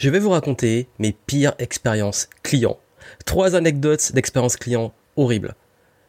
Je 0.00 0.08
vais 0.08 0.18
vous 0.18 0.30
raconter 0.30 0.88
mes 0.98 1.12
pires 1.12 1.52
expériences 1.58 2.30
clients. 2.42 2.78
Trois 3.26 3.54
anecdotes 3.54 4.12
d'expérience 4.14 4.56
client 4.56 4.94
horribles. 5.16 5.54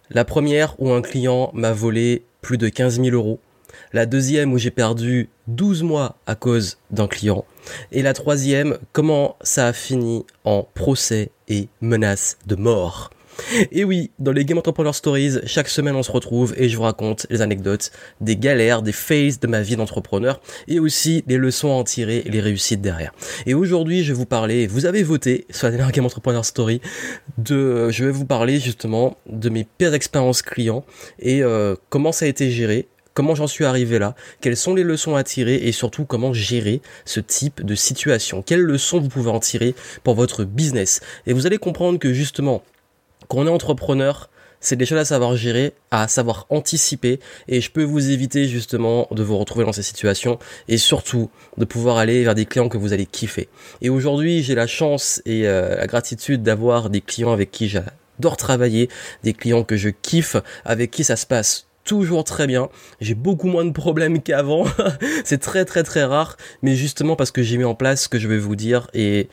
La 0.10 0.24
première 0.24 0.80
où 0.80 0.94
un 0.94 1.02
client 1.02 1.52
m'a 1.54 1.74
volé 1.74 2.24
plus 2.40 2.58
de 2.58 2.70
15 2.70 3.02
000 3.02 3.10
euros. 3.10 3.42
La 3.92 4.06
deuxième 4.06 4.54
où 4.54 4.58
j'ai 4.58 4.72
perdu 4.72 5.28
12 5.48 5.84
mois 5.84 6.16
à 6.26 6.36
cause 6.36 6.78
d'un 6.90 7.10
client. 7.10 7.44
Et 7.92 8.02
la 8.02 8.14
troisième, 8.14 8.78
comment 8.94 9.36
ça 9.42 9.68
a 9.68 9.74
fini 9.74 10.26
en 10.46 10.64
procès 10.74 11.32
et 11.50 11.68
menace 11.82 12.38
de 12.48 12.56
mort. 12.56 13.10
Et 13.72 13.84
oui, 13.84 14.12
dans 14.20 14.32
les 14.32 14.46
Game 14.46 14.58
Entrepreneur 14.58 14.96
Stories, 14.96 15.40
chaque 15.46 15.70
semaine 15.70 15.96
on 15.96 16.04
se 16.04 16.12
retrouve 16.12 16.54
et 16.58 16.70
je 16.70 16.78
vous 16.78 16.84
raconte 16.84 17.28
les 17.30 17.42
anecdotes, 17.42 17.92
des 18.20 18.38
galères, 18.38 18.82
des 18.82 18.92
phases 18.92 19.40
de 19.40 19.48
ma 19.48 19.62
vie 19.62 19.76
d'entrepreneur 19.76 20.42
et 20.68 20.80
aussi 20.80 21.24
des 21.28 21.38
leçons 21.38 21.70
à 21.70 21.74
en 21.74 21.84
tirer 21.84 22.24
et 22.26 22.30
les 22.30 22.42
réussites 22.42 22.82
derrière. 22.82 23.14
Et 23.46 23.54
aujourd'hui, 23.54 24.04
je 24.04 24.14
vais 24.14 24.18
vous 24.18 24.26
parler, 24.26 24.68
vous 24.68 24.86
avez 24.86 25.04
voté 25.04 25.46
sur 25.50 25.68
la 25.68 25.72
dernière 25.72 25.92
Game 25.92 26.06
Entrepreneur 26.06 26.46
Story, 26.46 26.82
de, 27.38 27.90
je 27.90 28.06
vais 28.06 28.12
vous 28.12 28.26
parler 28.26 28.60
justement 28.60 29.18
de 29.28 29.50
mes 29.50 29.66
pires 29.78 29.94
expériences 29.94 30.42
clients 30.42 30.86
et 31.20 31.44
euh, 31.44 31.76
comment 31.90 32.12
ça 32.12 32.26
a 32.26 32.28
été 32.28 32.52
géré, 32.52 32.88
comment 33.14 33.36
j'en 33.36 33.48
suis 33.48 33.66
arrivé 33.66 34.00
là, 34.00 34.16
quelles 34.40 34.58
sont 34.58 34.74
les 34.74 34.84
leçons 34.84 35.16
à 35.16 35.24
tirer 35.24 35.56
et 35.56 35.72
surtout 35.72 36.06
comment 36.06 36.34
gérer 36.34 36.82
ce 37.06 37.20
type 37.20 37.64
de 37.66 37.76
situation. 37.76 38.42
Quelles 38.42 38.62
leçons 38.62 39.00
vous 39.00 39.10
pouvez 39.10 39.30
en 39.30 39.40
tirer 39.40 39.76
pour 40.04 40.16
votre 40.16 40.44
business? 40.44 41.02
Et 41.28 41.34
vous 41.34 41.46
allez 41.46 41.58
comprendre 41.58 42.00
que 42.00 42.14
justement, 42.14 42.64
quand 43.32 43.38
on 43.38 43.48
est 43.48 43.50
entrepreneur, 43.50 44.30
c'est 44.60 44.76
des 44.76 44.86
choses 44.86 44.98
à 44.98 45.06
savoir 45.06 45.38
gérer, 45.38 45.72
à 45.90 46.10
savoir 46.10 46.48
anticiper, 46.50 47.22
et 47.48 47.62
je 47.62 47.72
peux 47.72 47.82
vous 47.82 48.10
éviter 48.10 48.46
justement 48.46 49.08
de 49.10 49.24
vous 49.24 49.38
retrouver 49.38 49.64
dans 49.64 49.72
ces 49.72 49.84
situations, 49.84 50.38
et 50.68 50.78
surtout 50.78 51.30
de 51.56 51.64
pouvoir 51.64 51.96
aller 51.96 52.26
vers 52.26 52.36
des 52.36 52.46
clients 52.46 52.68
que 52.68 52.78
vous 52.78 52.92
allez 52.92 53.06
kiffer. 53.06 53.48
Et 53.82 53.90
aujourd'hui, 53.90 54.44
j'ai 54.44 54.54
la 54.54 54.68
chance 54.68 55.22
et 55.26 55.48
euh, 55.48 55.78
la 55.78 55.88
gratitude 55.88 56.44
d'avoir 56.44 56.90
des 56.90 57.00
clients 57.00 57.32
avec 57.32 57.52
qui 57.52 57.70
j'adore 57.70 58.36
travailler, 58.36 58.90
des 59.24 59.32
clients 59.32 59.64
que 59.64 59.78
je 59.78 59.88
kiffe, 59.88 60.36
avec 60.66 60.92
qui 60.92 61.06
ça 61.06 61.16
se 61.16 61.26
passe 61.26 61.68
toujours 61.86 62.26
très 62.26 62.48
bien. 62.48 62.68
J'ai 63.00 63.16
beaucoup 63.16 63.48
moins 63.48 63.64
de 63.64 63.72
problèmes 63.72 64.22
qu'avant. 64.22 64.66
c'est 65.24 65.40
très 65.40 65.64
très 65.64 65.84
très 65.84 66.04
rare, 66.04 66.36
mais 66.64 66.76
justement 66.76 67.16
parce 67.16 67.32
que 67.32 67.44
j'ai 67.44 67.56
mis 67.56 67.64
en 67.64 67.76
place 67.76 68.04
ce 68.04 68.10
que 68.10 68.20
je 68.20 68.28
vais 68.28 68.38
vous 68.38 68.58
dire 68.58 68.90
et 68.94 69.30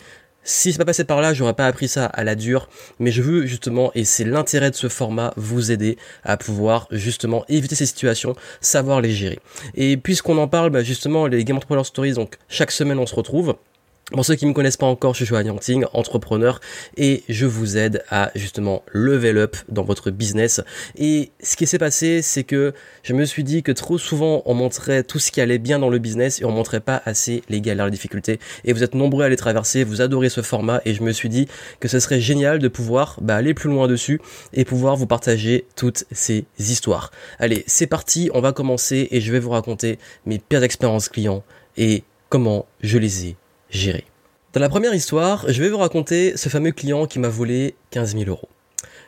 si 0.49 0.73
c'est 0.73 0.79
pas 0.79 0.87
passé 0.87 1.05
par 1.05 1.21
là, 1.21 1.35
j'aurais 1.35 1.53
pas 1.53 1.67
appris 1.67 1.89
ça 1.89 2.07
à 2.07 2.25
la 2.25 2.35
dure, 2.35 2.71
mais 2.99 3.11
je 3.11 3.21
veux 3.21 3.45
justement, 3.45 3.93
et 3.95 4.07
c'est 4.07 4.25
l'intérêt 4.25 4.71
de 4.71 4.77
ce 4.77 4.89
format, 4.89 5.35
vous 5.37 5.71
aider 5.71 5.99
à 6.25 6.39
pouvoir 6.39 6.89
justement 6.91 7.45
éviter 7.49 7.75
ces 7.75 7.85
situations, 7.85 8.35
savoir 8.63 9.03
les 9.03 9.11
gérer. 9.11 9.41
Et 9.75 9.99
puisqu'on 9.99 10.39
en 10.39 10.49
parle, 10.49 10.71
bah, 10.71 10.83
justement, 10.83 11.27
les 11.27 11.45
Game 11.45 11.59
Entrepreneur 11.59 11.85
Stories, 11.85 12.15
donc 12.15 12.39
chaque 12.49 12.71
semaine 12.71 12.99
on 12.99 13.05
se 13.05 13.15
retrouve. 13.15 13.57
Pour 14.13 14.25
ceux 14.25 14.37
qui 14.37 14.47
ne 14.47 14.51
me 14.51 14.55
connaissent 14.55 14.79
pas 14.79 14.87
encore, 14.87 15.13
je 15.13 15.19
suis 15.19 15.27
Joanne 15.27 15.49
Yangting, 15.49 15.85
entrepreneur, 15.93 16.61
et 16.97 17.25
je 17.29 17.45
vous 17.45 17.77
aide 17.77 18.03
à 18.09 18.31
justement 18.35 18.83
level 18.93 19.37
up 19.37 19.55
dans 19.69 19.83
votre 19.83 20.11
business. 20.11 20.63
Et 20.97 21.31
ce 21.43 21.57
qui 21.57 21.67
s'est 21.67 21.79
passé, 21.79 22.23
c'est 22.23 22.43
que 22.43 22.73
je 23.03 23.13
me 23.13 23.27
suis 23.27 23.45
dit 23.45 23.63
que 23.63 23.71
trop 23.71 23.99
souvent 23.99 24.43
on 24.47 24.55
montrait 24.55 25.03
tout 25.03 25.19
ce 25.19 25.31
qui 25.31 25.43
allait 25.43 25.59
bien 25.59 25.79
dans 25.79 25.91
le 25.91 25.99
business 25.99 26.41
et 26.41 26.47
on 26.47 26.51
montrait 26.51 26.81
pas 26.81 27.03
assez 27.05 27.43
les 27.51 27.61
galères, 27.61 27.85
les 27.85 27.91
difficultés. 27.91 28.39
Et 28.65 28.73
vous 28.73 28.83
êtes 28.83 28.95
nombreux 28.95 29.25
à 29.25 29.29
les 29.29 29.37
traverser, 29.37 29.85
vous 29.85 30.01
adorez 30.01 30.31
ce 30.31 30.41
format, 30.41 30.81
et 30.87 30.95
je 30.95 31.03
me 31.03 31.13
suis 31.13 31.29
dit 31.29 31.47
que 31.79 31.87
ce 31.87 32.01
serait 32.01 32.21
génial 32.21 32.61
de 32.61 32.69
pouvoir 32.69 33.19
bah, 33.21 33.37
aller 33.37 33.53
plus 33.53 33.69
loin 33.69 33.89
dessus 33.89 34.23
et 34.55 34.65
pouvoir 34.65 34.97
vous 34.97 35.07
partager 35.07 35.67
toutes 35.77 36.07
ces 36.13 36.47
histoires. 36.59 37.11
Allez, 37.39 37.63
c'est 37.67 37.87
parti, 37.87 38.31
on 38.33 38.41
va 38.41 38.53
commencer 38.53 39.09
et 39.11 39.21
je 39.21 39.31
vais 39.31 39.39
vous 39.39 39.51
raconter 39.51 39.99
mes 40.25 40.39
pires 40.39 40.63
expériences 40.63 41.11
clients 41.11 41.45
et 41.77 42.05
comment 42.31 42.65
je 42.81 42.97
les 42.97 43.27
ai 43.27 43.37
gérer. 43.71 44.05
Dans 44.53 44.61
la 44.61 44.69
première 44.69 44.95
histoire, 44.95 45.45
je 45.49 45.63
vais 45.63 45.69
vous 45.69 45.79
raconter 45.79 46.37
ce 46.37 46.49
fameux 46.49 46.73
client 46.73 47.07
qui 47.07 47.19
m'a 47.19 47.29
volé 47.29 47.75
15 47.91 48.17
000 48.17 48.31
euros. 48.31 48.49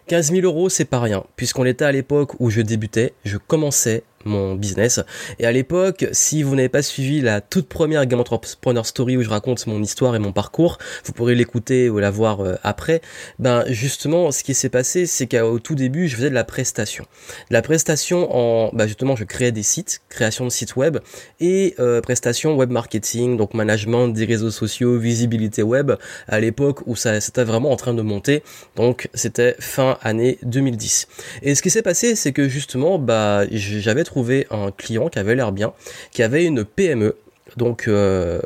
15 0.06 0.32
000 0.32 0.42
euros, 0.44 0.68
c'est 0.68 0.84
pas 0.84 1.00
rien, 1.00 1.24
puisqu'on 1.36 1.64
était 1.64 1.84
à 1.84 1.92
l'époque 1.92 2.32
où 2.40 2.50
je 2.50 2.60
débutais, 2.60 3.14
je 3.24 3.36
commençais 3.38 4.02
mon 4.24 4.54
business. 4.54 5.00
Et 5.38 5.46
à 5.46 5.52
l'époque, 5.52 6.06
si 6.12 6.42
vous 6.42 6.54
n'avez 6.54 6.68
pas 6.68 6.82
suivi 6.82 7.20
la 7.20 7.40
toute 7.40 7.68
première 7.68 8.06
Game 8.06 8.20
Entrepreneur 8.20 8.84
Story 8.84 9.16
où 9.16 9.22
je 9.22 9.28
raconte 9.28 9.66
mon 9.66 9.82
histoire 9.82 10.14
et 10.14 10.18
mon 10.18 10.32
parcours, 10.32 10.78
vous 11.04 11.12
pourrez 11.12 11.34
l'écouter 11.34 11.88
ou 11.88 11.98
la 11.98 12.10
voir 12.10 12.40
euh, 12.40 12.54
après. 12.62 13.00
Ben 13.38 13.64
justement, 13.68 14.30
ce 14.30 14.42
qui 14.42 14.54
s'est 14.54 14.68
passé, 14.68 15.06
c'est 15.06 15.26
qu'au 15.26 15.58
tout 15.58 15.74
début, 15.74 16.08
je 16.08 16.16
faisais 16.16 16.30
de 16.30 16.34
la 16.34 16.44
prestation. 16.44 17.04
la 17.50 17.62
prestation 17.62 18.34
en, 18.34 18.70
ben 18.74 18.86
justement, 18.86 19.16
je 19.16 19.24
créais 19.24 19.52
des 19.52 19.62
sites, 19.62 20.00
création 20.08 20.44
de 20.44 20.50
sites 20.50 20.76
web 20.76 20.98
et 21.40 21.74
euh, 21.78 22.00
prestation 22.00 22.56
web 22.56 22.70
marketing, 22.70 23.36
donc 23.36 23.54
management 23.54 24.08
des 24.08 24.24
réseaux 24.24 24.50
sociaux, 24.50 24.98
visibilité 24.98 25.62
web. 25.62 25.92
À 26.28 26.40
l'époque 26.40 26.80
où 26.86 26.96
ça 26.96 27.20
c'était 27.20 27.44
vraiment 27.44 27.70
en 27.70 27.76
train 27.76 27.94
de 27.94 28.02
monter, 28.02 28.42
donc 28.76 29.08
c'était 29.14 29.56
fin 29.58 29.98
année 30.02 30.38
2010. 30.42 31.08
Et 31.42 31.54
ce 31.54 31.62
qui 31.62 31.70
s'est 31.70 31.82
passé, 31.82 32.14
c'est 32.14 32.32
que 32.32 32.48
justement, 32.48 32.98
bah 32.98 33.44
j'avais 33.50 34.04
trouvé 34.10 34.48
un 34.50 34.72
client 34.72 35.08
qui 35.08 35.20
avait 35.20 35.36
l'air 35.36 35.52
bien, 35.52 35.72
qui 36.10 36.24
avait 36.24 36.44
une 36.44 36.64
PME. 36.64 37.14
Donc 37.56 37.86
euh, 37.86 38.40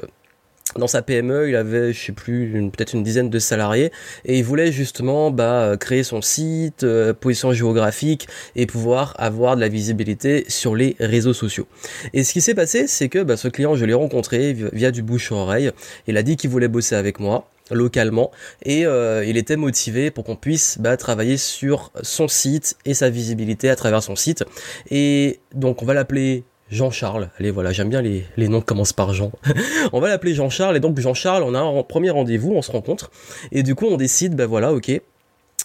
dans 0.77 0.87
sa 0.87 1.01
PME, 1.01 1.49
il 1.49 1.57
avait, 1.57 1.95
je 1.95 2.07
sais 2.07 2.13
plus, 2.13 2.71
peut-être 2.71 2.93
une 2.93 3.03
dizaine 3.03 3.31
de 3.31 3.39
salariés, 3.39 3.91
et 4.27 4.39
il 4.39 4.45
voulait 4.45 4.73
justement 4.73 5.31
bah, 5.31 5.77
créer 5.81 6.03
son 6.03 6.21
site, 6.21 6.85
euh, 6.85 7.15
position 7.15 7.53
géographique, 7.53 8.29
et 8.57 8.67
pouvoir 8.67 9.15
avoir 9.19 9.57
de 9.57 9.63
la 9.63 9.69
visibilité 9.69 10.45
sur 10.49 10.75
les 10.75 10.97
réseaux 11.01 11.33
sociaux. 11.33 11.67
Et 12.13 12.25
ce 12.25 12.35
qui 12.35 12.43
s'est 12.43 12.55
passé, 12.55 12.87
c'est 12.87 13.09
que 13.09 13.23
bah, 13.23 13.39
ce 13.39 13.49
client, 13.49 13.75
je 13.75 13.87
l'ai 13.87 13.95
rencontré 13.95 14.53
via 14.53 14.91
du 14.91 15.03
bouche-oreille. 15.03 15.71
Il 16.07 16.19
a 16.19 16.23
dit 16.23 16.37
qu'il 16.37 16.51
voulait 16.51 16.69
bosser 16.69 16.95
avec 16.95 17.21
moi 17.21 17.49
localement. 17.71 18.31
Et 18.63 18.87
euh, 18.87 19.25
il 19.25 19.37
était 19.37 19.57
motivé 19.57 20.11
pour 20.11 20.25
qu'on 20.25 20.37
puisse 20.37 20.79
bah, 20.79 20.97
travailler 20.97 21.37
sur 21.37 21.91
son 22.03 22.29
site 22.29 22.77
et 22.85 22.95
sa 22.95 23.11
visibilité 23.11 23.71
à 23.71 23.77
travers 23.77 24.03
son 24.03 24.17
site. 24.17 24.45
Et 24.91 25.41
donc 25.55 25.83
on 25.83 25.87
va 25.87 25.95
l'appeler 25.95 26.45
Jean-Charles. 26.71 27.31
Allez 27.39 27.51
voilà, 27.51 27.73
j'aime 27.73 27.89
bien 27.89 28.03
les, 28.03 28.27
les, 28.37 28.49
noms 28.49 28.61
qui 28.61 28.67
commencent 28.67 28.93
par 28.93 29.15
Jean. 29.15 29.33
on 29.93 30.01
va 30.01 30.09
l'appeler 30.09 30.35
Jean-Charles. 30.35 30.77
Et 30.77 30.81
donc 30.81 30.99
Jean-Charles, 30.99 31.43
on 31.43 31.55
a 31.55 31.61
un 31.61 31.83
premier 31.83 32.11
rendez-vous, 32.11 32.53
on 32.53 32.63
se 32.63 32.73
rencontre. 32.73 33.11
Et 33.53 33.63
du 33.63 33.75
coup 33.75 33.87
on 33.87 33.97
décide, 33.97 34.35
ben 34.35 34.47
voilà, 34.47 34.73
ok, 34.73 35.01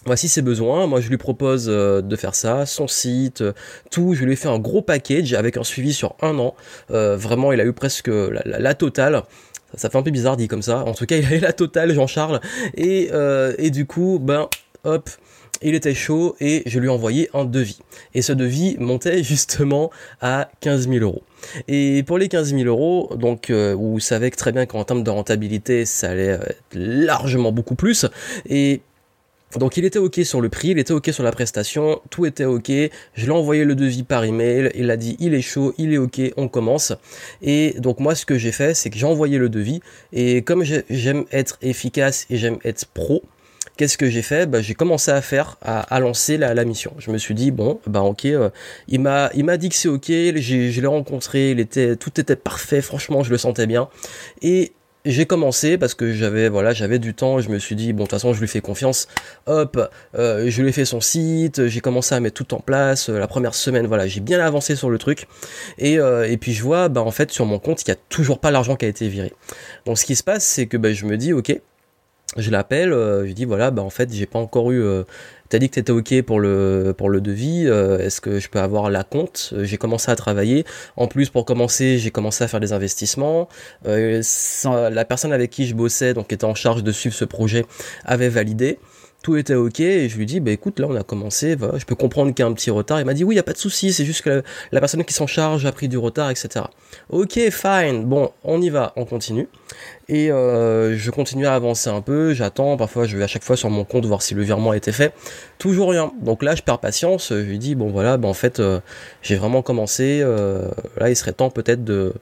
Voici 0.06 0.28
ses 0.28 0.40
besoins, 0.40 0.86
moi 0.86 1.02
je 1.02 1.10
lui 1.10 1.18
propose 1.18 1.66
euh, 1.68 2.00
de 2.00 2.16
faire 2.16 2.34
ça, 2.34 2.64
son 2.64 2.88
site, 2.88 3.42
euh, 3.42 3.52
tout, 3.90 4.14
je 4.14 4.24
lui 4.24 4.32
ai 4.32 4.36
fait 4.36 4.48
un 4.48 4.58
gros 4.58 4.80
package 4.80 5.34
avec 5.34 5.58
un 5.58 5.62
suivi 5.62 5.92
sur 5.92 6.14
un 6.22 6.38
an, 6.38 6.54
vraiment 6.88 7.52
il 7.52 7.60
a 7.60 7.66
eu 7.66 7.74
presque 7.74 8.08
la, 8.08 8.40
la 8.46 8.74
totale, 8.74 9.24
ça 9.74 9.90
fait 9.90 9.98
un 9.98 10.02
peu 10.02 10.10
bizarre 10.10 10.36
dit 10.36 10.48
comme 10.48 10.62
ça. 10.62 10.84
En 10.84 10.92
tout 10.92 11.06
cas, 11.06 11.16
il 11.18 11.24
avait 11.24 11.40
la 11.40 11.52
totale, 11.52 11.92
Jean-Charles. 11.92 12.40
Et, 12.74 13.10
euh, 13.12 13.54
et 13.58 13.70
du 13.70 13.86
coup, 13.86 14.18
ben, 14.20 14.48
hop, 14.84 15.10
il 15.62 15.74
était 15.74 15.94
chaud 15.94 16.36
et 16.40 16.62
je 16.66 16.78
lui 16.78 16.86
ai 16.86 16.90
envoyé 16.90 17.28
un 17.34 17.44
devis. 17.44 17.80
Et 18.14 18.22
ce 18.22 18.32
devis 18.32 18.76
montait 18.78 19.22
justement 19.22 19.90
à 20.20 20.50
15 20.60 20.88
000 20.88 21.04
euros. 21.04 21.22
Et 21.68 22.02
pour 22.02 22.18
les 22.18 22.28
15 22.28 22.54
000 22.54 22.64
euros, 22.64 23.10
donc 23.16 23.50
euh, 23.50 23.74
vous 23.74 24.00
savez 24.00 24.30
très 24.30 24.52
bien 24.52 24.66
qu'en 24.66 24.84
termes 24.84 25.02
de 25.02 25.10
rentabilité, 25.10 25.84
ça 25.84 26.10
allait 26.10 26.26
être 26.26 26.74
largement 26.74 27.52
beaucoup 27.52 27.74
plus. 27.74 28.06
Et 28.48 28.82
donc 29.56 29.76
il 29.76 29.84
était 29.84 29.98
ok 29.98 30.20
sur 30.22 30.40
le 30.40 30.48
prix, 30.48 30.68
il 30.68 30.78
était 30.78 30.92
ok 30.92 31.10
sur 31.12 31.24
la 31.24 31.32
prestation, 31.32 32.00
tout 32.10 32.24
était 32.24 32.44
ok. 32.44 32.70
Je 33.14 33.26
l'ai 33.26 33.30
envoyé 33.30 33.64
le 33.64 33.74
devis 33.74 34.04
par 34.04 34.24
email, 34.24 34.70
il 34.74 34.90
a 34.90 34.96
dit 34.96 35.16
il 35.18 35.34
est 35.34 35.42
chaud, 35.42 35.74
il 35.76 35.92
est 35.92 35.98
ok, 35.98 36.20
on 36.36 36.48
commence. 36.48 36.92
Et 37.42 37.74
donc 37.78 37.98
moi 37.98 38.14
ce 38.14 38.24
que 38.24 38.38
j'ai 38.38 38.52
fait, 38.52 38.74
c'est 38.74 38.90
que 38.90 38.98
j'ai 38.98 39.06
envoyé 39.06 39.38
le 39.38 39.48
devis 39.48 39.80
et 40.12 40.42
comme 40.42 40.64
j'aime 40.64 41.24
être 41.32 41.58
efficace 41.62 42.26
et 42.30 42.36
j'aime 42.36 42.58
être 42.64 42.86
pro, 42.86 43.22
qu'est-ce 43.76 43.98
que 43.98 44.08
j'ai 44.08 44.22
fait? 44.22 44.46
Bah, 44.46 44.60
J'ai 44.60 44.74
commencé 44.74 45.10
à 45.10 45.22
faire, 45.22 45.56
à, 45.62 46.00
lancer 46.00 46.36
la, 46.36 46.64
mission. 46.64 46.92
Je 46.98 47.10
me 47.10 47.18
suis 47.18 47.34
dit, 47.34 47.50
bon, 47.50 47.80
bah 47.86 48.02
ok, 48.02 48.26
euh, 48.26 48.50
il 48.88 49.00
m'a 49.00 49.30
il 49.34 49.44
m'a 49.44 49.56
dit 49.56 49.68
que 49.68 49.74
c'est 49.74 49.88
ok, 49.88 50.06
je 50.06 50.80
l'ai 50.80 50.86
rencontré, 50.86 51.52
il 51.52 51.60
était, 51.60 51.96
tout 51.96 52.20
était 52.20 52.36
parfait, 52.36 52.82
franchement, 52.82 53.22
je 53.22 53.30
le 53.30 53.38
sentais 53.38 53.66
bien. 53.66 53.88
Et 54.42 54.72
j'ai 55.04 55.24
commencé 55.26 55.78
parce 55.78 55.94
que 55.94 56.12
j'avais 56.12 56.48
voilà 56.48 56.72
j'avais 56.72 56.98
du 56.98 57.14
temps 57.14 57.40
je 57.40 57.48
me 57.48 57.58
suis 57.58 57.74
dit 57.74 57.92
bon 57.92 58.04
de 58.04 58.08
toute 58.08 58.10
façon 58.10 58.32
je 58.34 58.40
lui 58.40 58.48
fais 58.48 58.60
confiance. 58.60 59.08
Hop 59.46 59.90
euh, 60.14 60.50
je 60.50 60.62
lui 60.62 60.68
ai 60.68 60.72
fait 60.72 60.84
son 60.84 61.00
site 61.00 61.66
j'ai 61.68 61.80
commencé 61.80 62.14
à 62.14 62.20
mettre 62.20 62.42
tout 62.42 62.54
en 62.54 62.60
place. 62.60 63.08
La 63.08 63.26
première 63.26 63.54
semaine 63.54 63.86
voilà 63.86 64.06
j'ai 64.06 64.20
bien 64.20 64.40
avancé 64.40 64.76
sur 64.76 64.90
le 64.90 64.98
truc. 64.98 65.26
Et, 65.78 65.98
euh, 65.98 66.36
puis 66.40 66.52
je 66.52 66.62
vois 66.62 66.88
bah 66.88 67.02
en 67.02 67.10
fait 67.10 67.30
sur 67.30 67.46
mon 67.46 67.58
compte 67.58 67.82
il 67.82 67.88
y 67.88 67.92
a 67.92 67.96
toujours 68.08 68.38
pas 68.38 68.50
l'argent 68.50 68.76
qui 68.76 68.84
a 68.84 68.88
été 68.88 69.08
viré. 69.08 69.32
Donc 69.86 69.98
ce 69.98 70.04
qui 70.04 70.16
se 70.16 70.22
passe 70.22 70.44
c'est 70.44 70.66
que 70.66 70.76
bah, 70.76 70.92
je 70.92 71.06
me 71.06 71.16
dis 71.16 71.32
ok 71.32 71.60
je 72.36 72.50
l'appelle 72.50 72.92
euh, 72.92 73.26
je 73.26 73.32
dis 73.32 73.44
voilà 73.44 73.70
bah 73.70 73.82
en 73.82 73.90
fait 73.90 74.12
j'ai 74.12 74.26
pas 74.26 74.38
encore 74.38 74.70
eu 74.70 74.82
t'as 75.50 75.58
dit 75.58 75.68
que 75.68 75.74
t'étais 75.74 75.92
ok 75.92 76.22
pour 76.22 76.40
le 76.40 76.94
pour 76.96 77.10
le 77.10 77.20
devis. 77.20 77.66
Euh, 77.66 77.98
est-ce 77.98 78.22
que 78.22 78.38
je 78.40 78.48
peux 78.48 78.60
avoir 78.60 78.88
la 78.88 79.04
compte? 79.04 79.52
J'ai 79.58 79.76
commencé 79.76 80.10
à 80.10 80.16
travailler. 80.16 80.64
En 80.96 81.08
plus, 81.08 81.28
pour 81.28 81.44
commencer, 81.44 81.98
j'ai 81.98 82.10
commencé 82.10 82.42
à 82.42 82.48
faire 82.48 82.60
des 82.60 82.72
investissements. 82.72 83.48
Euh, 83.86 84.22
la 84.64 85.04
personne 85.04 85.32
avec 85.32 85.50
qui 85.50 85.66
je 85.66 85.74
bossais, 85.74 86.14
donc 86.14 86.28
qui 86.28 86.34
était 86.34 86.44
en 86.44 86.54
charge 86.54 86.82
de 86.82 86.92
suivre 86.92 87.14
ce 87.14 87.26
projet, 87.26 87.66
avait 88.04 88.30
validé 88.30 88.78
tout 89.22 89.36
était 89.36 89.54
ok 89.54 89.80
et 89.80 90.08
je 90.08 90.16
lui 90.16 90.24
dis 90.24 90.40
bah 90.40 90.50
écoute 90.50 90.78
là 90.78 90.86
on 90.88 90.94
a 90.96 91.02
commencé 91.02 91.56
je 91.76 91.84
peux 91.84 91.94
comprendre 91.94 92.32
qu'il 92.32 92.42
y 92.42 92.46
a 92.46 92.50
un 92.50 92.54
petit 92.54 92.70
retard. 92.70 93.00
Il 93.00 93.06
m'a 93.06 93.14
dit 93.14 93.24
oui 93.24 93.34
il 93.34 93.36
y 93.36 93.40
a 93.40 93.44
pas 93.44 93.52
de 93.52 93.58
souci 93.58 93.92
c'est 93.92 94.04
juste 94.04 94.22
que 94.22 94.42
la, 94.72 94.80
personne 94.80 95.04
qui 95.04 95.12
s'en 95.12 95.26
charge 95.26 95.66
a 95.66 95.72
pris 95.72 95.88
du 95.88 95.98
retard 95.98 96.30
etc 96.30 96.64
ok 97.10 97.50
fine. 97.50 98.04
Bon 98.04 98.30
on 98.44 98.60
y 98.62 98.70
va 98.70 98.92
on 98.96 99.04
continue. 99.04 99.48
Et 100.08 100.32
euh, 100.32 100.96
je 100.96 101.10
continue 101.10 101.46
à 101.46 101.54
avancer 101.54 101.90
un 101.90 102.00
peu 102.00 102.32
j'attends 102.34 102.76
parfois 102.76 103.06
je 103.06 103.16
vais 103.16 103.24
à 103.24 103.26
chaque 103.26 103.44
fois 103.44 103.56
sur 103.56 103.70
mon 103.70 103.84
compte 103.84 104.06
voir 104.06 104.22
si 104.22 104.34
le 104.34 104.42
virement 104.42 104.70
a 104.70 104.76
été 104.76 104.92
fait. 104.92 105.12
Toujours 105.58 105.90
rien. 105.90 106.12
Donc 106.22 106.42
là 106.42 106.54
je 106.54 106.62
perds 106.62 106.78
patience 106.78 107.28
je 107.30 107.34
lui 107.34 107.58
dis 107.58 107.74
bon 107.74 107.90
voilà 107.90 108.16
bah 108.16 108.28
en 108.28 108.34
fait 108.34 108.58
euh, 108.58 108.80
j'ai 109.22 109.36
vraiment 109.36 109.62
commencé 109.62 110.20
euh, 110.22 110.68
là 110.96 111.10
il 111.10 111.16
serait 111.16 111.32
temps 111.32 111.50
peut-être 111.50 111.84
de 111.84 112.14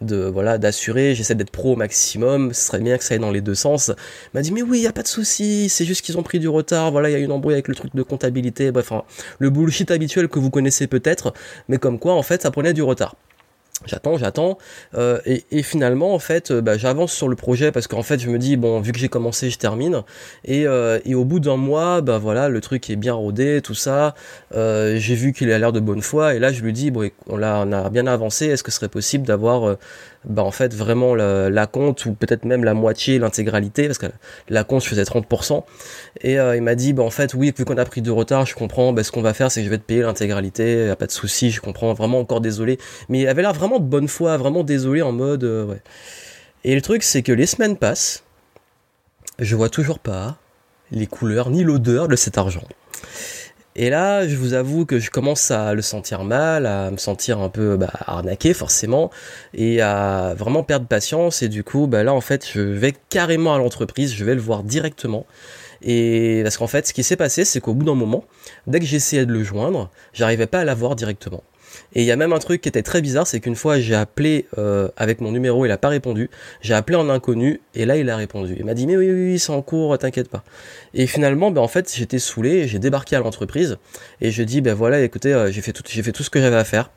de 0.00 0.24
voilà 0.24 0.58
d'assurer 0.58 1.14
j'essaie 1.14 1.34
d'être 1.34 1.50
pro 1.50 1.72
au 1.72 1.76
maximum 1.76 2.52
ce 2.52 2.66
serait 2.66 2.80
bien 2.80 2.98
que 2.98 3.04
ça 3.04 3.14
aille 3.14 3.20
dans 3.20 3.30
les 3.30 3.40
deux 3.40 3.54
sens. 3.54 3.90
M'a 4.34 4.42
dit 4.42 4.52
mais 4.52 4.62
oui 4.62 4.78
il 4.78 4.82
y 4.82 4.86
a 4.86 4.92
pas 4.92 5.02
de 5.02 5.08
souci 5.08 5.68
c'est 5.68 5.84
juste 5.84 6.02
qu'ils 6.02 6.18
ont 6.18 6.22
pris 6.22 6.38
du 6.38 6.48
retard 6.48 6.92
voilà 6.92 7.10
il 7.10 7.12
y 7.12 7.16
a 7.16 7.18
une 7.18 7.32
embrouille 7.32 7.54
avec 7.54 7.68
le 7.68 7.74
truc 7.74 7.94
de 7.94 8.02
comptabilité 8.02 8.70
bref 8.72 8.92
le 9.38 9.50
bullshit 9.50 9.90
habituel 9.90 10.28
que 10.28 10.38
vous 10.38 10.50
connaissez 10.50 10.86
peut-être 10.86 11.32
mais 11.68 11.78
comme 11.78 11.98
quoi 11.98 12.14
en 12.14 12.22
fait 12.22 12.42
ça 12.42 12.50
prenait 12.50 12.72
du 12.72 12.82
retard 12.82 13.16
J'attends, 13.86 14.16
j'attends, 14.16 14.56
euh, 14.94 15.18
et, 15.26 15.62
finalement 15.62 16.14
en 16.14 16.18
fait, 16.18 16.50
euh, 16.50 16.62
bah, 16.62 16.78
j'avance 16.78 17.12
sur 17.12 17.28
le 17.28 17.36
projet 17.36 17.70
parce 17.70 17.86
qu'en 17.86 18.02
fait 18.02 18.18
je 18.18 18.30
me 18.30 18.38
dis 18.38 18.56
bon 18.56 18.80
vu 18.80 18.92
que 18.92 18.98
j'ai 18.98 19.10
commencé, 19.10 19.50
je 19.50 19.58
termine, 19.58 20.04
et, 20.44 20.66
euh, 20.66 21.00
au 21.12 21.24
bout 21.24 21.38
d'un 21.38 21.56
mois, 21.56 22.00
bah 22.00 22.16
voilà, 22.16 22.48
le 22.48 22.60
truc 22.62 22.88
est 22.88 22.96
bien 22.96 23.12
rodé, 23.12 23.60
tout 23.62 23.74
ça, 23.74 24.14
j'ai 24.52 25.14
vu 25.14 25.32
qu'il 25.34 25.50
a 25.52 25.58
l'air 25.58 25.72
de 25.72 25.80
bonne 25.80 26.00
foi, 26.00 26.34
et 26.34 26.38
là 26.38 26.50
je 26.50 26.62
lui 26.62 26.72
dis 26.72 26.90
bon, 26.90 27.10
on 27.28 27.42
a, 27.42 27.66
on 27.66 27.72
a 27.72 27.90
bien 27.90 28.06
avancé, 28.06 28.46
est-ce 28.46 28.62
que 28.62 28.70
ce 28.70 28.78
serait 28.78 28.88
possible 28.88 29.26
d'avoir 29.26 29.76
bah 30.26 30.42
en 30.42 30.50
fait 30.50 30.74
vraiment 30.74 31.14
la, 31.14 31.66
compte 31.66 32.06
ou 32.06 32.14
peut-être 32.14 32.44
même 32.44 32.64
la 32.64 32.74
moitié, 32.74 33.18
l'intégralité, 33.18 33.86
parce 33.86 33.98
que 33.98 34.06
la 34.48 34.64
compte 34.64 34.82
je 34.82 34.88
faisais 34.88 35.02
30%. 35.02 35.64
Et 36.22 36.38
euh, 36.38 36.56
il 36.56 36.62
m'a 36.62 36.74
dit 36.74 36.92
bah 36.92 37.02
en 37.02 37.10
fait 37.10 37.34
oui 37.34 37.52
vu 37.56 37.64
qu'on 37.64 37.76
a 37.76 37.84
pris 37.84 38.02
de 38.02 38.10
retard, 38.10 38.46
je 38.46 38.54
comprends, 38.54 38.92
bah, 38.92 39.04
ce 39.04 39.12
qu'on 39.12 39.22
va 39.22 39.34
faire 39.34 39.50
c'est 39.50 39.60
que 39.60 39.66
je 39.66 39.70
vais 39.70 39.78
te 39.78 39.84
payer 39.84 40.02
l'intégralité, 40.02 40.90
a 40.90 40.96
pas 40.96 41.06
de 41.06 41.12
souci, 41.12 41.50
je 41.50 41.60
comprends, 41.60 41.92
vraiment 41.94 42.18
encore 42.18 42.40
désolé. 42.40 42.78
Mais 43.08 43.20
il 43.20 43.28
avait 43.28 43.42
l'air 43.42 43.52
vraiment 43.52 43.78
de 43.78 43.84
bonne 43.84 44.08
foi, 44.08 44.36
vraiment 44.36 44.64
désolé 44.64 45.02
en 45.02 45.12
mode 45.12 45.44
euh, 45.44 45.64
ouais. 45.64 45.82
Et 46.64 46.74
le 46.74 46.80
truc 46.80 47.02
c'est 47.02 47.22
que 47.22 47.32
les 47.32 47.46
semaines 47.46 47.76
passent, 47.76 48.24
je 49.38 49.56
vois 49.56 49.68
toujours 49.68 49.98
pas 49.98 50.36
les 50.90 51.06
couleurs 51.06 51.50
ni 51.50 51.64
l'odeur 51.64 52.08
de 52.08 52.16
cet 52.16 52.38
argent. 52.38 52.64
Et 53.76 53.90
là, 53.90 54.26
je 54.28 54.36
vous 54.36 54.54
avoue 54.54 54.86
que 54.86 55.00
je 55.00 55.10
commence 55.10 55.50
à 55.50 55.74
le 55.74 55.82
sentir 55.82 56.22
mal, 56.22 56.64
à 56.66 56.92
me 56.92 56.96
sentir 56.96 57.40
un 57.40 57.48
peu 57.48 57.76
bah, 57.76 57.90
arnaqué 58.06 58.54
forcément, 58.54 59.10
et 59.52 59.80
à 59.80 60.34
vraiment 60.38 60.62
perdre 60.62 60.86
patience. 60.86 61.42
Et 61.42 61.48
du 61.48 61.64
coup, 61.64 61.88
bah, 61.88 62.04
là, 62.04 62.14
en 62.14 62.20
fait, 62.20 62.48
je 62.52 62.60
vais 62.60 62.94
carrément 63.08 63.52
à 63.54 63.58
l'entreprise, 63.58 64.14
je 64.14 64.24
vais 64.24 64.36
le 64.36 64.40
voir 64.40 64.62
directement. 64.62 65.26
Et 65.82 66.40
parce 66.44 66.56
qu'en 66.56 66.68
fait, 66.68 66.86
ce 66.86 66.92
qui 66.92 67.02
s'est 67.02 67.16
passé, 67.16 67.44
c'est 67.44 67.60
qu'au 67.60 67.74
bout 67.74 67.84
d'un 67.84 67.94
moment, 67.94 68.24
dès 68.68 68.78
que 68.78 68.86
j'essayais 68.86 69.26
de 69.26 69.32
le 69.32 69.42
joindre, 69.42 69.90
j'arrivais 70.12 70.46
pas 70.46 70.60
à 70.60 70.64
l'avoir 70.64 70.94
directement. 70.94 71.42
Et 71.94 72.02
il 72.02 72.06
y 72.06 72.10
a 72.10 72.16
même 72.16 72.32
un 72.32 72.38
truc 72.38 72.60
qui 72.60 72.68
était 72.68 72.82
très 72.82 73.00
bizarre, 73.00 73.26
c'est 73.26 73.40
qu'une 73.40 73.56
fois 73.56 73.78
j'ai 73.78 73.94
appelé 73.94 74.46
euh, 74.58 74.88
avec 74.96 75.20
mon 75.20 75.30
numéro, 75.32 75.64
il 75.64 75.70
a 75.70 75.78
pas 75.78 75.88
répondu. 75.88 76.30
J'ai 76.60 76.74
appelé 76.74 76.96
en 76.96 77.08
inconnu 77.08 77.60
et 77.74 77.86
là 77.86 77.96
il 77.96 78.08
a 78.10 78.16
répondu. 78.16 78.56
Il 78.58 78.64
m'a 78.64 78.74
dit 78.74 78.86
mais 78.86 78.96
oui 78.96 79.10
oui, 79.10 79.32
oui 79.32 79.38
c'est 79.38 79.52
en 79.52 79.62
cours, 79.62 79.96
t'inquiète 79.98 80.28
pas. 80.28 80.44
Et 80.92 81.06
finalement 81.06 81.50
ben 81.50 81.60
en 81.60 81.68
fait 81.68 81.92
j'étais 81.94 82.18
saoulé, 82.18 82.66
j'ai 82.68 82.78
débarqué 82.78 83.16
à 83.16 83.20
l'entreprise 83.20 83.78
et 84.20 84.30
je 84.30 84.42
dis 84.42 84.60
ben 84.60 84.74
voilà 84.74 85.00
écoutez 85.00 85.32
euh, 85.32 85.50
j'ai 85.50 85.60
fait 85.60 85.72
tout 85.72 85.82
j'ai 85.86 86.02
fait 86.02 86.12
tout 86.12 86.22
ce 86.22 86.30
que 86.30 86.40
j'avais 86.40 86.56
à 86.56 86.64
faire. 86.64 86.90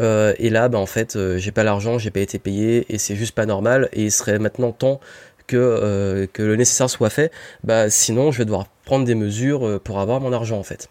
Euh, 0.00 0.32
et 0.38 0.50
là 0.50 0.68
ben 0.68 0.78
en 0.78 0.86
fait 0.86 1.18
j'ai 1.36 1.52
pas 1.52 1.64
l'argent, 1.64 1.98
j'ai 1.98 2.10
pas 2.10 2.20
été 2.20 2.38
payé 2.38 2.86
et 2.88 2.98
c'est 2.98 3.16
juste 3.16 3.34
pas 3.34 3.46
normal 3.46 3.88
et 3.92 4.04
il 4.04 4.12
serait 4.12 4.38
maintenant 4.38 4.72
temps 4.72 5.00
que, 5.46 6.26
que 6.32 6.42
le 6.42 6.56
nécessaire 6.56 6.88
soit 6.88 7.10
fait, 7.10 7.30
bah 7.64 7.90
sinon 7.90 8.32
je 8.32 8.38
vais 8.38 8.44
devoir 8.46 8.66
prendre 8.86 9.04
des 9.04 9.14
mesures 9.14 9.78
pour 9.84 10.00
avoir 10.00 10.18
mon 10.22 10.32
argent 10.32 10.58
en 10.58 10.62
fait. 10.62 10.88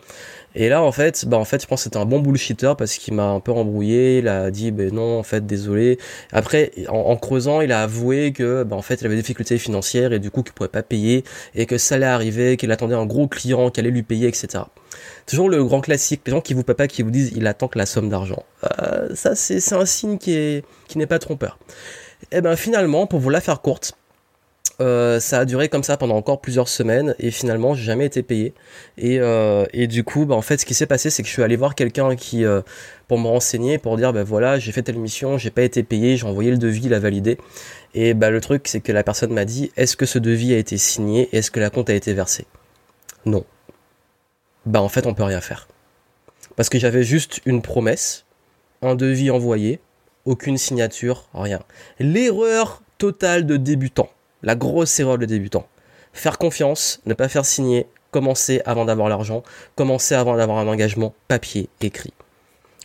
Et 0.55 0.69
là, 0.69 0.83
en 0.83 0.91
fait, 0.91 1.25
bah, 1.25 1.37
en 1.37 1.45
fait, 1.45 1.61
je 1.61 1.67
pense 1.67 1.81
que 1.81 1.83
c'était 1.85 1.97
un 1.97 2.05
bon 2.05 2.19
bullshitter 2.19 2.73
parce 2.77 2.95
qu'il 2.95 3.13
m'a 3.13 3.25
un 3.25 3.39
peu 3.39 3.51
embrouillé. 3.51 4.19
Il 4.19 4.27
a 4.27 4.51
dit, 4.51 4.71
ben 4.71 4.93
non, 4.93 5.19
en 5.19 5.23
fait, 5.23 5.45
désolé. 5.45 5.97
Après, 6.31 6.71
en, 6.89 7.15
creusant, 7.17 7.61
il 7.61 7.71
a 7.71 7.81
avoué 7.83 8.33
que, 8.33 8.63
bah, 8.63 8.75
en 8.75 8.81
fait, 8.81 9.01
il 9.01 9.05
avait 9.05 9.15
des 9.15 9.21
difficultés 9.21 9.57
financières 9.57 10.13
et 10.13 10.19
du 10.19 10.31
coup, 10.31 10.43
qu'il 10.43 10.53
pourrait 10.53 10.69
pas 10.69 10.83
payer 10.83 11.23
et 11.55 11.65
que 11.65 11.77
ça 11.77 11.95
allait 11.95 12.05
arriver, 12.05 12.57
qu'il 12.57 12.71
attendait 12.71 12.95
un 12.95 13.05
gros 13.05 13.27
client 13.27 13.69
qui 13.71 13.79
allait 13.79 13.91
lui 13.91 14.03
payer, 14.03 14.27
etc. 14.27 14.63
Toujours 15.25 15.49
le 15.49 15.63
grand 15.63 15.81
classique, 15.81 16.21
les 16.25 16.31
gens 16.31 16.41
qui 16.41 16.53
vous 16.53 16.63
pas, 16.63 16.87
qui 16.87 17.01
vous 17.01 17.11
disent, 17.11 17.33
il 17.35 17.47
attend 17.47 17.67
que 17.67 17.77
la 17.77 17.85
somme 17.85 18.09
d'argent. 18.09 18.43
Euh, 18.81 19.09
ça, 19.15 19.35
c'est 19.35 19.73
un 19.73 19.85
signe 19.85 20.17
qui 20.17 20.33
est, 20.33 20.65
qui 20.87 20.97
n'est 20.97 21.07
pas 21.07 21.19
trompeur. 21.19 21.57
Et 22.31 22.37
eh 22.37 22.41
ben, 22.41 22.55
finalement, 22.55 23.05
pour 23.05 23.19
vous 23.19 23.29
la 23.29 23.41
faire 23.41 23.61
courte, 23.61 23.93
euh, 24.81 25.19
ça 25.19 25.39
a 25.39 25.45
duré 25.45 25.69
comme 25.69 25.83
ça 25.83 25.97
pendant 25.97 26.15
encore 26.15 26.41
plusieurs 26.41 26.67
semaines 26.67 27.15
et 27.19 27.29
finalement 27.29 27.75
j'ai 27.75 27.83
jamais 27.83 28.05
été 28.05 28.23
payé. 28.23 28.53
Et, 28.97 29.19
euh, 29.19 29.65
du 29.87 30.03
coup 30.03 30.25
bah, 30.25 30.35
en 30.35 30.41
fait 30.41 30.57
ce 30.57 30.65
qui 30.65 30.73
s'est 30.73 30.87
passé 30.87 31.09
c'est 31.09 31.21
que 31.21 31.27
je 31.27 31.33
suis 31.33 31.43
allé 31.43 31.55
voir 31.55 31.75
quelqu'un 31.75 32.15
qui 32.15 32.43
euh, 32.43 32.61
pour 33.07 33.19
me 33.19 33.27
renseigner 33.27 33.77
pour 33.77 33.97
dire 33.97 34.13
ben 34.13 34.23
voilà 34.23 34.57
j'ai 34.57 34.71
fait 34.71 34.81
telle 34.81 34.97
mission 34.97 35.37
j'ai 35.37 35.51
pas 35.51 35.61
été 35.61 35.83
payé 35.83 36.17
j'ai 36.17 36.25
envoyé 36.25 36.49
le 36.49 36.57
devis 36.57 36.85
il 36.85 36.93
a 36.93 36.99
validé. 36.99 37.37
Et 37.93 38.13
bah 38.13 38.31
le 38.31 38.41
truc 38.41 38.67
c'est 38.67 38.81
que 38.81 38.91
la 38.91 39.03
personne 39.03 39.33
m'a 39.33 39.45
dit 39.45 39.71
est-ce 39.77 39.95
que 39.95 40.05
ce 40.05 40.17
devis 40.19 40.53
a 40.53 40.57
été 40.57 40.77
signé? 40.77 41.29
Est-ce 41.35 41.51
que 41.51 41.59
la 41.59 41.69
compte 41.69 41.89
a 41.89 41.93
été 41.93 42.13
versée? 42.13 42.47
Non. 43.25 43.45
Bah 44.65 44.81
en 44.81 44.89
fait 44.89 45.05
on 45.05 45.13
peut 45.13 45.23
rien 45.23 45.41
faire. 45.41 45.67
Parce 46.55 46.69
que 46.69 46.79
j'avais 46.79 47.03
juste 47.03 47.41
une 47.45 47.61
promesse 47.61 48.25
un 48.81 48.95
devis 48.95 49.31
envoyé 49.31 49.79
aucune 50.25 50.57
signature 50.57 51.29
rien. 51.33 51.59
L'erreur 51.99 52.81
totale 52.97 53.45
de 53.45 53.57
débutant 53.57 54.09
la 54.43 54.55
grosse 54.55 54.99
erreur 54.99 55.17
de 55.17 55.25
débutant. 55.25 55.67
Faire 56.13 56.37
confiance, 56.37 57.01
ne 57.05 57.13
pas 57.13 57.27
faire 57.27 57.45
signer, 57.45 57.87
commencer 58.11 58.61
avant 58.65 58.85
d'avoir 58.85 59.09
l'argent, 59.09 59.43
commencer 59.75 60.13
avant 60.13 60.37
d'avoir 60.37 60.59
un 60.59 60.67
engagement 60.67 61.13
papier 61.27 61.69
écrit. 61.81 62.13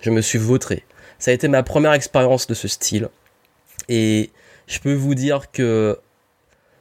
Je 0.00 0.10
me 0.10 0.22
suis 0.22 0.38
vautré. 0.38 0.84
Ça 1.18 1.30
a 1.30 1.34
été 1.34 1.48
ma 1.48 1.62
première 1.62 1.92
expérience 1.92 2.46
de 2.46 2.54
ce 2.54 2.68
style. 2.68 3.08
Et 3.88 4.30
je 4.66 4.78
peux 4.78 4.94
vous 4.94 5.14
dire 5.14 5.50
que 5.50 5.98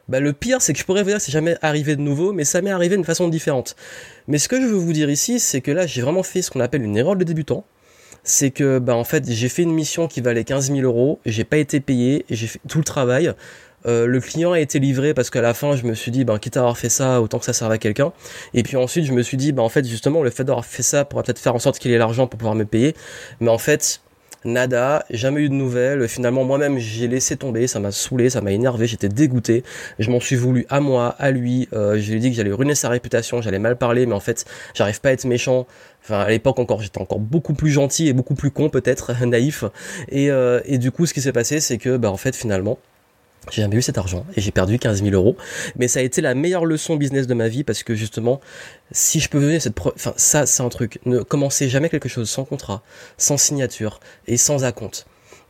bah, 0.07 0.19
le 0.19 0.31
pire, 0.31 0.61
c'est 0.61 0.73
que 0.73 0.79
je 0.79 0.85
pourrais 0.85 1.03
vous 1.03 1.09
dire 1.09 1.17
que 1.17 1.23
c'est 1.23 1.31
jamais 1.31 1.57
arrivé 1.61 1.95
de 1.95 2.01
nouveau, 2.01 2.31
mais 2.31 2.45
ça 2.45 2.61
m'est 2.61 2.71
arrivé 2.71 2.95
d'une 2.95 3.05
façon 3.05 3.27
différente. 3.27 3.75
Mais 4.27 4.37
ce 4.37 4.47
que 4.47 4.59
je 4.61 4.65
veux 4.65 4.77
vous 4.77 4.93
dire 4.93 5.09
ici, 5.09 5.39
c'est 5.39 5.61
que 5.61 5.71
là, 5.71 5.85
j'ai 5.85 6.01
vraiment 6.01 6.23
fait 6.23 6.41
ce 6.41 6.51
qu'on 6.51 6.61
appelle 6.61 6.83
une 6.83 6.95
erreur 6.95 7.15
de 7.15 7.23
débutant. 7.23 7.65
C'est 8.23 8.51
que, 8.51 8.79
bah, 8.79 8.95
en 8.95 9.03
fait, 9.03 9.29
j'ai 9.29 9.49
fait 9.49 9.63
une 9.63 9.73
mission 9.73 10.07
qui 10.07 10.21
valait 10.21 10.43
15 10.43 10.71
000 10.71 10.81
euros, 10.81 11.19
j'ai 11.25 11.43
pas 11.43 11.57
été 11.57 11.79
payé, 11.79 12.25
j'ai 12.29 12.47
fait 12.47 12.59
tout 12.67 12.77
le 12.77 12.83
travail. 12.83 13.33
Euh, 13.87 14.05
le 14.05 14.19
client 14.19 14.51
a 14.51 14.59
été 14.59 14.79
livré 14.79 15.13
parce 15.13 15.29
qu'à 15.29 15.41
la 15.41 15.53
fin, 15.53 15.75
je 15.75 15.83
me 15.83 15.93
suis 15.93 16.11
dit, 16.11 16.25
ben, 16.25 16.37
quitte 16.39 16.57
à 16.57 16.61
avoir 16.61 16.77
fait 16.77 16.89
ça, 16.89 17.21
autant 17.21 17.39
que 17.39 17.45
ça 17.45 17.53
serve 17.53 17.71
à 17.71 17.77
quelqu'un. 17.77 18.11
Et 18.53 18.63
puis 18.63 18.77
ensuite, 18.77 19.05
je 19.05 19.13
me 19.13 19.21
suis 19.21 19.37
dit, 19.37 19.51
ben, 19.51 19.63
en 19.63 19.69
fait, 19.69 19.85
justement, 19.87 20.23
le 20.23 20.29
fait 20.29 20.43
d'avoir 20.43 20.65
fait 20.65 20.83
ça 20.83 21.05
pourra 21.05 21.23
peut-être 21.23 21.39
faire 21.39 21.55
en 21.55 21.59
sorte 21.59 21.79
qu'il 21.79 21.91
ait 21.91 21.97
l'argent 21.97 22.27
pour 22.27 22.37
pouvoir 22.37 22.55
me 22.55 22.65
payer. 22.65 22.95
Mais 23.39 23.49
en 23.49 23.57
fait, 23.57 24.01
nada, 24.45 25.05
jamais 25.09 25.41
eu 25.41 25.49
de 25.49 25.53
nouvelles. 25.53 26.07
Finalement, 26.07 26.43
moi-même, 26.43 26.77
j'ai 26.77 27.07
laissé 27.07 27.37
tomber, 27.37 27.67
ça 27.67 27.79
m'a 27.79 27.91
saoulé, 27.91 28.29
ça 28.29 28.41
m'a 28.41 28.51
énervé, 28.51 28.87
j'étais 28.87 29.09
dégoûté. 29.09 29.63
Je 29.99 30.09
m'en 30.09 30.19
suis 30.19 30.35
voulu 30.35 30.65
à 30.69 30.79
moi, 30.79 31.15
à 31.19 31.31
lui. 31.31 31.67
Euh, 31.73 31.99
je 31.99 32.09
lui 32.09 32.17
ai 32.17 32.19
dit 32.19 32.29
que 32.31 32.35
j'allais 32.35 32.51
ruiner 32.51 32.75
sa 32.75 32.89
réputation, 32.89 33.41
j'allais 33.41 33.59
mal 33.59 33.77
parler, 33.77 34.05
mais 34.05 34.13
en 34.13 34.19
fait, 34.19 34.45
j'arrive 34.73 35.01
pas 35.01 35.09
à 35.09 35.11
être 35.13 35.25
méchant. 35.25 35.67
Enfin, 36.03 36.19
à 36.19 36.29
l'époque 36.29 36.59
encore, 36.59 36.81
j'étais 36.81 37.01
encore 37.01 37.19
beaucoup 37.19 37.53
plus 37.53 37.71
gentil 37.71 38.07
et 38.07 38.13
beaucoup 38.13 38.35
plus 38.35 38.51
con 38.51 38.69
peut-être, 38.69 39.13
naïf. 39.25 39.63
Et, 40.09 40.31
euh, 40.31 40.61
et 40.65 40.77
du 40.77 40.91
coup, 40.91 41.05
ce 41.05 41.13
qui 41.13 41.21
s'est 41.21 41.33
passé, 41.33 41.59
c'est 41.59 41.77
que, 41.77 41.97
bah, 41.97 42.11
en 42.11 42.17
fait, 42.17 42.35
finalement, 42.35 42.79
j'ai 43.51 43.61
jamais 43.61 43.77
eu 43.77 43.81
cet 43.81 43.97
argent 43.97 44.25
et 44.35 44.41
j'ai 44.41 44.51
perdu 44.51 44.77
15 44.77 45.03
000 45.03 45.15
euros. 45.15 45.37
Mais 45.77 45.87
ça 45.87 45.99
a 45.99 46.03
été 46.03 46.21
la 46.21 46.35
meilleure 46.35 46.65
leçon 46.65 46.95
business 46.95 47.27
de 47.27 47.33
ma 47.33 47.47
vie 47.47 47.63
parce 47.63 47.83
que 47.83 47.95
justement, 47.95 48.41
si 48.91 49.19
je 49.19 49.29
peux 49.29 49.39
venir 49.39 49.61
cette 49.61 49.79
enfin, 49.79 50.13
ça, 50.17 50.45
c'est 50.45 50.63
un 50.63 50.69
truc. 50.69 50.99
Ne 51.05 51.19
commencez 51.19 51.69
jamais 51.69 51.89
quelque 51.89 52.09
chose 52.09 52.29
sans 52.29 52.45
contrat, 52.45 52.83
sans 53.17 53.37
signature 53.37 53.99
et 54.27 54.37
sans 54.37 54.65
acompte. 54.65 55.05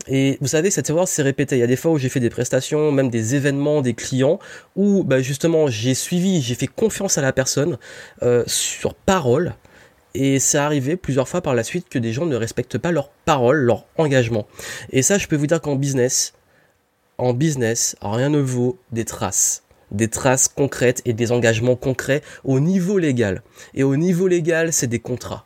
Et 0.08 0.38
vous 0.42 0.48
savez, 0.48 0.72
cette 0.72 0.90
erreur 0.90 1.08
s'est 1.08 1.24
répétée. 1.24 1.58
Il 1.58 1.60
y 1.60 1.64
a 1.64 1.68
des 1.68 1.76
fois 1.76 1.92
où 1.92 1.98
j'ai 1.98 2.10
fait 2.10 2.20
des 2.20 2.30
prestations, 2.30 2.92
même 2.92 3.10
des 3.10 3.36
événements, 3.36 3.82
des 3.82 3.94
clients, 3.94 4.40
où 4.76 5.04
bah, 5.04 5.22
justement 5.22 5.68
j'ai 5.68 5.96
suivi, 5.96 6.42
j'ai 6.42 6.56
fait 6.56 6.68
confiance 6.68 7.18
à 7.18 7.22
la 7.22 7.34
personne 7.34 7.78
euh, 8.24 8.44
sur 8.48 8.94
parole. 8.94 9.56
Et 10.14 10.40
c'est 10.40 10.58
arrivé 10.58 10.96
plusieurs 10.96 11.28
fois 11.28 11.42
par 11.42 11.54
la 11.54 11.64
suite 11.64 11.90
que 11.90 12.00
des 12.00 12.14
gens 12.14 12.26
ne 12.26 12.36
respectent 12.36 12.78
pas 12.78 12.92
leur 12.92 13.10
parole, 13.26 13.58
leur 13.58 13.86
engagement. 13.98 14.48
Et 14.92 15.02
ça, 15.02 15.18
je 15.18 15.28
peux 15.28 15.36
vous 15.36 15.46
dire 15.46 15.62
qu'en 15.62 15.76
business, 15.76 16.34
en 17.18 17.34
business, 17.34 17.96
rien 18.02 18.30
ne 18.30 18.40
vaut 18.40 18.78
des 18.92 19.06
traces. 19.06 19.64
Des 19.92 20.10
traces 20.10 20.48
concrètes 20.48 21.02
et 21.06 21.14
des 21.14 21.32
engagements 21.32 21.76
concrets 21.76 22.22
au 22.44 22.60
niveau 22.60 22.98
légal. 22.98 23.42
Et 23.74 23.84
au 23.84 23.96
niveau 23.96 24.28
légal, 24.28 24.74
c'est 24.74 24.88
des 24.88 25.00
contrats. 25.00 25.46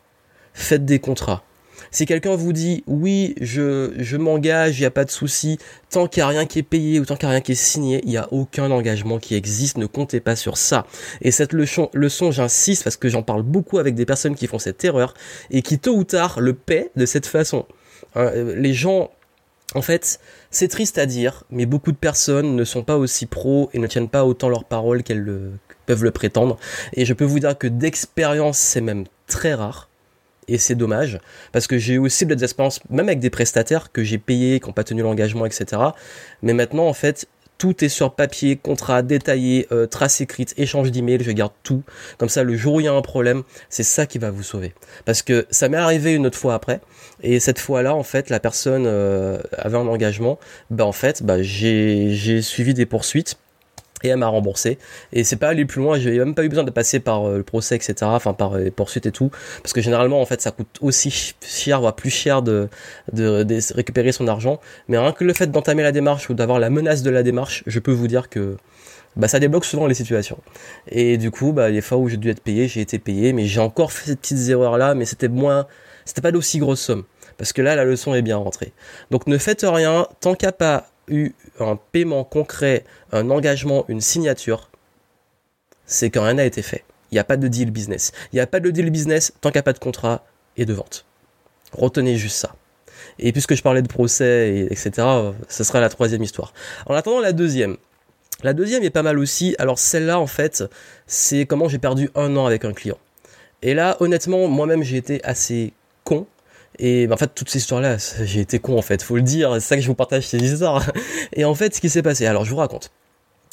Faites 0.52 0.84
des 0.84 0.98
contrats. 0.98 1.44
Si 1.90 2.06
quelqu'un 2.06 2.36
vous 2.36 2.52
dit 2.52 2.84
oui, 2.86 3.34
je, 3.40 3.92
je 3.98 4.16
m'engage, 4.16 4.78
il 4.78 4.82
n'y 4.82 4.86
a 4.86 4.90
pas 4.90 5.04
de 5.04 5.10
souci, 5.10 5.58
tant 5.90 6.06
qu'il 6.06 6.22
n'y 6.22 6.24
a 6.24 6.28
rien 6.28 6.46
qui 6.46 6.58
est 6.58 6.62
payé 6.62 7.00
ou 7.00 7.04
tant 7.04 7.16
qu'il 7.16 7.26
n'y 7.26 7.32
a 7.32 7.34
rien 7.34 7.40
qui 7.40 7.52
est 7.52 7.54
signé, 7.56 8.00
il 8.04 8.10
n'y 8.10 8.16
a 8.16 8.32
aucun 8.32 8.70
engagement 8.70 9.18
qui 9.18 9.34
existe, 9.34 9.78
ne 9.78 9.86
comptez 9.86 10.20
pas 10.20 10.36
sur 10.36 10.56
ça. 10.56 10.86
Et 11.20 11.30
cette 11.30 11.52
leçon, 11.52 11.90
leçon 11.92 12.30
j'insiste 12.30 12.84
parce 12.84 12.96
que 12.96 13.08
j'en 13.08 13.22
parle 13.22 13.42
beaucoup 13.42 13.78
avec 13.78 13.94
des 13.94 14.06
personnes 14.06 14.34
qui 14.34 14.46
font 14.46 14.58
cette 14.58 14.84
erreur 14.84 15.14
et 15.50 15.62
qui 15.62 15.78
tôt 15.78 15.94
ou 15.94 16.04
tard 16.04 16.40
le 16.40 16.54
paient 16.54 16.90
de 16.96 17.06
cette 17.06 17.26
façon. 17.26 17.66
Hein, 18.14 18.30
les 18.34 18.74
gens 18.74 19.10
en 19.74 19.82
fait, 19.82 20.20
c'est 20.52 20.68
triste 20.68 20.98
à 20.98 21.06
dire, 21.06 21.44
mais 21.50 21.66
beaucoup 21.66 21.90
de 21.90 21.96
personnes 21.96 22.54
ne 22.54 22.64
sont 22.64 22.84
pas 22.84 22.96
aussi 22.96 23.26
pros 23.26 23.70
et 23.72 23.78
ne 23.78 23.86
tiennent 23.86 24.08
pas 24.08 24.24
autant 24.24 24.48
leurs 24.48 24.64
paroles 24.64 25.02
qu'elles 25.02 25.26
peuvent 25.86 26.04
le 26.04 26.10
prétendre. 26.10 26.58
Et 26.92 27.04
je 27.04 27.14
peux 27.14 27.24
vous 27.24 27.40
dire 27.40 27.58
que 27.58 27.66
d'expérience, 27.66 28.58
c'est 28.58 28.82
même 28.82 29.06
très 29.26 29.54
rare. 29.54 29.88
Et 30.48 30.58
c'est 30.58 30.74
dommage, 30.74 31.20
parce 31.52 31.66
que 31.66 31.78
j'ai 31.78 31.94
eu 31.94 31.98
aussi 31.98 32.26
des 32.26 32.42
expériences, 32.42 32.80
même 32.90 33.08
avec 33.08 33.20
des 33.20 33.30
prestataires 33.30 33.92
que 33.92 34.02
j'ai 34.02 34.18
payés, 34.18 34.60
qui 34.60 34.66
n'ont 34.66 34.72
pas 34.72 34.84
tenu 34.84 35.00
l'engagement, 35.00 35.46
etc. 35.46 35.80
Mais 36.42 36.52
maintenant, 36.52 36.86
en 36.86 36.92
fait, 36.92 37.26
tout 37.62 37.84
est 37.84 37.88
sur 37.88 38.16
papier, 38.16 38.56
contrat 38.56 39.02
détaillé, 39.02 39.68
euh, 39.70 39.86
trace 39.86 40.20
écrite, 40.20 40.52
échange 40.56 40.90
d'emails, 40.90 41.22
je 41.22 41.30
garde 41.30 41.52
tout. 41.62 41.84
Comme 42.18 42.28
ça, 42.28 42.42
le 42.42 42.56
jour 42.56 42.74
où 42.74 42.80
il 42.80 42.86
y 42.86 42.88
a 42.88 42.92
un 42.92 43.02
problème, 43.02 43.44
c'est 43.70 43.84
ça 43.84 44.04
qui 44.04 44.18
va 44.18 44.32
vous 44.32 44.42
sauver. 44.42 44.74
Parce 45.04 45.22
que 45.22 45.46
ça 45.50 45.68
m'est 45.68 45.76
arrivé 45.76 46.12
une 46.12 46.26
autre 46.26 46.36
fois 46.36 46.54
après, 46.54 46.80
et 47.22 47.38
cette 47.38 47.60
fois-là, 47.60 47.94
en 47.94 48.02
fait, 48.02 48.30
la 48.30 48.40
personne 48.40 48.82
euh, 48.88 49.38
avait 49.52 49.76
un 49.76 49.86
engagement. 49.86 50.40
Ben 50.70 50.82
en 50.82 50.90
fait, 50.90 51.22
bah, 51.22 51.40
j'ai 51.40 52.42
suivi 52.42 52.74
des 52.74 52.84
poursuites 52.84 53.36
et 54.02 54.08
elle 54.08 54.18
m'a 54.18 54.28
remboursé 54.28 54.78
et 55.12 55.24
c'est 55.24 55.36
pas 55.36 55.48
aller 55.48 55.64
plus 55.64 55.80
loin 55.80 55.98
j'ai 55.98 56.18
même 56.18 56.34
pas 56.34 56.44
eu 56.44 56.48
besoin 56.48 56.64
de 56.64 56.70
passer 56.70 57.00
par 57.00 57.28
euh, 57.28 57.38
le 57.38 57.42
procès 57.42 57.76
etc 57.76 57.94
enfin 58.02 58.32
par 58.32 58.56
les 58.56 58.70
poursuites 58.70 59.06
et 59.06 59.12
tout 59.12 59.30
parce 59.62 59.72
que 59.72 59.80
généralement 59.80 60.20
en 60.20 60.26
fait 60.26 60.40
ça 60.40 60.50
coûte 60.50 60.78
aussi 60.80 61.34
cher 61.40 61.80
voire 61.80 61.94
plus 61.94 62.10
cher 62.10 62.42
de, 62.42 62.68
récupérer 63.74 64.12
son 64.12 64.28
argent 64.28 64.60
mais 64.88 64.98
rien 64.98 65.12
que 65.12 65.24
le 65.24 65.32
fait 65.32 65.50
d'entamer 65.50 65.82
la 65.82 65.92
démarche 65.92 66.30
ou 66.30 66.34
d'avoir 66.34 66.58
la 66.58 66.70
menace 66.70 67.02
de 67.02 67.10
la 67.10 67.22
démarche 67.22 67.62
je 67.66 67.78
peux 67.78 67.92
vous 67.92 68.08
dire 68.08 68.28
que 68.28 68.56
bah, 69.16 69.28
ça 69.28 69.38
débloque 69.38 69.64
souvent 69.64 69.86
les 69.86 69.94
situations. 69.94 70.38
Et 70.90 71.18
du 71.18 71.30
coup, 71.30 71.52
bah, 71.52 71.68
les 71.68 71.82
fois 71.82 71.98
où 71.98 72.08
j'ai 72.08 72.16
dû 72.16 72.30
être 72.30 72.40
payé, 72.40 72.66
j'ai 72.68 72.80
été 72.80 72.98
payé, 72.98 73.32
mais 73.32 73.44
j'ai 73.44 73.60
encore 73.60 73.92
fait 73.92 74.10
ces 74.10 74.16
petites 74.16 74.48
erreurs 74.48 74.78
là, 74.78 74.94
mais 74.94 75.04
c'était 75.04 75.28
moins, 75.28 75.66
c'était 76.04 76.22
pas 76.22 76.32
d'aussi 76.32 76.58
grosse 76.58 76.80
somme. 76.80 77.04
Parce 77.36 77.52
que 77.52 77.62
là, 77.62 77.76
la 77.76 77.84
leçon 77.84 78.14
est 78.14 78.22
bien 78.22 78.36
rentrée. 78.36 78.72
Donc 79.10 79.26
ne 79.26 79.36
faites 79.38 79.66
rien 79.68 80.06
tant 80.20 80.34
a 80.34 80.52
pas 80.52 80.88
un 81.60 81.76
paiement 81.92 82.24
concret, 82.24 82.84
un 83.12 83.30
engagement, 83.30 83.84
une 83.88 84.00
signature, 84.00 84.70
c'est 85.86 86.10
que 86.10 86.18
rien 86.18 86.34
n'a 86.34 86.44
été 86.44 86.62
fait. 86.62 86.84
Il 87.10 87.16
n'y 87.16 87.18
a 87.18 87.24
pas 87.24 87.36
de 87.36 87.48
deal 87.48 87.70
business. 87.70 88.12
Il 88.32 88.36
n'y 88.36 88.40
a 88.40 88.46
pas 88.46 88.60
de 88.60 88.70
deal 88.70 88.90
business 88.90 89.32
tant 89.40 89.50
qu'il 89.50 89.56
n'y 89.58 89.60
a 89.60 89.64
pas 89.64 89.72
de 89.74 89.78
contrat 89.78 90.24
et 90.56 90.64
de 90.64 90.72
vente. 90.72 91.04
Retenez 91.72 92.16
juste 92.16 92.36
ça. 92.36 92.54
Et 93.18 93.32
puisque 93.32 93.54
je 93.54 93.62
parlais 93.62 93.82
de 93.82 93.88
procès, 93.88 94.48
et 94.50 94.72
etc., 94.72 95.06
ce 95.48 95.64
sera 95.64 95.80
la 95.80 95.88
troisième 95.88 96.22
histoire. 96.22 96.54
En 96.86 96.94
attendant 96.94 97.20
la 97.20 97.32
deuxième. 97.32 97.76
La 98.42 98.54
deuxième 98.54 98.82
est 98.82 98.90
pas 98.90 99.02
mal 99.02 99.18
aussi. 99.18 99.54
Alors 99.58 99.78
celle-là, 99.78 100.18
en 100.18 100.26
fait, 100.26 100.64
c'est 101.06 101.46
comment 101.46 101.68
j'ai 101.68 101.78
perdu 101.78 102.10
un 102.14 102.34
an 102.36 102.46
avec 102.46 102.64
un 102.64 102.72
client. 102.72 102.98
Et 103.62 103.74
là, 103.74 103.96
honnêtement, 104.00 104.48
moi-même, 104.48 104.82
j'ai 104.82 104.96
été 104.96 105.22
assez 105.24 105.72
con 106.04 106.26
et 106.78 107.06
bah, 107.06 107.14
en 107.14 107.18
fait, 107.18 107.30
toutes 107.34 107.50
ces 107.50 107.58
histoires-là, 107.58 107.96
j'ai 108.24 108.40
été 108.40 108.58
con 108.58 108.78
en 108.78 108.82
fait, 108.82 109.02
faut 109.02 109.16
le 109.16 109.22
dire, 109.22 109.54
c'est 109.54 109.60
ça 109.60 109.76
que 109.76 109.82
je 109.82 109.86
vous 109.86 109.94
partage 109.94 110.26
ces 110.26 110.38
histoires. 110.38 110.84
Et 111.32 111.44
en 111.44 111.54
fait, 111.54 111.74
ce 111.74 111.80
qui 111.80 111.90
s'est 111.90 112.02
passé, 112.02 112.26
alors 112.26 112.44
je 112.44 112.50
vous 112.50 112.56
raconte, 112.56 112.90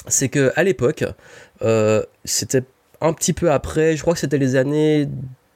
c'est 0.08 0.30
que 0.30 0.52
à 0.56 0.64
l'époque, 0.64 1.04
euh, 1.62 2.04
c'était 2.26 2.64
un 3.02 3.14
petit 3.14 3.34
peu 3.34 3.52
après, 3.52 3.96
je 3.96 4.02
crois 4.02 4.14
que 4.14 4.20
c'était 4.20 4.38
les 4.38 4.56
années 4.56 5.08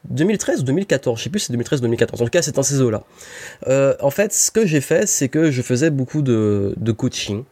2013 0.09 0.61
ou 0.61 0.63
2014, 0.63 1.17
je 1.17 1.23
sais 1.23 1.29
plus 1.29 1.39
si 1.39 1.45
c'est 1.47 1.53
2013 1.53 1.79
ou 1.79 1.83
2014, 1.83 2.21
en 2.21 2.25
tout 2.25 2.31
cas 2.31 2.41
c'est 2.41 2.57
un 2.59 2.63
ces 2.63 2.77
là 2.89 3.03
Euh, 3.67 3.95
en 4.01 4.11
fait, 4.11 4.33
ce 4.33 4.51
que 4.51 4.65
j'ai 4.65 4.81
fait, 4.81 5.07
c'est 5.07 5.29
que 5.29 5.51
je 5.51 5.61
faisais 5.61 5.89
beaucoup 5.89 6.21
de, 6.21 6.73
de 6.77 6.91
coaching, 6.91 7.43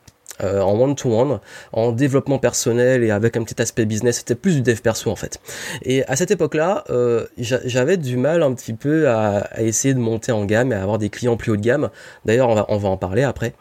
euh, 0.43 0.61
en 0.61 0.79
one-to-one, 0.79 1.39
en 1.73 1.91
développement 1.91 2.39
personnel 2.39 3.03
et 3.03 3.11
avec 3.11 3.37
un 3.37 3.43
petit 3.43 3.61
aspect 3.61 3.85
business. 3.85 4.17
C'était 4.17 4.35
plus 4.35 4.55
du 4.55 4.61
dev 4.61 4.79
perso 4.79 5.09
en 5.11 5.15
fait. 5.15 5.39
Et 5.83 6.03
à 6.05 6.15
cette 6.15 6.31
époque-là, 6.31 6.83
euh, 6.89 7.25
j'avais 7.37 7.97
du 7.97 8.17
mal 8.17 8.43
un 8.43 8.53
petit 8.53 8.73
peu 8.73 9.09
à, 9.09 9.49
essayer 9.59 9.93
de 9.93 9.99
monter 9.99 10.31
en 10.31 10.45
gamme 10.45 10.71
et 10.71 10.75
à 10.75 10.81
avoir 10.81 10.97
des 10.97 11.09
clients 11.09 11.37
plus 11.37 11.51
haut 11.51 11.57
de 11.57 11.61
gamme. 11.61 11.89
D'ailleurs, 12.25 12.49
on 12.49 12.55
va, 12.55 12.65
on 12.69 12.77
va 12.77 12.89
en 12.89 12.97
parler 12.97 13.23
après. 13.23 13.53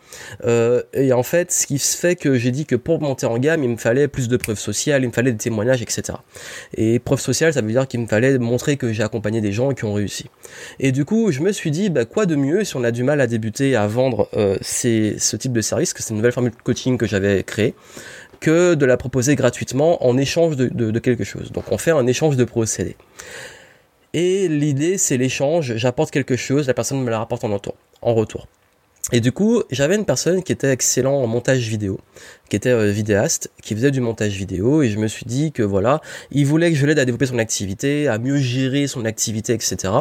Euh, 0.44 0.82
et 0.94 1.12
en 1.12 1.22
fait, 1.22 1.52
ce 1.52 1.66
qui 1.66 1.78
fait 1.78 2.16
que 2.16 2.36
j'ai 2.36 2.50
dit 2.50 2.66
que 2.66 2.76
pour 2.76 3.00
monter 3.00 3.26
en 3.26 3.38
gamme, 3.38 3.62
il 3.64 3.70
me 3.70 3.76
fallait 3.76 4.08
plus 4.08 4.28
de 4.28 4.36
preuves 4.36 4.58
sociales, 4.58 5.02
il 5.02 5.08
me 5.08 5.12
fallait 5.12 5.32
des 5.32 5.38
témoignages, 5.38 5.82
etc. 5.82 6.18
Et 6.74 6.98
preuves 6.98 7.20
sociales, 7.20 7.52
ça 7.52 7.60
veut 7.60 7.70
dire 7.70 7.86
qu'il 7.88 8.00
me 8.00 8.06
fallait 8.06 8.38
montrer 8.38 8.76
que 8.76 8.92
j'ai 8.92 9.02
accompagné 9.02 9.40
des 9.40 9.52
gens 9.52 9.72
qui 9.72 9.84
ont 9.84 9.94
réussi. 9.94 10.26
Et 10.78 10.92
du 10.92 11.04
coup, 11.04 11.30
je 11.30 11.40
me 11.40 11.52
suis 11.52 11.70
dit, 11.70 11.90
bah, 11.90 12.04
quoi 12.04 12.26
de 12.26 12.36
mieux 12.36 12.64
si 12.64 12.76
on 12.76 12.84
a 12.84 12.90
du 12.90 13.02
mal 13.02 13.20
à 13.20 13.26
débuter 13.26 13.76
à 13.76 13.86
vendre 13.86 14.28
ces, 14.60 15.16
ce 15.18 15.36
type 15.36 15.52
de 15.52 15.60
service, 15.60 15.92
que 15.92 16.02
c'est 16.02 16.10
une 16.10 16.16
nouvelle 16.16 16.32
formule 16.32 16.52
que 16.98 17.06
j'avais 17.06 17.42
créé 17.42 17.74
que 18.40 18.74
de 18.74 18.86
la 18.86 18.96
proposer 18.96 19.36
gratuitement 19.36 20.04
en 20.06 20.16
échange 20.16 20.56
de, 20.56 20.98
quelque 20.98 21.24
chose. 21.24 21.52
Donc 21.52 21.70
on 21.70 21.78
fait 21.78 21.90
un 21.90 22.06
échange 22.06 22.36
de 22.36 22.44
procédés. 22.44 22.96
Et 24.14 24.48
l'idée 24.48 24.98
c'est 24.98 25.16
l'échange, 25.16 25.76
j'apporte 25.76 26.10
quelque 26.10 26.36
chose, 26.36 26.66
la 26.66 26.74
personne 26.74 27.02
me 27.02 27.10
la 27.10 27.18
rapporte 27.18 27.44
en 27.44 28.14
retour. 28.14 28.46
Et 29.12 29.20
du 29.20 29.32
coup, 29.32 29.62
j'avais 29.70 29.96
une 29.96 30.04
personne 30.04 30.42
qui 30.42 30.52
était 30.52 30.70
excellent 30.70 31.14
en 31.14 31.26
montage 31.26 31.66
vidéo, 31.66 31.98
qui 32.48 32.54
était 32.54 32.70
euh, 32.70 32.90
vidéaste, 32.90 33.50
qui 33.60 33.74
faisait 33.74 33.90
du 33.90 34.00
montage 34.00 34.34
vidéo, 34.34 34.82
et 34.82 34.90
je 34.90 34.98
me 34.98 35.08
suis 35.08 35.24
dit 35.26 35.50
que 35.50 35.64
voilà, 35.64 36.00
il 36.30 36.46
voulait 36.46 36.70
que 36.70 36.76
je 36.76 36.86
l'aide 36.86 36.98
à 36.98 37.04
développer 37.04 37.26
son 37.26 37.38
activité, 37.38 38.06
à 38.06 38.18
mieux 38.18 38.36
gérer 38.36 38.86
son 38.86 39.04
activité, 39.04 39.52
etc. 39.52 39.92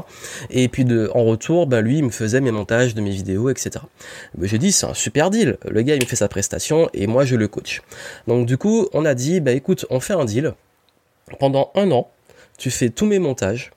Et 0.51 0.68
puis 0.68 0.86
en 1.13 1.24
retour, 1.24 1.65
bah 1.65 1.82
lui, 1.82 1.98
il 1.98 2.03
me 2.03 2.12
faisait 2.12 2.41
mes 2.41 2.51
montages 2.51 2.94
de 2.94 3.01
mes 3.01 3.10
vidéos, 3.10 3.50
etc. 3.50 3.84
J'ai 4.41 4.60
dit, 4.60 4.72
c'est 4.72 4.86
un 4.86 4.94
super 4.94 5.32
deal. 5.32 5.58
Le 5.68 5.82
gars, 5.82 5.96
il 5.96 6.03
me 6.03 6.08
fait 6.08 6.15
sa 6.15 6.27
prestation, 6.27 6.89
et 6.94 7.08
moi, 7.08 7.25
je 7.25 7.36
le 7.36 7.48
coach. 7.48 7.82
Donc 8.27 8.46
du 8.46 8.58
coup, 8.58 8.89
on 8.94 9.06
a 9.06 9.15
dit, 9.15 9.39
bah 9.39 9.53
écoute, 9.53 9.86
on 9.89 10.00
fait 10.00 10.13
un 10.13 10.25
deal. 10.25 10.53
Pendant 11.39 11.72
un 11.75 11.89
an, 11.91 12.12
tu 12.58 12.70
fais 12.70 12.89
tous 12.89 13.06
mes 13.06 13.20
montages, 13.20 13.72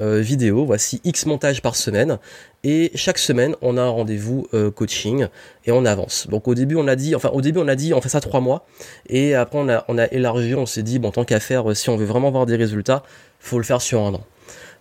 euh, 0.00 0.20
vidéo, 0.20 0.64
voici 0.64 1.00
X 1.04 1.26
montages 1.26 1.62
par 1.62 1.76
semaine, 1.76 2.18
et 2.64 2.90
chaque 2.94 3.18
semaine 3.18 3.54
on 3.62 3.76
a 3.76 3.82
un 3.82 3.88
rendez-vous 3.88 4.46
euh, 4.54 4.70
coaching 4.70 5.26
et 5.64 5.72
on 5.72 5.84
avance. 5.84 6.26
Donc 6.28 6.48
au 6.48 6.54
début 6.54 6.76
on 6.76 6.88
a 6.88 6.96
dit, 6.96 7.14
enfin 7.14 7.30
au 7.30 7.40
début 7.40 7.58
on 7.58 7.68
a 7.68 7.74
dit 7.74 7.94
on 7.94 8.00
fait 8.00 8.08
ça 8.08 8.20
trois 8.20 8.40
mois, 8.40 8.66
et 9.08 9.34
après 9.34 9.58
on 9.58 9.68
a, 9.68 9.84
on 9.88 9.98
a 9.98 10.06
élargi, 10.06 10.54
on 10.54 10.66
s'est 10.66 10.82
dit 10.82 10.98
bon 10.98 11.10
tant 11.10 11.24
qu'à 11.24 11.40
faire, 11.40 11.76
si 11.76 11.90
on 11.90 11.96
veut 11.96 12.06
vraiment 12.06 12.28
avoir 12.28 12.46
des 12.46 12.56
résultats, 12.56 13.02
faut 13.38 13.58
le 13.58 13.64
faire 13.64 13.82
sur 13.82 14.00
un 14.02 14.14
an. 14.14 14.24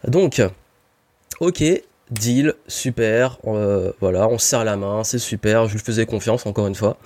Donc, 0.07 0.41
ok, 1.39 1.63
deal, 2.11 2.53
super, 2.67 3.38
euh, 3.45 3.91
voilà, 3.99 4.27
on 4.29 4.38
serre 4.38 4.63
la 4.63 4.77
main, 4.77 5.03
c'est 5.03 5.19
super, 5.19 5.67
je 5.67 5.73
lui 5.73 5.79
faisais 5.79 6.05
confiance 6.05 6.45
encore 6.45 6.67
une 6.67 6.75
fois, 6.75 6.97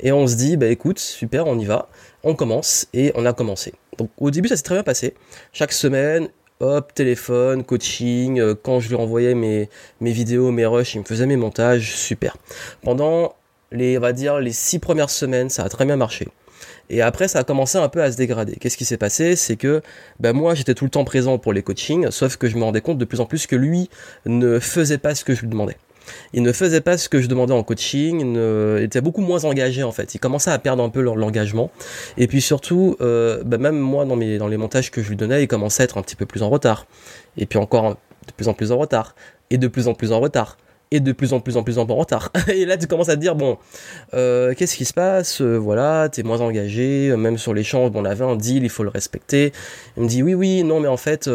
et 0.00 0.12
on 0.12 0.26
se 0.26 0.34
dit 0.34 0.56
bah 0.56 0.66
écoute, 0.66 0.98
super, 0.98 1.46
on 1.46 1.58
y 1.58 1.64
va, 1.64 1.88
on 2.24 2.34
commence, 2.34 2.88
et 2.92 3.12
on 3.14 3.24
a 3.24 3.32
commencé. 3.32 3.72
Donc 3.98 4.10
au 4.18 4.30
début 4.30 4.48
ça 4.48 4.56
s'est 4.56 4.62
très 4.62 4.74
bien 4.74 4.82
passé. 4.82 5.14
Chaque 5.52 5.72
semaine, 5.72 6.28
hop, 6.60 6.94
téléphone, 6.94 7.64
coaching, 7.64 8.38
euh, 8.38 8.54
quand 8.54 8.80
je 8.80 8.88
lui 8.88 8.96
envoyais 8.96 9.34
mes, 9.34 9.68
mes 10.00 10.12
vidéos, 10.12 10.50
mes 10.50 10.66
rushs, 10.66 10.94
il 10.94 11.00
me 11.00 11.04
faisait 11.04 11.26
mes 11.26 11.36
montages, 11.36 11.94
super. 11.96 12.36
Pendant 12.82 13.34
les, 13.72 13.98
on 13.98 14.00
va 14.00 14.12
dire, 14.12 14.38
les 14.38 14.52
six 14.52 14.78
premières 14.78 15.10
semaines, 15.10 15.48
ça 15.48 15.64
a 15.64 15.68
très 15.68 15.86
bien 15.86 15.96
marché. 15.96 16.28
Et 16.90 17.02
après, 17.02 17.28
ça 17.28 17.38
a 17.40 17.44
commencé 17.44 17.78
un 17.78 17.88
peu 17.88 18.02
à 18.02 18.10
se 18.10 18.16
dégrader. 18.16 18.56
Qu'est-ce 18.56 18.76
qui 18.76 18.84
s'est 18.84 18.96
passé? 18.96 19.36
C'est 19.36 19.56
que 19.56 19.80
ben 20.18 20.32
moi, 20.32 20.54
j'étais 20.54 20.74
tout 20.74 20.84
le 20.84 20.90
temps 20.90 21.04
présent 21.04 21.38
pour 21.38 21.52
les 21.52 21.62
coachings, 21.62 22.10
sauf 22.10 22.36
que 22.36 22.48
je 22.48 22.56
me 22.56 22.64
rendais 22.64 22.80
compte 22.80 22.98
de 22.98 23.04
plus 23.04 23.20
en 23.20 23.26
plus 23.26 23.46
que 23.46 23.56
lui 23.56 23.88
ne 24.26 24.58
faisait 24.58 24.98
pas 24.98 25.14
ce 25.14 25.24
que 25.24 25.34
je 25.34 25.42
lui 25.42 25.48
demandais 25.48 25.76
il 26.32 26.42
ne 26.42 26.52
faisait 26.52 26.80
pas 26.80 26.98
ce 26.98 27.08
que 27.08 27.20
je 27.20 27.26
demandais 27.26 27.52
en 27.52 27.62
coaching, 27.62 28.20
il 28.20 28.82
était 28.82 29.00
beaucoup 29.00 29.20
moins 29.20 29.44
engagé 29.44 29.82
en 29.82 29.92
fait. 29.92 30.14
Il 30.14 30.18
commençait 30.18 30.50
à 30.50 30.58
perdre 30.58 30.82
un 30.82 30.88
peu 30.88 31.00
l'engagement. 31.00 31.70
Et 32.16 32.26
puis 32.26 32.40
surtout, 32.40 32.96
euh, 33.00 33.42
bah, 33.44 33.58
même 33.58 33.78
moi 33.78 34.04
dans, 34.04 34.16
dans 34.16 34.48
les 34.48 34.56
montages 34.56 34.90
que 34.90 35.02
je 35.02 35.08
lui 35.08 35.16
donnais, 35.16 35.42
il 35.42 35.48
commençait 35.48 35.82
à 35.82 35.84
être 35.84 35.98
un 35.98 36.02
petit 36.02 36.16
peu 36.16 36.26
plus 36.26 36.42
en 36.42 36.50
retard. 36.50 36.86
Et 37.36 37.46
puis 37.46 37.58
encore 37.58 37.90
de 38.26 38.32
plus 38.36 38.48
en 38.48 38.54
plus 38.54 38.72
en 38.72 38.78
retard. 38.78 39.14
Et 39.50 39.58
de 39.58 39.68
plus 39.68 39.88
en 39.88 39.94
plus 39.94 40.12
en 40.12 40.20
retard 40.20 40.56
et 40.92 40.98
de 40.98 41.12
plus 41.12 41.32
en 41.32 41.40
plus 41.40 41.56
en 41.56 41.62
plus 41.62 41.78
en 41.78 41.84
retard. 41.84 42.32
Et 42.48 42.64
là, 42.64 42.76
tu 42.76 42.88
commences 42.88 43.10
à 43.10 43.14
te 43.14 43.20
dire 43.20 43.36
bon, 43.36 43.58
euh, 44.14 44.54
qu'est-ce 44.54 44.76
qui 44.76 44.84
se 44.84 44.92
passe? 44.92 45.40
Euh, 45.40 45.56
Voilà, 45.56 46.08
t'es 46.08 46.24
moins 46.24 46.40
engagé, 46.40 47.14
même 47.16 47.38
sur 47.38 47.54
l'échange, 47.54 47.92
bon, 47.92 48.02
on 48.02 48.04
avait 48.04 48.24
un 48.24 48.34
deal, 48.34 48.64
il 48.64 48.70
faut 48.70 48.82
le 48.82 48.88
respecter. 48.88 49.52
Il 49.96 50.02
me 50.02 50.08
dit 50.08 50.22
oui, 50.22 50.34
oui, 50.34 50.64
non, 50.64 50.80
mais 50.80 50.88
en 50.88 50.96
fait, 50.96 51.30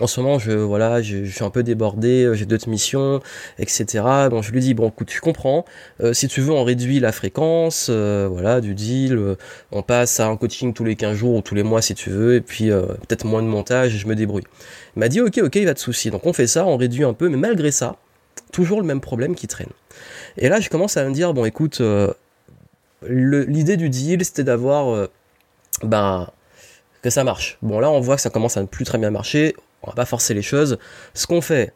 en 0.00 0.06
ce 0.06 0.20
moment, 0.20 0.38
je 0.38 0.52
voilà, 0.52 1.02
je, 1.02 1.24
suis 1.24 1.44
un 1.44 1.50
peu 1.50 1.62
débordé, 1.62 2.24
euh, 2.24 2.34
j'ai 2.34 2.46
d'autres 2.46 2.68
missions, 2.68 3.20
etc. 3.58 4.02
Bon, 4.30 4.42
je 4.42 4.50
lui 4.52 4.60
dis 4.60 4.74
bon, 4.74 4.88
écoute, 4.88 5.08
tu 5.08 5.20
comprends. 5.20 5.64
Euh, 6.02 6.12
si 6.12 6.28
tu 6.28 6.40
veux, 6.40 6.52
on 6.52 6.64
réduit 6.64 7.00
la 7.00 7.12
fréquence, 7.12 7.88
euh, 7.90 8.28
voilà, 8.30 8.60
du 8.60 8.74
deal. 8.74 9.36
on 9.72 9.82
passe 9.82 10.20
à 10.20 10.26
un 10.26 10.36
coaching 10.36 10.72
tous 10.72 10.84
les 10.84 10.96
15 10.96 11.16
jours 11.16 11.36
ou 11.36 11.42
tous 11.42 11.54
les 11.54 11.62
mois 11.62 11.82
si 11.82 11.94
tu 11.94 12.10
veux, 12.10 12.34
et 12.34 12.40
puis 12.40 12.68
peut-être 12.70 13.24
moins 13.24 13.42
de 13.42 13.48
montage, 13.48 13.92
je 13.92 14.06
me 14.06 14.14
débrouille. 14.14 14.44
Il 14.96 15.00
m'a 15.00 15.08
dit 15.08 15.20
ok, 15.20 15.38
ok, 15.42 15.56
il 15.56 15.66
va 15.66 15.74
de 15.74 15.78
souci. 15.78 16.10
Donc 16.10 16.26
on 16.26 16.32
fait 16.32 16.46
ça, 16.46 16.66
on 16.66 16.76
réduit 16.76 17.04
un 17.04 17.12
peu, 17.12 17.28
mais 17.28 17.36
malgré 17.36 17.70
ça, 17.70 17.96
toujours 18.52 18.80
le 18.80 18.86
même 18.86 19.00
problème 19.00 19.34
qui 19.34 19.46
traîne. 19.46 19.70
Et 20.38 20.48
là, 20.48 20.60
je 20.60 20.68
commence 20.68 20.96
à 20.96 21.04
me 21.04 21.12
dire 21.12 21.34
bon, 21.34 21.44
écoute, 21.44 21.82
l'idée 23.08 23.76
du 23.76 23.90
deal, 23.90 24.24
c'était 24.24 24.44
d'avoir, 24.44 25.08
ben 25.82 26.28
que 27.02 27.10
ça 27.10 27.24
marche. 27.24 27.58
Bon 27.62 27.80
là 27.80 27.90
on 27.90 28.00
voit 28.00 28.16
que 28.16 28.22
ça 28.22 28.30
commence 28.30 28.56
à 28.56 28.62
ne 28.62 28.66
plus 28.66 28.84
très 28.84 28.98
bien 28.98 29.10
marcher, 29.10 29.54
on 29.82 29.88
va 29.90 29.94
pas 29.94 30.04
forcer 30.04 30.34
les 30.34 30.42
choses. 30.42 30.78
Ce 31.14 31.26
qu'on 31.26 31.40
fait, 31.40 31.72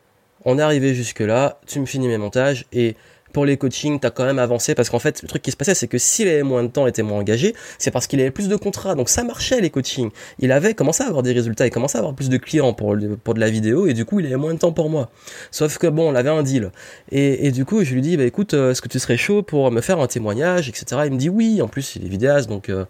On 0.47 0.59
est 0.59 0.63
arrivé 0.63 0.95
jusque 0.95 1.21
là, 1.21 1.59
tu 1.67 1.81
me 1.81 1.87
finis 1.87 2.07
mes 2.07 2.19
montages 2.19 2.67
et 2.71 2.97
pour 3.35 3.45
les 3.45 3.59
coachings, 3.59 3.99
t'as 4.01 4.11
quand 4.11 4.25
même 4.25 4.39
avancé 4.39 4.75
parce 4.75 4.89
qu'en 4.89 5.01
fait, 5.01 5.21
le 5.23 5.29
truc 5.29 5.43
qui 5.43 5.51
se 5.51 5.57
passait, 5.57 5.75
c'est 5.75 5.89
que 5.89 5.99
s'il 5.99 6.29
avait 6.29 6.45
moins 6.45 6.63
de 6.63 6.69
temps, 6.69 6.87
était 6.87 7.03
moins 7.03 7.19
engagé, 7.19 7.55
c'est 7.79 7.91
parce 7.91 8.07
qu'il 8.07 8.21
avait 8.21 8.31
plus 8.31 8.49
de 8.49 8.57
contrats. 8.57 8.95
Donc 8.95 9.09
ça 9.11 9.25
marchait 9.25 9.61
les 9.61 9.71
coachings. 9.71 10.11
Il 10.39 10.53
avait 10.53 10.73
commencé 10.73 11.03
à 11.03 11.09
avoir 11.09 11.23
des 11.23 11.33
résultats, 11.33 11.67
il 11.67 11.71
commençait 11.71 11.99
à 11.99 12.01
avoir 12.01 12.15
plus 12.15 12.29
de 12.31 12.37
clients 12.39 12.73
pour, 12.73 12.97
pour 13.25 13.35
de 13.35 13.41
la 13.41 13.51
vidéo 13.51 13.87
et 13.87 13.93
du 13.93 14.05
coup, 14.05 14.21
il 14.21 14.27
avait 14.27 14.37
moins 14.37 14.55
de 14.55 14.59
temps 14.61 14.73
pour 14.73 14.89
moi. 14.89 15.11
Sauf 15.51 15.79
que 15.79 15.89
bon, 15.89 16.11
on 16.11 16.15
avait 16.15 16.31
un 16.31 16.45
deal. 16.45 16.71
Et, 17.11 17.47
et 17.47 17.51
du 17.51 17.65
coup, 17.65 17.83
je 17.83 17.93
lui 17.93 18.01
dis, 18.01 18.17
bah 18.17 18.25
écoute, 18.25 18.55
euh, 18.55 18.71
est-ce 18.71 18.81
que 18.81 18.89
tu 18.89 19.01
serais 19.01 19.17
chaud 19.17 19.43
pour 19.43 19.71
me 19.73 19.81
faire 19.81 19.99
un 19.99 20.07
témoignage, 20.07 20.69
etc. 20.69 21.03
Il 21.07 21.13
me 21.13 21.19
dit 21.19 21.29
oui. 21.29 21.61
En 21.61 21.69
plus, 21.69 21.97
il 21.97 22.07
est 22.07 22.09
vidéaste, 22.09 22.49
donc 22.49 22.69
euh, 22.69 22.85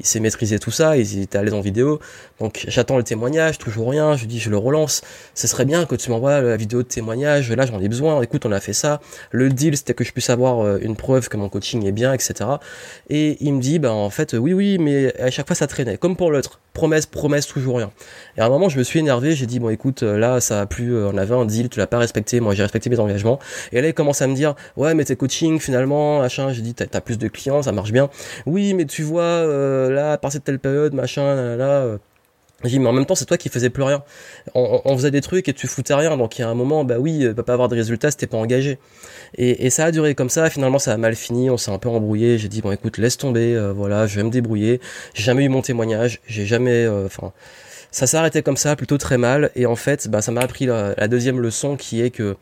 il 0.00 0.06
sait 0.06 0.20
maîtriser 0.20 0.58
tout 0.58 0.70
ça, 0.70 0.96
il 0.96 1.22
était 1.22 1.38
à 1.38 1.42
l'aise 1.42 1.54
en 1.54 1.60
vidéo. 1.60 2.00
Donc 2.40 2.64
j'attends 2.68 2.96
le 2.96 3.02
témoignage, 3.02 3.58
toujours 3.58 3.90
rien, 3.90 4.16
je 4.16 4.26
dis 4.26 4.38
je 4.38 4.50
le 4.50 4.56
relance. 4.56 5.02
Ce 5.34 5.46
serait 5.46 5.64
bien 5.64 5.84
que 5.86 5.94
tu 5.96 6.10
m'envoies 6.10 6.40
la 6.40 6.56
vidéo 6.56 6.82
de 6.82 6.88
témoignage, 6.88 7.50
là 7.50 7.66
j'en 7.66 7.80
ai 7.80 7.88
besoin, 7.88 8.20
écoute 8.22 8.46
on 8.46 8.52
a 8.52 8.60
fait 8.60 8.72
ça. 8.72 9.00
Le 9.30 9.48
deal 9.48 9.76
c'était 9.76 9.94
que 9.94 10.04
je 10.04 10.12
puisse 10.12 10.30
avoir 10.30 10.64
euh, 10.64 10.78
une 10.80 10.96
preuve 10.96 11.28
que 11.28 11.36
mon 11.36 11.48
coaching 11.48 11.84
est 11.86 11.92
bien, 11.92 12.12
etc. 12.12 12.34
Et 13.10 13.36
il 13.40 13.54
me 13.54 13.60
dit 13.60 13.78
bah 13.78 13.92
en 13.92 14.10
fait 14.10 14.34
oui 14.34 14.52
oui 14.52 14.78
mais 14.78 15.18
à 15.20 15.30
chaque 15.30 15.46
fois 15.46 15.56
ça 15.56 15.66
traînait, 15.66 15.98
comme 15.98 16.16
pour 16.16 16.30
l'autre. 16.30 16.60
Promesse, 16.74 17.06
promesse, 17.06 17.48
toujours 17.48 17.78
rien. 17.78 17.90
Et 18.36 18.40
à 18.40 18.46
un 18.46 18.48
moment 18.48 18.68
je 18.68 18.78
me 18.78 18.84
suis 18.84 19.00
énervé, 19.00 19.34
j'ai 19.34 19.46
dit 19.46 19.58
bon 19.58 19.68
écoute 19.68 20.04
euh, 20.04 20.16
là 20.16 20.40
ça 20.40 20.60
a 20.60 20.66
plus, 20.66 20.94
euh, 20.94 21.10
on 21.12 21.18
avait 21.18 21.34
un 21.34 21.44
deal, 21.44 21.68
tu 21.68 21.80
l'as 21.80 21.88
pas 21.88 21.98
respecté, 21.98 22.38
moi 22.38 22.54
j'ai 22.54 22.62
respecté 22.62 22.88
mes 22.88 23.00
engagements. 23.00 23.40
Et 23.72 23.80
là 23.80 23.88
il 23.88 23.94
commence 23.94 24.22
à 24.22 24.28
me 24.28 24.34
dire 24.36 24.54
ouais 24.76 24.94
mais 24.94 25.04
tes 25.04 25.16
coachings 25.16 25.58
finalement, 25.58 26.20
machin, 26.20 26.52
j'ai 26.52 26.62
dit 26.62 26.74
t'as 26.74 26.86
as 26.96 27.00
plus 27.00 27.18
de 27.18 27.26
clients, 27.26 27.62
ça 27.62 27.72
marche 27.72 27.90
bien. 27.90 28.10
Oui 28.46 28.74
mais 28.74 28.84
tu 28.84 29.02
vois 29.02 29.87
là, 29.90 30.12
à 30.12 30.18
partir 30.18 30.40
de 30.40 30.44
telle 30.44 30.58
période, 30.58 30.94
machin, 30.94 31.34
là, 31.34 31.56
là. 31.56 31.70
Euh. 31.82 31.98
J'ai 32.64 32.70
dit, 32.70 32.78
mais 32.80 32.88
en 32.88 32.92
même 32.92 33.06
temps, 33.06 33.14
c'est 33.14 33.24
toi 33.24 33.36
qui 33.36 33.50
faisais 33.50 33.70
plus 33.70 33.84
rien. 33.84 34.02
On, 34.52 34.96
faisait 34.96 35.12
des 35.12 35.20
trucs 35.20 35.48
et 35.48 35.52
tu 35.52 35.68
foutais 35.68 35.94
rien. 35.94 36.16
Donc, 36.16 36.38
il 36.38 36.42
y 36.42 36.44
a 36.44 36.48
un 36.48 36.54
moment, 36.54 36.82
bah 36.82 36.96
oui, 36.98 37.24
peut 37.32 37.44
pas 37.44 37.52
avoir 37.52 37.68
de 37.68 37.76
résultats 37.76 38.10
t'es 38.10 38.26
pas 38.26 38.36
engagé. 38.36 38.80
Et, 39.36 39.70
ça 39.70 39.84
a 39.84 39.90
duré 39.92 40.16
comme 40.16 40.28
ça. 40.28 40.50
Finalement, 40.50 40.80
ça 40.80 40.92
a 40.92 40.96
mal 40.96 41.14
fini. 41.14 41.50
On 41.50 41.56
s'est 41.56 41.70
un 41.70 41.78
peu 41.78 41.88
embrouillé. 41.88 42.36
J'ai 42.36 42.48
dit, 42.48 42.60
bon, 42.60 42.72
écoute, 42.72 42.98
laisse 42.98 43.16
tomber. 43.16 43.54
Euh, 43.54 43.72
voilà, 43.72 44.08
je 44.08 44.16
vais 44.16 44.24
me 44.24 44.30
débrouiller. 44.30 44.80
J'ai 45.14 45.22
jamais 45.22 45.44
eu 45.44 45.48
mon 45.48 45.62
témoignage. 45.62 46.20
J'ai 46.26 46.46
jamais, 46.46 46.84
euh, 46.84 47.06
enfin, 47.06 47.32
ça 47.92 48.08
s'est 48.08 48.16
arrêté 48.16 48.42
comme 48.42 48.56
ça, 48.56 48.74
plutôt 48.74 48.98
très 48.98 49.18
mal. 49.18 49.52
Et 49.54 49.66
en 49.66 49.76
fait, 49.76 50.08
bah, 50.08 50.20
ça 50.20 50.32
m'a 50.32 50.40
appris 50.40 50.66
la, 50.66 51.06
deuxième 51.06 51.38
leçon 51.40 51.76
qui 51.76 52.02
est 52.02 52.10
que 52.10 52.36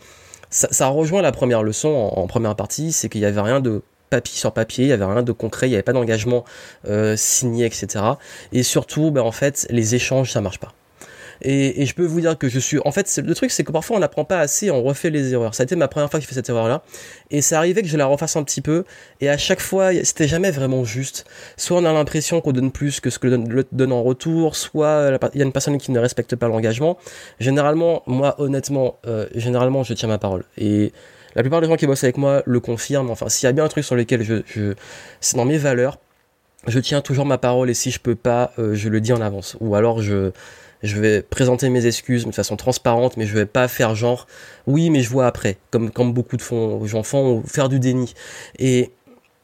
ça, 0.49 0.69
ça 0.71 0.87
rejoint 0.89 1.21
la 1.21 1.33
première 1.33 1.63
leçon 1.63 1.89
en 1.89 2.27
première 2.27 2.57
partie. 2.57 2.93
C'est 2.93 3.11
qu'il 3.11 3.21
y 3.21 3.27
avait 3.27 3.43
rien 3.43 3.61
de 3.61 3.83
papier 4.11 4.37
sur 4.37 4.53
papier, 4.53 4.85
il 4.85 4.89
y 4.89 4.93
avait 4.93 5.05
rien 5.05 5.23
de 5.23 5.33
concret, 5.33 5.67
il 5.67 5.71
n'y 5.71 5.77
avait 5.77 5.83
pas 5.83 5.93
d'engagement 5.93 6.45
euh, 6.89 7.17
signé, 7.17 7.67
etc. 7.67 8.05
Et 8.53 8.63
surtout, 8.63 9.11
ben, 9.11 9.23
en 9.23 9.33
fait, 9.33 9.67
les 9.71 9.95
échanges, 9.95 10.33
ça 10.33 10.41
marche 10.41 10.59
pas. 10.59 10.73
Et, 11.43 11.85
je 11.85 11.95
peux 11.95 12.05
vous 12.05 12.21
dire 12.21 12.39
que 12.39 12.49
je 12.49 12.59
suis. 12.59 12.79
En 12.85 12.93
fait, 12.93 13.21
le 13.23 13.35
truc, 13.35 13.51
c'est 13.51 13.65
que 13.65 13.73
parfois 13.73 13.97
on 13.97 14.01
n'apprend 14.01 14.25
pas 14.25 14.41
assez, 14.41 14.71
on 14.71 14.83
refait 14.83 15.11
les 15.11 15.33
erreurs. 15.33 15.55
Ça 15.55 15.63
a 15.63 15.65
été 15.65 15.77
ma 15.77 15.89
première 15.89 16.11
fois 16.11 16.19
que 16.19 16.25
j'ai 16.25 16.29
fait 16.29 16.35
cette 16.35 16.49
erreur-là. 16.49 16.83
Et 17.31 17.43
c'est 17.43 17.55
arrivé 17.55 17.83
que 17.83 17.89
je 17.89 17.97
la 17.97 18.07
refasse 18.07 18.37
un 18.37 18.43
petit 18.43 18.61
peu. 18.61 18.85
Et 19.21 19.29
à 19.29 19.37
chaque 19.37 19.61
fois, 19.61 19.93
c'était 20.05 20.29
jamais 20.29 20.51
vraiment 20.51 20.85
juste. 20.85 21.27
Soit 21.57 21.79
on 21.79 21.85
a 21.85 21.93
l'impression 21.93 22.41
qu'on 22.41 22.53
donne 22.53 22.73
plus 22.73 23.01
que 23.01 23.11
ce 23.11 23.19
que 23.19 23.27
le 23.27 23.67
donne 23.73 23.93
en 23.93 24.03
retour, 24.03 24.57
soit 24.57 25.19
il 25.35 25.39
y 25.39 25.43
a 25.43 25.45
une 25.45 25.53
personne 25.53 25.79
qui 25.79 25.93
ne 25.93 25.99
respecte 25.99 26.37
pas 26.37 26.49
l'engagement. 26.49 26.97
Généralement, 27.41 28.03
moi, 28.07 28.35
honnêtement, 28.41 28.99
euh, 29.07 29.27
généralement, 29.35 29.83
je 29.83 29.95
tiens 29.95 30.09
ma 30.09 30.19
parole. 30.19 30.45
Et 30.57 30.93
la 31.37 31.43
plupart 31.43 31.61
des 31.61 31.69
gens 31.69 31.77
qui 31.77 31.87
bossent 31.87 32.03
avec 32.03 32.17
moi 32.17 32.43
le 32.47 32.61
confirment. 32.61 33.11
Enfin, 33.11 33.29
s'il 33.29 33.47
y 33.47 33.49
a 33.49 33.53
bien 33.53 33.65
un 33.65 33.69
truc 33.69 33.85
sur 33.85 33.95
lequel 33.95 34.23
je, 34.23 34.73
c'est 35.21 35.37
dans 35.37 35.45
mes 35.45 35.59
valeurs, 35.59 35.99
je 36.67 36.81
tiens 36.81 37.03
toujours 37.03 37.27
ma 37.27 37.39
parole 37.39 37.71
et 37.71 37.75
si 37.75 37.91
je 37.91 38.01
peux 38.01 38.17
pas, 38.17 38.53
euh, 38.59 38.75
je 38.75 38.89
le 38.89 39.01
dis 39.01 39.13
en 39.13 39.21
avance. 39.21 39.57
Ou 39.61 39.77
alors 39.77 40.01
je, 40.01 40.33
je 40.83 40.99
vais 40.99 41.23
présenter 41.23 41.69
mes 41.69 41.87
excuses 41.87 42.25
de 42.25 42.33
façon 42.33 42.57
transparente, 42.57 43.19
mais 43.19 43.27
je 43.27 43.35
vais 43.35 43.47
pas 43.47 43.69
faire 43.69 43.95
genre 43.95 44.27
oui, 44.67 44.89
mais 44.89 45.03
je 45.03 45.11
vois 45.11 45.27
après, 45.27 45.59
comme, 45.71 45.91
comme 45.91 46.13
beaucoup 46.13 46.39
de 46.39 46.87
gens 46.87 47.03
font, 47.03 47.37
ou 47.37 47.47
faire 47.47 47.69
du 47.69 47.79
déni. 47.81 48.15
Et, 48.59 48.91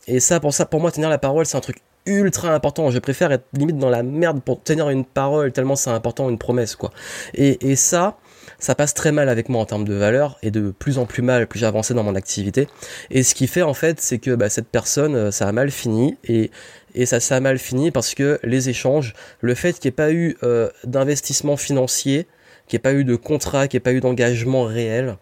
et 0.09 0.19
ça, 0.19 0.41
pour 0.41 0.55
ça, 0.55 0.65
pour 0.65 0.81
moi, 0.81 0.91
tenir 0.91 1.11
la 1.11 1.19
parole, 1.19 1.45
c'est 1.47 1.59
un 1.59 1.61
truc 1.61 1.77
ultra 2.07 2.53
important. 2.53 2.91
Je 2.91 2.99
préfère 2.99 3.31
être 3.33 3.45
limite 3.53 3.79
dans 3.79 3.91
la 3.91 4.03
merde 4.03 4.43
pour 4.43 4.63
tenir 4.63 4.89
une 4.89 5.05
parole 5.05 5.53
tellement 5.53 5.77
c'est 5.77 5.91
important, 5.91 6.29
une 6.31 6.39
promesse, 6.39 6.75
quoi. 6.75 6.91
Et, 7.35 7.71
et 7.71 7.77
ça, 7.77 8.17
ça 8.59 8.75
passe 8.75 8.95
très 8.95 9.13
mal 9.13 9.29
avec 9.29 9.49
moi 9.49 9.61
en 9.61 9.67
termes 9.67 9.85
de 9.85 9.95
valeur 9.95 10.39
et 10.43 10.51
de 10.51 10.71
plus 10.71 10.99
en 10.99 11.07
plus 11.07 11.23
mal 11.23 11.47
plus 11.47 11.59
j'avançais 11.59 11.95
dans 11.95 12.05
mon 12.05 12.15
activité. 12.15 12.69
Et 13.11 13.23
ce 13.23 13.35
qui 13.35 13.47
fait 13.47 13.63
en 13.63 13.75
fait, 13.75 14.01
c'est 14.01 14.19
que 14.19 14.35
bah, 14.35 14.49
cette 14.49 14.69
personne, 14.69 15.15
euh, 15.15 15.31
ça 15.31 15.49
a 15.49 15.53
mal 15.53 15.71
fini 15.71 16.17
et 16.25 16.51
et 16.95 17.07
ça, 17.07 17.21
ça 17.21 17.37
a 17.37 17.41
mal 17.41 17.59
fini 17.59 17.91
parce 17.91 18.15
que 18.15 18.39
les 18.43 18.69
échanges, 18.69 19.15
le 19.41 19.55
fait 19.55 19.79
qu'il 19.79 19.89
n'y 19.89 19.93
ait 19.95 19.97
pas 19.97 20.13
eu 20.13 20.37
euh, 20.43 20.69
d'investissement 20.85 21.57
financier, 21.57 22.27
qu'il 22.69 22.77
n'y 22.77 22.81
ait 22.81 22.83
pas 22.83 22.93
eu 22.93 23.05
de 23.05 23.17
contrat, 23.17 23.67
qu'il 23.67 23.79
n'y 23.79 23.83
ait 23.83 23.85
pas 23.85 23.93
eu 23.93 24.01
d'engagement 24.01 24.65
réel, 24.65 25.17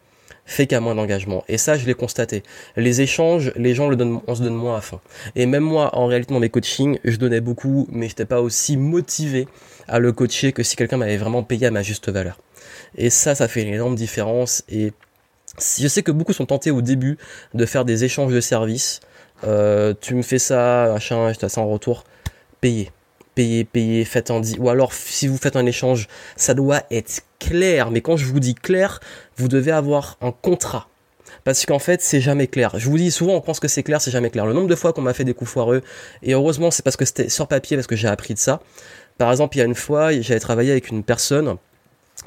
fait 0.44 0.66
qu'à 0.66 0.80
moins 0.80 0.94
d'engagement. 0.94 1.44
Et 1.48 1.58
ça, 1.58 1.76
je 1.76 1.86
l'ai 1.86 1.94
constaté. 1.94 2.42
Les 2.76 3.00
échanges, 3.00 3.52
les 3.56 3.74
gens 3.74 3.88
le 3.88 3.96
donnent, 3.96 4.20
on 4.26 4.34
se 4.34 4.42
donne 4.42 4.54
moins 4.54 4.76
à 4.76 4.80
fond. 4.80 5.00
Et 5.36 5.46
même 5.46 5.62
moi, 5.62 5.96
en 5.96 6.06
réalité, 6.06 6.34
dans 6.34 6.40
mes 6.40 6.48
coachings, 6.48 6.98
je 7.04 7.16
donnais 7.16 7.40
beaucoup, 7.40 7.86
mais 7.90 8.06
je 8.06 8.12
n'étais 8.12 8.24
pas 8.24 8.40
aussi 8.40 8.76
motivé 8.76 9.46
à 9.86 10.00
le 10.00 10.12
coacher 10.12 10.52
que 10.52 10.62
si 10.62 10.76
quelqu'un 10.76 10.96
m'avait 10.96 11.16
vraiment 11.16 11.44
payé 11.44 11.68
à 11.68 11.70
ma 11.70 11.82
juste 11.82 12.08
valeur. 12.08 12.38
Et 12.96 13.10
ça, 13.10 13.34
ça 13.34 13.48
fait 13.48 13.62
une 13.62 13.74
énorme 13.74 13.94
différence. 13.94 14.64
Et 14.68 14.92
je 15.78 15.88
sais 15.88 16.02
que 16.02 16.12
beaucoup 16.12 16.32
sont 16.32 16.46
tentés 16.46 16.70
au 16.70 16.82
début 16.82 17.18
de 17.54 17.66
faire 17.66 17.84
des 17.84 18.04
échanges 18.04 18.32
de 18.32 18.40
services. 18.40 19.00
Euh, 19.44 19.94
tu 20.00 20.14
me 20.14 20.22
fais 20.22 20.38
ça, 20.38 20.90
machin, 20.92 21.32
je 21.32 21.38
te 21.38 21.48
ça 21.48 21.60
en 21.60 21.68
retour. 21.68 22.04
Payez. 22.60 22.90
Payez, 23.34 23.64
payez, 23.64 24.04
faites 24.04 24.30
un 24.30 24.42
Ou 24.58 24.68
alors, 24.68 24.92
si 24.92 25.28
vous 25.28 25.36
faites 25.36 25.56
un 25.56 25.64
échange, 25.64 26.08
ça 26.36 26.52
doit 26.52 26.82
être 26.90 27.22
clair. 27.38 27.90
Mais 27.90 28.00
quand 28.00 28.16
je 28.16 28.26
vous 28.26 28.40
dis 28.40 28.54
clair, 28.54 29.00
vous 29.36 29.48
devez 29.48 29.70
avoir 29.70 30.18
un 30.20 30.32
contrat. 30.32 30.88
Parce 31.44 31.64
qu'en 31.64 31.78
fait, 31.78 32.02
c'est 32.02 32.20
jamais 32.20 32.48
clair. 32.48 32.72
Je 32.76 32.88
vous 32.88 32.98
dis 32.98 33.10
souvent, 33.10 33.34
on 33.34 33.40
pense 33.40 33.60
que 33.60 33.68
c'est 33.68 33.82
clair, 33.84 34.00
c'est 34.00 34.10
jamais 34.10 34.30
clair. 34.30 34.46
Le 34.46 34.52
nombre 34.52 34.68
de 34.68 34.74
fois 34.74 34.92
qu'on 34.92 35.00
m'a 35.00 35.14
fait 35.14 35.24
des 35.24 35.32
coups 35.32 35.50
foireux, 35.50 35.82
et 36.22 36.34
heureusement, 36.34 36.70
c'est 36.70 36.82
parce 36.82 36.96
que 36.96 37.04
c'était 37.04 37.28
sur 37.28 37.46
papier, 37.46 37.76
parce 37.76 37.86
que 37.86 37.96
j'ai 37.96 38.08
appris 38.08 38.34
de 38.34 38.38
ça. 38.38 38.60
Par 39.16 39.30
exemple, 39.30 39.56
il 39.56 39.60
y 39.60 39.62
a 39.62 39.66
une 39.66 39.74
fois, 39.74 40.12
j'avais 40.20 40.40
travaillé 40.40 40.72
avec 40.72 40.88
une 40.90 41.04
personne 41.04 41.56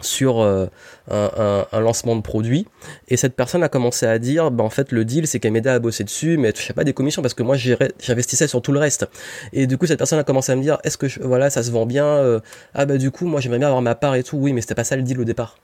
sur 0.02 0.42
euh, 0.42 0.68
un, 1.10 1.80
lancement 1.80 2.16
de 2.16 2.22
produit 2.22 2.68
et 3.08 3.18
cette 3.18 3.36
personne 3.36 3.64
a 3.64 3.70
commencé 3.70 4.06
à 4.06 4.20
dire 4.20 4.52
bah 4.52 4.64
en 4.64 4.70
fait 4.70 4.92
le 4.92 5.06
deal 5.06 5.28
c'est 5.28 5.40
qu'elle 5.40 5.52
m'aidait 5.52 5.70
à 5.70 5.80
bosser 5.80 6.04
dessus 6.04 6.38
mais 6.38 6.50
elle 6.50 6.54
touchait 6.54 6.74
pas 6.74 6.84
des 6.84 6.94
commissions 6.94 7.22
parce 7.22 7.34
que 7.34 7.44
moi 7.44 7.56
j'investissais 7.56 8.48
sur 8.48 8.62
tout 8.62 8.72
le 8.72 8.80
reste 8.80 9.08
et 9.52 9.68
du 9.68 9.78
coup 9.78 9.86
cette 9.86 10.00
personne 10.00 10.20
a 10.20 10.24
commencé 10.24 10.52
à 10.52 10.56
me 10.56 10.62
dire 10.62 10.80
est-ce 10.84 10.98
que 10.98 11.08
voilà 11.22 11.50
ça 11.50 11.64
se 11.64 11.72
vend 11.72 11.86
bien 11.86 12.06
euh, 12.06 12.40
ah 12.74 12.86
bah 12.86 12.98
du 12.98 13.12
coup 13.12 13.28
moi 13.28 13.40
j'aimerais 13.40 13.60
bien 13.60 13.68
avoir 13.68 13.82
ma 13.82 13.96
part 13.96 14.16
et 14.16 14.24
tout 14.24 14.38
oui 14.38 14.54
mais 14.54 14.62
c'était 14.62 14.76
pas 14.76 14.84
ça 14.84 14.96
le 14.96 15.04
deal 15.04 15.20
au 15.20 15.26
départ 15.26 15.58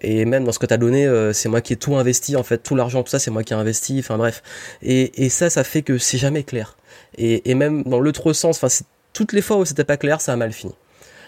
et 0.00 0.24
même 0.24 0.44
dans 0.44 0.52
ce 0.52 0.58
que 0.58 0.66
tu 0.66 0.72
as 0.72 0.78
donné, 0.78 1.06
euh, 1.06 1.32
c'est 1.32 1.48
moi 1.48 1.60
qui 1.60 1.74
ai 1.74 1.76
tout 1.76 1.96
investi, 1.96 2.36
en 2.36 2.42
fait, 2.42 2.58
tout 2.58 2.74
l'argent, 2.74 3.02
tout 3.02 3.10
ça, 3.10 3.18
c'est 3.18 3.30
moi 3.30 3.44
qui 3.44 3.52
ai 3.52 3.56
investi, 3.56 3.98
enfin 3.98 4.16
bref. 4.16 4.42
Et, 4.80 5.24
et 5.24 5.28
ça, 5.28 5.50
ça 5.50 5.64
fait 5.64 5.82
que 5.82 5.98
c'est 5.98 6.18
jamais 6.18 6.44
clair. 6.44 6.76
Et, 7.18 7.50
et 7.50 7.54
même 7.54 7.82
dans 7.84 8.00
l'autre 8.00 8.32
sens, 8.32 8.62
enfin, 8.62 8.84
toutes 9.12 9.32
les 9.32 9.42
fois 9.42 9.58
où 9.58 9.64
c'était 9.64 9.84
pas 9.84 9.98
clair, 9.98 10.20
ça 10.20 10.32
a 10.32 10.36
mal 10.36 10.52
fini. 10.52 10.72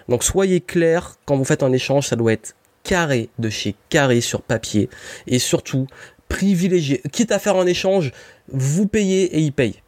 Donc 0.09 0.25
soyez 0.25 0.61
clair 0.61 1.17
quand 1.25 1.37
vous 1.37 1.45
faites 1.45 1.63
un 1.63 1.73
échange, 1.73 2.09
ça 2.09 2.17
doit 2.17 2.33
être 2.33 2.55
carré 2.83 3.31
de 3.39 3.49
chez 3.49 3.75
carré 3.89 4.21
sur 4.21 4.43
papier 4.43 4.89
et 5.27 5.39
surtout 5.39 5.87
privilégié. 6.29 7.03
Quitte 7.13 7.33
à 7.33 7.39
faire 7.39 7.57
un 7.57 7.67
échange, 7.67 8.13
vous 8.49 8.87
payez 8.87 9.37
et 9.37 9.41
il 9.41 9.53
paye. 9.53 9.83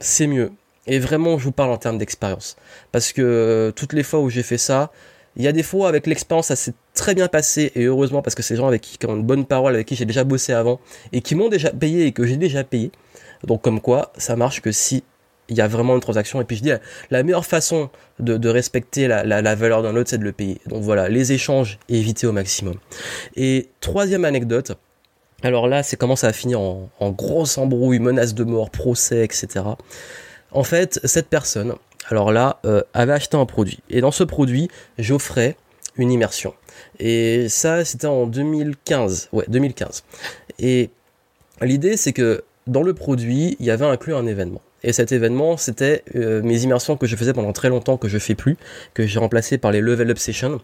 C'est 0.00 0.26
mieux. 0.26 0.52
Et 0.86 0.98
vraiment, 0.98 1.38
je 1.38 1.44
vous 1.44 1.52
parle 1.52 1.70
en 1.70 1.76
termes 1.76 1.98
d'expérience. 1.98 2.56
Parce 2.90 3.12
que 3.12 3.22
euh, 3.22 3.70
toutes 3.70 3.92
les 3.92 4.02
fois 4.02 4.20
où 4.20 4.30
j'ai 4.30 4.42
fait 4.42 4.58
ça, 4.58 4.90
il 5.36 5.44
y 5.44 5.48
a 5.48 5.52
des 5.52 5.62
fois 5.62 5.88
avec 5.88 6.06
l'expérience, 6.06 6.48
ça 6.48 6.56
s'est 6.56 6.74
très 6.94 7.14
bien 7.14 7.28
passé 7.28 7.70
et 7.76 7.84
heureusement 7.84 8.22
parce 8.22 8.34
que 8.34 8.42
c'est 8.42 8.54
des 8.54 8.58
gens 8.58 8.66
avec 8.66 8.82
qui, 8.82 8.98
ont 9.06 9.16
une 9.16 9.22
bonne 9.22 9.46
parole, 9.46 9.74
avec 9.74 9.86
qui 9.86 9.94
j'ai 9.94 10.04
déjà 10.04 10.24
bossé 10.24 10.52
avant 10.52 10.80
et 11.12 11.20
qui 11.20 11.34
m'ont 11.34 11.48
déjà 11.48 11.70
payé 11.70 12.06
et 12.06 12.12
que 12.12 12.26
j'ai 12.26 12.36
déjà 12.36 12.64
payé. 12.64 12.90
Donc 13.44 13.62
comme 13.62 13.80
quoi, 13.80 14.12
ça 14.18 14.36
marche 14.36 14.60
que 14.60 14.72
si 14.72 15.04
il 15.50 15.56
y 15.56 15.60
a 15.60 15.68
vraiment 15.68 15.94
une 15.94 16.00
transaction. 16.00 16.40
Et 16.40 16.44
puis 16.44 16.56
je 16.56 16.62
dis, 16.62 16.72
la 17.10 17.22
meilleure 17.22 17.44
façon 17.44 17.90
de, 18.18 18.48
respecter 18.48 19.08
la, 19.08 19.54
valeur 19.54 19.82
d'un 19.82 19.96
autre, 19.96 20.10
c'est 20.10 20.18
de 20.18 20.24
le 20.24 20.32
payer. 20.32 20.60
Donc 20.66 20.82
voilà, 20.82 21.08
les 21.08 21.32
échanges, 21.32 21.78
éviter 21.88 22.26
au 22.26 22.32
maximum. 22.32 22.76
Et 23.36 23.68
troisième 23.80 24.24
anecdote, 24.24 24.72
alors 25.42 25.68
là, 25.68 25.82
c'est 25.82 25.96
comment 25.96 26.16
ça 26.16 26.28
a 26.28 26.32
fini 26.32 26.54
en, 26.54 26.90
grosse 27.00 27.58
embrouille, 27.58 27.98
menace 27.98 28.34
de 28.34 28.44
mort, 28.44 28.70
procès, 28.70 29.24
etc. 29.24 29.64
En 30.52 30.64
fait, 30.64 31.00
cette 31.04 31.28
personne, 31.28 31.74
alors 32.08 32.32
là, 32.32 32.60
euh, 32.64 32.82
avait 32.94 33.12
acheté 33.12 33.36
un 33.36 33.46
produit. 33.46 33.80
Et 33.88 34.00
dans 34.00 34.10
ce 34.10 34.24
produit, 34.24 34.68
j'offrais 34.98 35.56
une 35.96 36.10
immersion. 36.10 36.54
Et 36.98 37.48
ça, 37.48 37.84
c'était 37.84 38.06
en 38.06 38.26
2015. 38.26 39.28
Ouais, 39.32 39.44
2015. 39.48 40.04
Et 40.58 40.90
l'idée, 41.62 41.96
c'est 41.96 42.12
que 42.12 42.44
dans 42.66 42.82
le 42.82 42.94
produit, 42.94 43.56
il 43.58 43.66
y 43.66 43.70
avait 43.70 43.86
inclus 43.86 44.14
un 44.14 44.26
événement. 44.26 44.60
Et 44.82 44.92
cet 44.92 45.12
événement, 45.12 45.56
c'était 45.56 46.04
euh, 46.16 46.42
mes 46.42 46.62
immersions 46.62 46.96
que 46.96 47.06
je 47.06 47.16
faisais 47.16 47.32
pendant 47.32 47.52
très 47.52 47.68
longtemps, 47.68 47.96
que 47.96 48.08
je 48.08 48.18
fais 48.18 48.34
plus, 48.34 48.56
que 48.94 49.06
j'ai 49.06 49.18
remplacé 49.18 49.58
par 49.58 49.72
les 49.72 49.80
Level 49.80 50.10
Up 50.10 50.18
Sessions, 50.18 50.60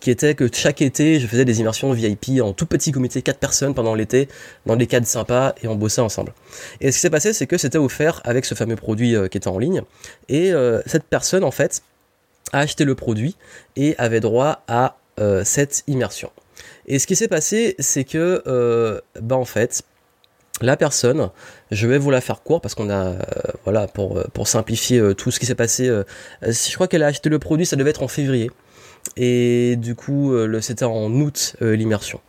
qui 0.00 0.10
était 0.10 0.34
que 0.34 0.48
chaque 0.52 0.82
été, 0.82 1.20
je 1.20 1.26
faisais 1.26 1.44
des 1.44 1.60
immersions 1.60 1.92
VIP 1.92 2.40
en 2.42 2.52
tout 2.52 2.66
petit 2.66 2.92
comité, 2.92 3.22
quatre 3.22 3.38
personnes 3.38 3.74
pendant 3.74 3.94
l'été, 3.94 4.28
dans 4.66 4.76
des 4.76 4.86
cadres 4.86 5.06
sympas, 5.06 5.54
et 5.62 5.68
on 5.68 5.76
bossait 5.76 6.00
ensemble. 6.00 6.32
Et 6.80 6.90
ce 6.90 6.96
qui 6.96 7.00
s'est 7.02 7.10
passé, 7.10 7.32
c'est 7.32 7.46
que 7.46 7.58
c'était 7.58 7.78
offert 7.78 8.20
avec 8.24 8.44
ce 8.44 8.54
fameux 8.54 8.76
produit 8.76 9.14
euh, 9.14 9.28
qui 9.28 9.38
était 9.38 9.48
en 9.48 9.58
ligne, 9.58 9.82
et 10.28 10.52
euh, 10.52 10.80
cette 10.86 11.04
personne, 11.04 11.44
en 11.44 11.50
fait, 11.50 11.82
a 12.52 12.60
acheté 12.60 12.84
le 12.84 12.94
produit 12.94 13.36
et 13.76 13.94
avait 13.98 14.20
droit 14.20 14.62
à 14.66 14.96
cette 15.44 15.84
immersion. 15.86 16.30
Et 16.86 16.98
ce 16.98 17.06
qui 17.06 17.14
s'est 17.14 17.28
passé, 17.28 17.74
c'est 17.78 18.04
que, 18.04 19.02
bah 19.20 19.36
en 19.36 19.44
fait, 19.44 19.82
la 20.62 20.76
personne, 20.76 21.30
je 21.70 21.86
vais 21.86 21.98
vous 21.98 22.10
la 22.10 22.20
faire 22.20 22.42
court 22.42 22.60
parce 22.60 22.74
qu'on 22.74 22.90
a, 22.90 23.06
euh, 23.06 23.18
voilà, 23.64 23.86
pour, 23.86 24.18
euh, 24.18 24.24
pour 24.32 24.48
simplifier 24.48 24.98
euh, 24.98 25.14
tout 25.14 25.30
ce 25.30 25.40
qui 25.40 25.46
s'est 25.46 25.54
passé. 25.54 25.90
je 26.42 26.74
crois 26.74 26.88
qu'elle 26.88 27.02
a 27.02 27.06
acheté 27.06 27.28
le 27.28 27.38
produit, 27.38 27.66
ça 27.66 27.76
devait 27.76 27.90
être 27.90 28.02
en 28.02 28.08
février. 28.08 28.50
Et 29.16 29.76
du 29.76 29.94
coup, 29.94 30.34
c'était 30.60 30.84
en 30.84 31.10
août 31.10 31.56
l'immersion. 31.60 32.20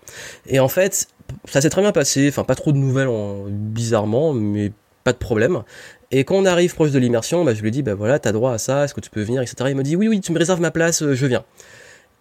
Et 0.48 0.62
en 0.62 0.70
fait, 0.70 1.08
ça 1.46 1.60
s'est 1.60 1.70
très 1.70 1.82
bien 1.82 1.92
passé. 1.92 2.30
Enfin, 2.30 2.46
pas 2.46 2.56
trop 2.56 2.72
de 2.72 2.78
nouvelles, 2.78 3.10
en, 3.10 3.46
bizarrement, 3.50 4.34
mais 4.34 4.72
pas 5.04 5.12
de 5.12 5.18
problème. 5.18 5.64
Et 6.12 6.24
quand 6.24 6.36
on 6.36 6.46
arrive 6.46 6.74
proche 6.74 6.92
de 6.92 7.00
l'immersion, 7.00 7.44
bah, 7.44 7.54
je 7.54 7.62
lui 7.62 7.72
dis, 7.72 7.84
bah 7.84 7.94
voilà, 7.94 8.20
t'as 8.20 8.32
droit 8.32 8.54
à 8.54 8.58
ça, 8.58 8.86
est-ce 8.86 8.94
que 8.94 9.02
tu 9.02 9.10
peux 9.10 9.22
venir, 9.22 9.42
etc. 9.42 9.70
Il 9.70 9.76
me 9.76 9.84
dit, 9.84 9.98
oui, 9.98 10.08
oui, 10.08 10.22
tu 10.22 10.32
me 10.32 10.40
réserves 10.40 10.62
ma 10.62 10.72
place, 10.72 11.04
je 11.14 11.26
viens. 11.26 11.44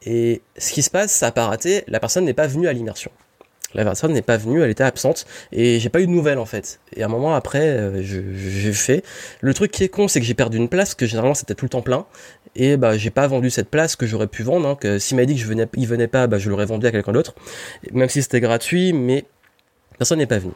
Et 0.05 0.43
ce 0.57 0.73
qui 0.73 0.83
se 0.83 0.91
passe, 0.91 1.13
ça 1.13 1.27
n'a 1.27 1.33
pas 1.33 1.47
raté, 1.47 1.85
la 1.87 2.01
personne 2.01 2.25
n'est 2.25 2.35
pas 2.35 2.47
venue 2.47 2.69
à 2.69 2.73
l'immersion. 2.73 3.11
La 3.75 3.85
personne 3.85 4.13
n'est 4.13 4.23
pas 4.23 4.37
venue, 4.37 4.63
elle 4.63 4.71
était 4.71 4.85
absente 4.85 5.27
et 5.53 5.79
j'ai 5.79 5.89
pas 5.89 6.01
eu 6.01 6.07
de 6.07 6.11
nouvelles 6.11 6.39
en 6.39 6.45
fait. 6.45 6.81
Et 6.97 7.03
un 7.03 7.09
moment 7.09 7.35
après, 7.35 7.69
euh, 7.69 8.03
j'ai 8.03 8.73
fait. 8.73 9.05
Le 9.41 9.55
truc 9.55 9.71
qui 9.71 9.85
est 9.85 9.89
con, 9.89 10.09
c'est 10.09 10.21
que 10.21 10.27
j'ai 10.27 10.35
perdu 10.35 10.57
une 10.57 10.69
place, 10.69 10.95
que 10.95 11.07
généralement 11.07 11.35
c'était 11.35 11.55
tout 11.55 11.65
le 11.65 11.71
temps 11.71 11.83
plein. 11.83 12.07
Et 12.57 12.77
bah 12.77 12.99
j'ai 12.99 13.11
pas 13.11 13.27
vendu 13.29 13.49
cette 13.49 13.69
place 13.69 13.95
que 13.95 14.07
j'aurais 14.07 14.27
pu 14.27 14.43
vendre. 14.43 14.69
Hein, 14.69 14.77
que 14.81 14.99
s'il 14.99 15.17
m'a 15.17 15.25
dit 15.25 15.35
que 15.35 15.41
je 15.41 15.47
venais, 15.47 15.67
il 15.77 15.87
venait 15.87 16.09
pas, 16.09 16.27
bah 16.27 16.39
je 16.39 16.51
l'aurais 16.51 16.67
vendu 16.67 16.87
à 16.87 16.91
quelqu'un 16.91 17.13
d'autre, 17.13 17.35
même 17.93 18.09
si 18.09 18.23
c'était 18.23 18.41
gratuit, 18.41 18.93
mais 18.93 19.25
personne 19.99 20.19
n'est 20.19 20.27
pas 20.27 20.39
venu. 20.39 20.53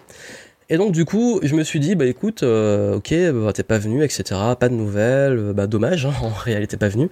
Et 0.70 0.77
donc 0.77 0.92
du 0.92 1.05
coup, 1.05 1.40
je 1.42 1.55
me 1.55 1.62
suis 1.62 1.79
dit, 1.79 1.94
bah 1.94 2.07
écoute, 2.07 2.42
euh, 2.42 2.96
ok, 2.96 3.14
bah, 3.33 3.53
t'es 3.53 3.62
pas 3.62 3.79
venu, 3.79 4.03
etc. 4.03 4.40
Pas 4.59 4.68
de 4.68 4.74
nouvelles, 4.74 5.53
bah 5.55 5.66
dommage, 5.66 6.07
hein, 6.07 6.14
en 6.22 6.31
réalité 6.31 6.77
pas 6.77 6.88
venu. 6.88 7.11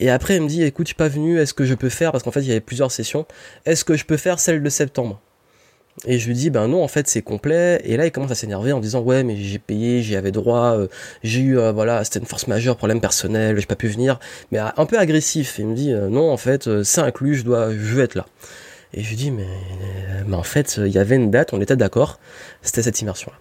Et 0.00 0.10
après, 0.10 0.36
il 0.36 0.42
me 0.42 0.48
dit, 0.48 0.62
écoute, 0.62 0.86
je 0.86 0.88
suis 0.88 0.96
pas 0.96 1.08
venu, 1.08 1.38
est-ce 1.38 1.54
que 1.54 1.64
je 1.64 1.74
peux 1.74 1.90
faire, 1.90 2.10
parce 2.10 2.24
qu'en 2.24 2.30
fait, 2.30 2.40
il 2.40 2.48
y 2.48 2.52
avait 2.52 2.60
plusieurs 2.60 2.90
sessions, 2.90 3.26
est-ce 3.66 3.84
que 3.84 3.96
je 3.96 4.06
peux 4.06 4.16
faire 4.16 4.40
celle 4.40 4.62
de 4.62 4.68
septembre? 4.70 5.20
Et 6.06 6.18
je 6.18 6.26
lui 6.26 6.34
dis, 6.34 6.48
ben 6.48 6.66
non, 6.68 6.82
en 6.82 6.88
fait, 6.88 7.06
c'est 7.08 7.20
complet. 7.20 7.82
Et 7.84 7.98
là, 7.98 8.06
il 8.06 8.12
commence 8.12 8.30
à 8.30 8.34
s'énerver 8.34 8.72
en 8.72 8.80
disant, 8.80 9.00
ouais, 9.00 9.22
mais 9.22 9.36
j'ai 9.36 9.58
payé, 9.58 10.02
j'y 10.02 10.16
avais 10.16 10.32
droit, 10.32 10.76
euh, 10.76 10.86
j'ai 11.22 11.40
eu, 11.40 11.58
euh, 11.58 11.72
voilà, 11.72 12.02
c'était 12.04 12.20
une 12.20 12.26
force 12.26 12.46
majeure, 12.46 12.76
problème 12.76 13.00
personnel, 13.00 13.58
j'ai 13.58 13.66
pas 13.66 13.76
pu 13.76 13.88
venir. 13.88 14.18
Mais 14.50 14.58
un 14.58 14.86
peu 14.86 14.98
agressif. 14.98 15.56
Il 15.58 15.66
me 15.66 15.74
dit, 15.74 15.92
euh, 15.92 16.08
non, 16.08 16.30
en 16.30 16.38
fait, 16.38 16.82
c'est 16.82 17.02
inclus, 17.02 17.36
je 17.36 17.44
dois, 17.44 17.70
je 17.70 17.76
veux 17.76 18.02
être 18.02 18.14
là. 18.14 18.26
Et 18.94 19.02
je 19.02 19.10
lui 19.10 19.16
dis, 19.16 19.30
mais, 19.30 19.46
mais 20.26 20.36
en 20.36 20.42
fait, 20.42 20.78
il 20.78 20.92
y 20.92 20.98
avait 20.98 21.16
une 21.16 21.30
date, 21.30 21.52
on 21.52 21.60
était 21.60 21.76
d'accord, 21.76 22.18
c'était 22.62 22.82
cette 22.82 23.00
immersion-là. 23.02 23.36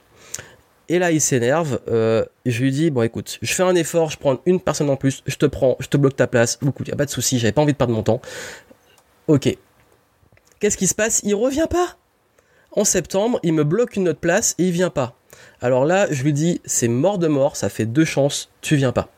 Et 0.90 0.98
là, 0.98 1.12
il 1.12 1.22
s'énerve. 1.22 1.80
Euh, 1.88 2.26
je 2.46 2.62
lui 2.62 2.72
dis 2.72 2.90
bon, 2.90 3.04
écoute, 3.04 3.38
je 3.42 3.54
fais 3.54 3.64
un 3.64 3.76
effort, 3.76 4.10
je 4.10 4.18
prends 4.18 4.40
une 4.46 4.60
personne 4.60 4.90
en 4.90 4.96
plus, 4.96 5.22
je 5.28 5.36
te 5.36 5.46
prends, 5.46 5.78
je 5.80 5.88
te 5.88 5.98
bloque 5.98 6.16
ta 6.16 6.28
place. 6.28 6.58
Beaucoup, 6.62 6.84
y 6.84 6.92
a 6.92 6.96
pas 6.96 7.06
de 7.06 7.12
souci, 7.12 7.40
j'avais 7.40 7.52
pas 7.52 7.62
envie 7.62 7.74
de 7.74 7.78
perdre 7.78 7.94
mon 7.94 8.04
temps. 8.04 8.22
Ok. 9.28 9.56
Qu'est-ce 10.60 10.78
qui 10.78 10.88
se 10.88 10.96
passe? 10.96 11.22
Il 11.24 11.36
revient 11.36 11.68
pas. 11.70 11.96
En 12.72 12.84
septembre, 12.84 13.40
il 13.44 13.54
me 13.54 13.64
bloque 13.64 13.96
une 13.96 14.10
autre 14.10 14.20
place 14.20 14.56
et 14.58 14.66
il 14.66 14.72
vient 14.72 14.90
pas. 14.90 15.16
Alors 15.62 15.86
là, 15.86 16.08
je 16.12 16.24
lui 16.24 16.34
dis 16.34 16.60
c'est 16.66 16.88
mort 16.88 17.20
de 17.20 17.28
mort, 17.28 17.56
ça 17.56 17.70
fait 17.70 17.86
deux 17.86 18.06
chances, 18.06 18.52
tu 18.62 18.76
viens 18.76 18.92
pas. 18.92 19.10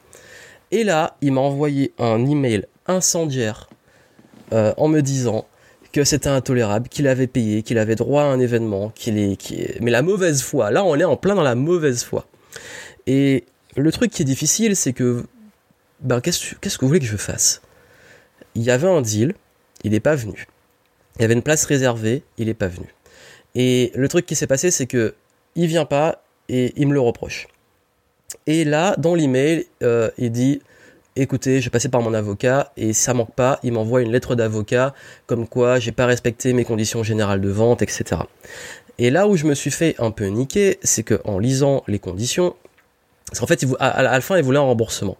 Et 0.72 0.84
là, 0.84 1.18
il 1.22 1.34
m'a 1.34 1.42
envoyé 1.42 1.94
un 1.98 2.26
email 2.26 2.66
incendiaire 2.88 3.70
euh, 4.54 4.74
en 4.78 4.88
me 4.88 5.02
disant 5.02 5.46
que 5.92 6.04
c'était 6.04 6.30
intolérable, 6.30 6.88
qu'il 6.90 7.08
avait 7.08 7.28
payé, 7.28 7.64
qu'il 7.64 7.78
avait 7.78 7.96
droit 7.96 8.24
à 8.24 8.26
un 8.26 8.40
événement, 8.40 8.90
qu'il 8.96 9.18
est, 9.18 9.80
mais 9.82 9.92
la 9.92 10.02
mauvaise 10.02 10.42
foi. 10.42 10.72
Là, 10.72 10.84
on 10.84 10.96
est 10.96 11.04
en 11.04 11.18
plein 11.18 11.36
dans 11.36 11.44
la 11.44 11.56
mauvaise 11.56 12.04
foi. 12.04 12.26
Et 13.08 13.46
le 13.76 13.92
truc 13.92 14.12
qui 14.12 14.22
est 14.22 14.26
difficile, 14.26 14.76
c'est 14.76 14.94
que, 14.94 15.26
ben, 16.00 16.22
qu'est-ce, 16.22 16.56
qu'est-ce 16.56 16.78
que 16.78 16.86
vous 16.86 16.90
voulez 16.90 17.00
que 17.00 17.06
je 17.06 17.18
fasse? 17.18 17.62
Il 18.56 18.64
y 18.64 18.72
avait 18.72 18.88
un 18.88 19.02
deal, 19.02 19.34
il 19.84 19.92
n'est 19.92 20.00
pas 20.00 20.16
venu. 20.16 20.48
Il 21.18 21.22
y 21.22 21.26
avait 21.26 21.34
une 21.34 21.42
place 21.42 21.66
réservée, 21.66 22.24
il 22.38 22.48
n'est 22.48 22.54
pas 22.54 22.68
venu. 22.68 22.88
Et 23.56 23.92
le 23.96 24.08
truc 24.08 24.26
qui 24.26 24.36
s'est 24.36 24.48
passé, 24.48 24.72
c'est 24.72 24.88
que 24.88 25.14
il 25.56 25.68
vient 25.68 25.86
pas 25.86 26.24
et 26.48 26.74
il 26.78 26.88
me 26.88 26.94
le 26.94 27.02
reproche. 27.02 27.48
Et 28.48 28.64
là, 28.64 28.96
dans 28.98 29.16
l'email, 29.16 29.68
euh, 29.84 30.10
il 30.18 30.32
dit 30.32 30.62
écoutez, 31.15 31.60
je 31.60 31.65
vais 31.65 31.69
passer 31.69 31.89
par 31.89 32.02
mon 32.02 32.13
avocat 32.13 32.71
et 32.78 32.93
ça 32.93 33.13
manque 33.13 33.34
pas, 33.34 33.60
il 33.63 33.74
m'envoie 33.74 34.02
une 34.02 34.12
lettre 34.12 34.36
d'avocat 34.36 34.93
comme 35.28 35.47
quoi 35.47 35.80
j'ai 35.80 35.91
pas 35.91 36.06
respecté 36.06 36.54
mes 36.54 36.65
conditions 36.65 37.04
générales 37.04 37.41
de 37.41 37.50
vente, 37.50 37.82
etc. 37.82 38.21
Et 38.97 39.10
là 39.10 39.28
où 39.28 39.36
je 39.36 39.45
me 39.45 39.54
suis 39.54 39.71
fait 39.71 39.95
un 40.00 40.12
peu 40.12 40.26
niquer, 40.28 40.80
c'est 40.84 41.04
que 41.04 41.19
en 41.26 41.39
lisant 41.39 41.84
les 41.88 42.00
conditions, 42.00 42.56
en 43.39 43.47
fait, 43.47 43.65
à, 43.80 44.04
la 44.04 44.21
fin, 44.21 44.38
il 44.38 44.43
voulait 44.43 44.60
un 44.60 44.63
remboursement. 44.63 45.17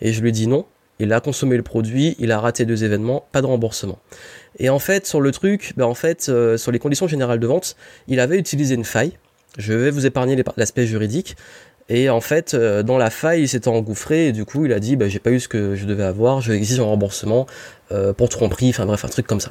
Et 0.00 0.12
je 0.12 0.20
lui 0.20 0.32
dit 0.32 0.46
non, 0.46 0.66
il 0.98 1.12
a 1.12 1.20
consommé 1.20 1.56
le 1.56 1.62
produit, 1.62 2.14
il 2.18 2.30
a 2.30 2.38
raté 2.38 2.64
deux 2.64 2.84
événements, 2.84 3.26
pas 3.32 3.40
de 3.40 3.46
remboursement. 3.46 3.98
Et 4.58 4.68
en 4.68 4.78
fait, 4.78 5.06
sur 5.06 5.20
le 5.20 5.32
truc, 5.32 5.72
ben 5.76 5.86
en 5.86 5.94
fait, 5.94 6.28
euh, 6.28 6.56
sur 6.56 6.70
les 6.70 6.78
conditions 6.78 7.08
générales 7.08 7.40
de 7.40 7.46
vente, 7.46 7.76
il 8.06 8.20
avait 8.20 8.38
utilisé 8.38 8.74
une 8.74 8.84
faille. 8.84 9.12
Je 9.56 9.72
vais 9.72 9.90
vous 9.90 10.04
épargner 10.04 10.42
l'aspect 10.56 10.86
juridique. 10.86 11.36
Et 11.88 12.08
en 12.08 12.20
fait, 12.20 12.54
euh, 12.54 12.82
dans 12.82 12.96
la 12.96 13.10
faille, 13.10 13.42
il 13.42 13.48
s'était 13.48 13.68
engouffré 13.68 14.28
et 14.28 14.32
du 14.32 14.44
coup, 14.44 14.64
il 14.64 14.72
a 14.72 14.80
dit 14.80 14.96
bah, 14.96 15.08
j'ai 15.08 15.18
pas 15.18 15.30
eu 15.30 15.40
ce 15.40 15.48
que 15.48 15.74
je 15.74 15.84
devais 15.84 16.04
avoir, 16.04 16.40
je 16.40 16.52
exige 16.52 16.80
un 16.80 16.84
remboursement 16.84 17.46
euh, 17.92 18.12
pour 18.12 18.28
tromperie, 18.28 18.70
enfin 18.70 18.86
bref, 18.86 19.04
un 19.04 19.08
truc 19.08 19.26
comme 19.26 19.40
ça. 19.40 19.50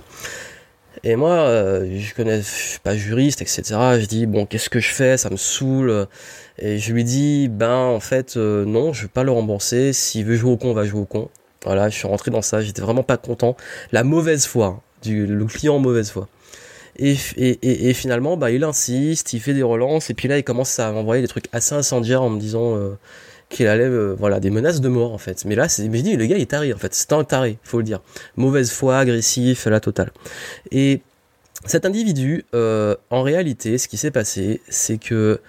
Et 1.04 1.16
moi, 1.16 1.32
euh, 1.32 2.00
je 2.00 2.14
connais, 2.16 2.38
je 2.38 2.48
suis 2.48 2.80
pas 2.80 2.96
juriste, 2.96 3.42
etc. 3.42 3.64
Je 4.00 4.06
dis 4.06 4.26
bon, 4.26 4.46
qu'est-ce 4.46 4.70
que 4.70 4.80
je 4.80 4.90
fais 4.90 5.18
Ça 5.18 5.30
me 5.30 5.38
saoule. 5.38 6.08
Et 6.60 6.78
je 6.78 6.94
lui 6.94 7.04
dis 7.04 7.50
ben 7.50 7.76
en 7.76 8.00
fait 8.00 8.36
non, 8.38 8.94
je 8.94 9.04
vais 9.04 9.08
pas 9.10 9.24
le 9.24 9.32
rembourser. 9.32 9.94
S'il 9.94 10.26
veut 10.26 10.36
jouer 10.36 10.52
au 10.52 10.58
con, 10.58 10.70
on 10.70 10.74
va 10.74 10.86
jouer 10.86 11.02
au 11.02 11.06
con. 11.06 11.30
Voilà, 11.66 11.90
je 11.90 11.96
suis 11.96 12.08
rentré 12.08 12.32
dans 12.32 12.42
ça. 12.42 12.62
J'étais 12.62 12.82
vraiment 12.82 13.04
pas 13.04 13.18
content. 13.18 13.56
La 13.92 14.04
mauvaise 14.04 14.46
foi, 14.46 14.66
hein, 14.66 14.82
du 15.04 15.26
le 15.26 15.46
client 15.46 15.80
mauvaise 15.80 16.10
foi. 16.10 16.28
Et, 16.98 17.18
et, 17.38 17.94
finalement, 17.94 18.38
bah, 18.38 18.52
il 18.52 18.64
insiste, 18.64 19.34
il 19.34 19.40
fait 19.40 19.54
des 19.54 19.64
relances, 19.64 20.10
et 20.10 20.14
puis 20.14 20.28
là, 20.28 20.38
il 20.38 20.44
commence 20.44 20.80
à 20.80 20.92
m'envoyer 20.92 21.22
des 21.22 21.28
trucs 21.28 21.48
assez 21.52 21.74
incendiaires 21.74 22.22
en 22.22 22.30
me 22.30 22.40
disant 22.40 22.76
euh, 22.76 22.98
qu'il 23.50 23.68
allait, 23.68 23.86
euh, 23.86 24.16
voilà, 24.18 24.40
des 24.40 24.52
menaces 24.52 24.80
de 24.80 24.90
mort 24.90 25.12
en 25.12 25.18
fait. 25.18 25.44
Mais 25.46 25.56
là, 25.56 25.68
c'est, 25.70 25.88
mais 25.90 26.00
je 26.00 26.04
dis, 26.04 26.16
le 26.16 26.26
gars, 26.26 26.36
il 26.38 26.42
est 26.42 26.52
taré 26.52 26.74
en 26.74 26.78
fait. 26.78 26.94
C'est 26.94 27.12
un 27.14 27.24
taré, 27.24 27.58
faut 27.64 27.78
le 27.78 27.84
dire. 27.84 28.02
Mauvaise 28.38 28.72
foi, 28.72 28.98
agressif, 29.00 29.66
la 29.66 29.80
totale. 29.80 30.12
Et 30.72 31.02
cet 31.66 31.86
individu, 31.86 32.46
euh, 32.54 32.96
en 33.10 33.24
réalité, 33.24 33.78
ce 33.78 33.88
qui 33.88 33.98
s'est 33.98 34.12
passé, 34.12 34.62
c'est 34.70 34.98
que 34.98 35.40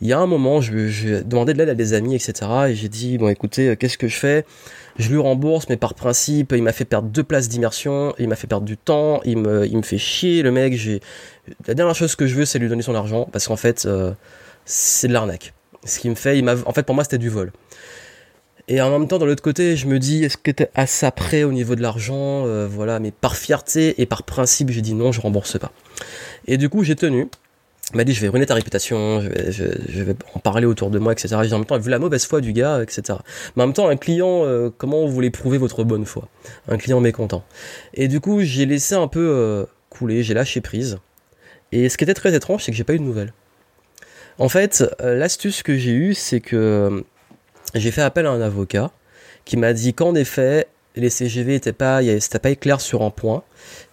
il 0.00 0.08
y 0.08 0.12
a 0.12 0.18
un 0.18 0.26
moment, 0.26 0.60
je, 0.60 0.88
je 0.88 1.22
demandais 1.22 1.52
de 1.52 1.58
l'aide 1.58 1.68
à 1.68 1.74
des 1.74 1.92
amis, 1.92 2.14
etc. 2.14 2.32
Et 2.68 2.74
j'ai 2.74 2.88
dit, 2.88 3.18
bon, 3.18 3.28
écoutez, 3.28 3.76
qu'est-ce 3.76 3.98
que 3.98 4.08
je 4.08 4.16
fais? 4.16 4.44
Je 4.98 5.08
lui 5.08 5.18
rembourse, 5.18 5.68
mais 5.68 5.76
par 5.76 5.94
principe, 5.94 6.52
il 6.56 6.62
m'a 6.62 6.72
fait 6.72 6.84
perdre 6.84 7.08
deux 7.08 7.22
places 7.22 7.48
d'immersion, 7.48 8.14
il 8.18 8.28
m'a 8.28 8.36
fait 8.36 8.46
perdre 8.46 8.66
du 8.66 8.76
temps, 8.76 9.20
il 9.24 9.38
me, 9.38 9.66
il 9.66 9.76
me 9.76 9.82
fait 9.82 9.98
chier, 9.98 10.42
le 10.42 10.50
mec. 10.50 10.74
J'ai 10.74 11.00
la 11.66 11.74
dernière 11.74 11.94
chose 11.94 12.16
que 12.16 12.26
je 12.26 12.34
veux, 12.34 12.44
c'est 12.44 12.58
lui 12.58 12.68
donner 12.68 12.82
son 12.82 12.94
argent, 12.94 13.28
parce 13.32 13.46
qu'en 13.46 13.56
fait, 13.56 13.86
euh, 13.86 14.12
c'est 14.64 15.08
de 15.08 15.12
l'arnaque. 15.12 15.52
Ce 15.84 15.98
qui 15.98 16.10
me 16.10 16.14
fait, 16.14 16.38
il 16.38 16.48
en 16.48 16.72
fait, 16.72 16.82
pour 16.82 16.94
moi, 16.94 17.04
c'était 17.04 17.18
du 17.18 17.28
vol. 17.28 17.52
Et 18.68 18.80
en 18.80 18.90
même 18.90 19.08
temps, 19.08 19.18
de 19.18 19.24
l'autre 19.24 19.42
côté, 19.42 19.74
je 19.74 19.86
me 19.86 19.98
dis, 19.98 20.22
est-ce 20.22 20.36
que 20.36 20.50
t'es 20.50 20.70
ça 20.86 21.10
près 21.10 21.42
au 21.42 21.52
niveau 21.52 21.74
de 21.74 21.82
l'argent, 21.82 22.46
euh, 22.46 22.68
voilà. 22.70 23.00
Mais 23.00 23.10
par 23.10 23.36
fierté 23.36 24.00
et 24.00 24.06
par 24.06 24.22
principe, 24.22 24.70
j'ai 24.70 24.80
dit 24.80 24.94
non, 24.94 25.12
je 25.12 25.20
rembourse 25.20 25.58
pas. 25.58 25.72
Et 26.46 26.56
du 26.56 26.68
coup, 26.68 26.84
j'ai 26.84 26.94
tenu 26.94 27.28
m'a 27.96 28.04
dit 28.04 28.14
je 28.14 28.20
vais 28.20 28.28
ruiner 28.28 28.46
ta 28.46 28.54
réputation, 28.54 29.20
je 29.20 30.02
vais, 30.02 30.14
en 30.34 30.38
parler 30.38 30.66
autour 30.66 30.90
de 30.90 30.98
moi, 30.98 31.12
etc. 31.12 31.36
J'ai 31.42 31.54
en 31.54 31.58
même 31.58 31.66
temps 31.66 31.78
vu 31.78 31.90
la 31.90 31.98
mauvaise 31.98 32.24
foi 32.24 32.40
du 32.40 32.52
gars, 32.52 32.82
etc. 32.82 33.18
Mais 33.56 33.62
en 33.62 33.66
même 33.66 33.74
temps, 33.74 33.88
un 33.88 33.96
client, 33.96 34.44
euh, 34.44 34.70
comment 34.76 35.04
vous 35.06 35.12
voulez 35.12 35.30
prouver 35.30 35.58
votre 35.58 35.84
bonne 35.84 36.04
foi? 36.04 36.28
Un 36.68 36.76
client 36.76 37.00
mécontent. 37.00 37.44
Et 37.94 38.08
du 38.08 38.20
coup, 38.20 38.40
j'ai 38.42 38.66
laissé 38.66 38.94
un 38.94 39.08
peu 39.08 39.28
euh, 39.32 39.64
couler, 39.88 40.22
j'ai 40.22 40.34
lâché 40.34 40.60
prise. 40.60 40.98
Et 41.72 41.88
ce 41.88 41.96
qui 41.96 42.04
était 42.04 42.14
très 42.14 42.34
étrange, 42.34 42.64
c'est 42.64 42.72
que 42.72 42.76
j'ai 42.76 42.84
pas 42.84 42.94
eu 42.94 42.98
de 42.98 43.04
nouvelles. 43.04 43.32
En 44.38 44.48
fait, 44.48 44.84
euh, 45.00 45.16
l'astuce 45.16 45.62
que 45.62 45.76
j'ai 45.76 45.92
eue, 45.92 46.14
c'est 46.14 46.40
que 46.40 47.04
j'ai 47.74 47.90
fait 47.90 48.02
appel 48.02 48.26
à 48.26 48.30
un 48.30 48.40
avocat 48.40 48.90
qui 49.44 49.56
m'a 49.56 49.72
dit 49.72 49.94
qu'en 49.94 50.14
effet, 50.14 50.66
les 50.96 51.10
CGV 51.10 51.52
n'étaient 51.52 51.72
pas, 51.72 52.00
c'était 52.20 52.38
pas 52.38 52.54
clair 52.54 52.80
sur 52.80 53.02
un 53.02 53.10
point, 53.10 53.42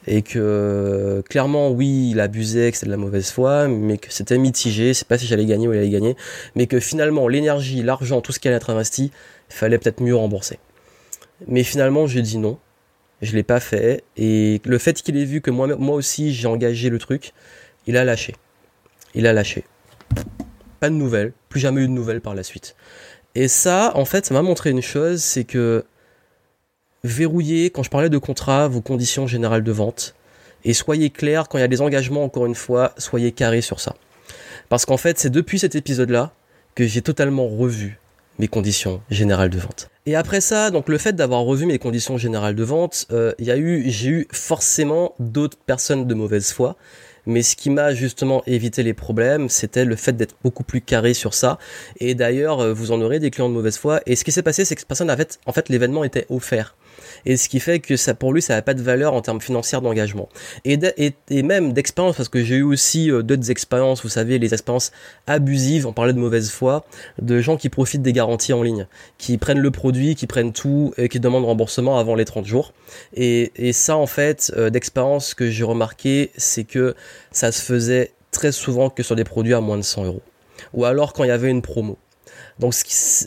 et 0.08 0.22
que 0.22 1.22
clairement, 1.30 1.70
oui, 1.70 2.10
il 2.12 2.20
abusait, 2.20 2.72
que 2.72 2.78
c'était 2.78 2.88
de 2.88 2.92
la 2.92 2.98
mauvaise 2.98 3.30
foi, 3.30 3.68
mais 3.68 3.98
que 3.98 4.12
c'était 4.12 4.38
mitigé, 4.38 4.94
c'est 4.94 5.08
pas 5.08 5.18
si 5.18 5.28
j'allais 5.28 5.46
gagner 5.46 5.68
ou 5.68 5.74
il 5.74 5.80
allait 5.80 5.90
gagner, 5.90 6.16
mais 6.56 6.68
que 6.68 6.80
finalement, 6.80 7.28
l'énergie, 7.28 7.84
l'argent, 7.84 8.22
tout 8.22 8.32
ce 8.32 8.40
qui 8.40 8.48
allait 8.48 8.58
être 8.58 8.70
investi, 8.70 9.12
fallait 9.50 9.78
peut-être 9.78 10.02
mieux 10.02 10.16
rembourser. 10.16 10.60
Mais 11.48 11.64
finalement, 11.64 12.08
j'ai 12.08 12.22
dit 12.22 12.38
non, 12.38 12.58
je 13.22 13.36
l'ai 13.36 13.44
pas 13.44 13.60
fait, 13.60 14.04
et 14.18 14.62
le 14.66 14.78
fait 14.78 15.02
qu'il 15.02 15.18
ait 15.18 15.26
vu 15.26 15.42
que 15.42 15.52
moi, 15.52 15.68
moi 15.76 15.96
aussi 15.96 16.34
j'ai 16.34 16.48
engagé 16.48 16.90
le 16.90 17.00
truc, 17.00 17.34
il 17.86 17.96
a 17.98 18.04
lâché. 18.04 18.36
Il 19.14 19.28
a 19.28 19.34
lâché. 19.34 19.64
Pas 20.80 20.90
de 20.90 20.96
nouvelles, 20.96 21.34
plus 21.50 21.60
jamais 21.60 21.82
eu 21.82 21.88
de 21.88 21.94
nouvelles 21.94 22.22
par 22.22 22.36
la 22.36 22.44
suite. 22.44 22.76
Et 23.36 23.48
ça, 23.48 23.92
en 23.96 24.06
fait, 24.06 24.26
ça 24.26 24.34
m'a 24.34 24.42
montré 24.42 24.72
une 24.72 24.82
chose, 24.82 25.22
c'est 25.22 25.44
que 25.44 25.86
verrouillez, 27.08 27.70
quand 27.70 27.84
je 27.84 27.90
parlais 27.90 28.10
de 28.10 28.18
contrat, 28.18 28.68
vos 28.68 28.82
conditions 28.82 29.28
générales 29.28 29.64
de 29.64 29.72
vente. 29.72 30.16
Et 30.64 30.74
soyez 30.74 31.10
clair, 31.10 31.48
quand 31.48 31.58
il 31.58 31.62
y 31.62 31.64
a 31.64 31.68
des 31.68 31.82
engagements, 31.82 32.24
encore 32.24 32.46
une 32.46 32.56
fois, 32.56 32.94
soyez 32.98 33.32
carré 33.32 33.62
sur 33.62 33.80
ça. 33.80 33.96
Parce 34.70 34.86
qu'en 34.86 34.98
fait, 34.98 35.18
c'est 35.18 35.30
depuis 35.30 35.60
cet 35.60 35.76
épisode-là 35.76 36.34
que 36.76 36.86
j'ai 36.86 37.02
totalement 37.02 37.48
revu 37.48 38.00
mes 38.40 38.48
conditions 38.48 39.02
générales 39.10 39.50
de 39.50 39.58
vente. 39.58 39.90
Et 40.06 40.16
après 40.16 40.42
ça, 40.42 40.70
donc 40.72 40.90
le 40.90 40.98
fait 40.98 41.14
d'avoir 41.14 41.42
revu 41.42 41.66
mes 41.66 41.80
conditions 41.80 42.18
générales 42.18 42.56
de 42.56 42.64
vente, 42.64 43.08
euh, 43.12 43.34
y 43.40 43.52
a 43.52 43.58
eu, 43.58 43.90
j'ai 43.90 44.10
eu 44.10 44.28
forcément 44.32 45.16
d'autres 45.20 45.58
personnes 45.58 46.06
de 46.06 46.14
mauvaise 46.14 46.52
foi. 46.52 46.76
Mais 47.26 47.42
ce 47.42 47.58
qui 47.58 47.70
m'a 47.70 47.94
justement 47.94 48.42
évité 48.48 48.84
les 48.84 48.94
problèmes, 48.94 49.50
c'était 49.50 49.84
le 49.84 49.98
fait 49.98 50.14
d'être 50.14 50.36
beaucoup 50.44 50.64
plus 50.64 50.80
carré 50.80 51.14
sur 51.14 51.34
ça. 51.34 51.58
Et 52.00 52.16
d'ailleurs, 52.16 52.62
euh, 52.62 52.74
vous 52.74 52.94
en 52.94 53.02
aurez 53.02 53.20
des 53.20 53.32
clients 53.32 53.50
de 53.50 53.54
mauvaise 53.54 53.78
foi. 53.78 54.00
Et 54.06 54.16
ce 54.16 54.24
qui 54.24 54.32
s'est 54.32 54.44
passé, 54.44 54.64
c'est 54.64 54.76
que 54.76 54.86
personne, 54.86 55.12
en 55.12 55.16
en 55.46 55.52
fait 55.52 55.68
l'événement 55.68 56.06
était 56.06 56.26
offert 56.30 56.76
et 57.26 57.38
ce 57.38 57.50
qui 57.50 57.60
fait 57.60 57.80
que 57.80 57.96
ça 57.96 58.14
pour 58.14 58.34
lui 58.34 58.42
ça 58.42 58.56
n'a 58.56 58.62
pas 58.62 58.74
de 58.74 58.82
valeur 58.82 59.14
en 59.14 59.22
termes 59.22 59.42
financiers 59.42 59.80
d'engagement. 59.82 60.30
Et, 60.66 60.78
même 61.44 61.74
d'expérience 61.74 62.18
parce 62.18 62.30
que 62.30 62.44
j'ai 62.44 62.56
eu 62.56 62.64
aussi 62.64 63.12
euh, 63.12 63.22
d'autres 63.22 63.52
expériences 63.52 64.04
vous 64.04 64.10
savez 64.10 64.40
les 64.40 64.54
expériences 64.54 64.92
abusives 65.28 65.88
on 65.88 65.94
parlait 65.94 66.14
de 66.14 66.20
mauvaise 66.20 66.50
foi 66.50 66.86
de 67.22 67.40
gens 67.40 67.58
qui 67.58 67.70
profitent 67.70 68.02
des 68.02 68.14
garanties 68.14 68.54
en 68.54 68.64
ligne 68.64 68.88
qui 69.18 69.38
prennent 69.38 69.60
le 69.60 69.72
produit 69.72 70.16
qui 70.16 70.28
prennent 70.28 70.54
tout 70.54 70.94
et 70.98 71.10
qui 71.10 71.20
demandent 71.20 71.46
remboursement 71.46 71.98
avant 71.98 72.16
les 72.16 72.26
30 72.26 72.46
jours. 72.46 72.74
Et, 73.14 73.52
ça 73.74 73.98
en 73.98 74.08
fait 74.08 74.52
euh, 74.58 74.70
d'expérience 74.70 75.34
que 75.34 75.50
j'ai 75.50 75.64
remarqué 75.64 76.32
c'est 76.38 76.64
que 76.64 76.96
ça 77.32 77.52
se 77.52 77.62
faisait 77.62 78.12
très 78.32 78.52
souvent 78.52 78.90
que 78.90 79.04
sur 79.04 79.16
des 79.16 79.24
produits 79.24 79.54
à 79.54 79.62
moins 79.62 79.78
de 79.78 79.84
100 79.84 80.06
euros. 80.06 80.22
Ou 80.74 80.86
alors 80.86 81.14
quand 81.14 81.24
il 81.24 81.28
y 81.28 81.32
avait 81.32 81.50
une 81.50 81.62
promo 81.62 81.98
donc 82.60 82.74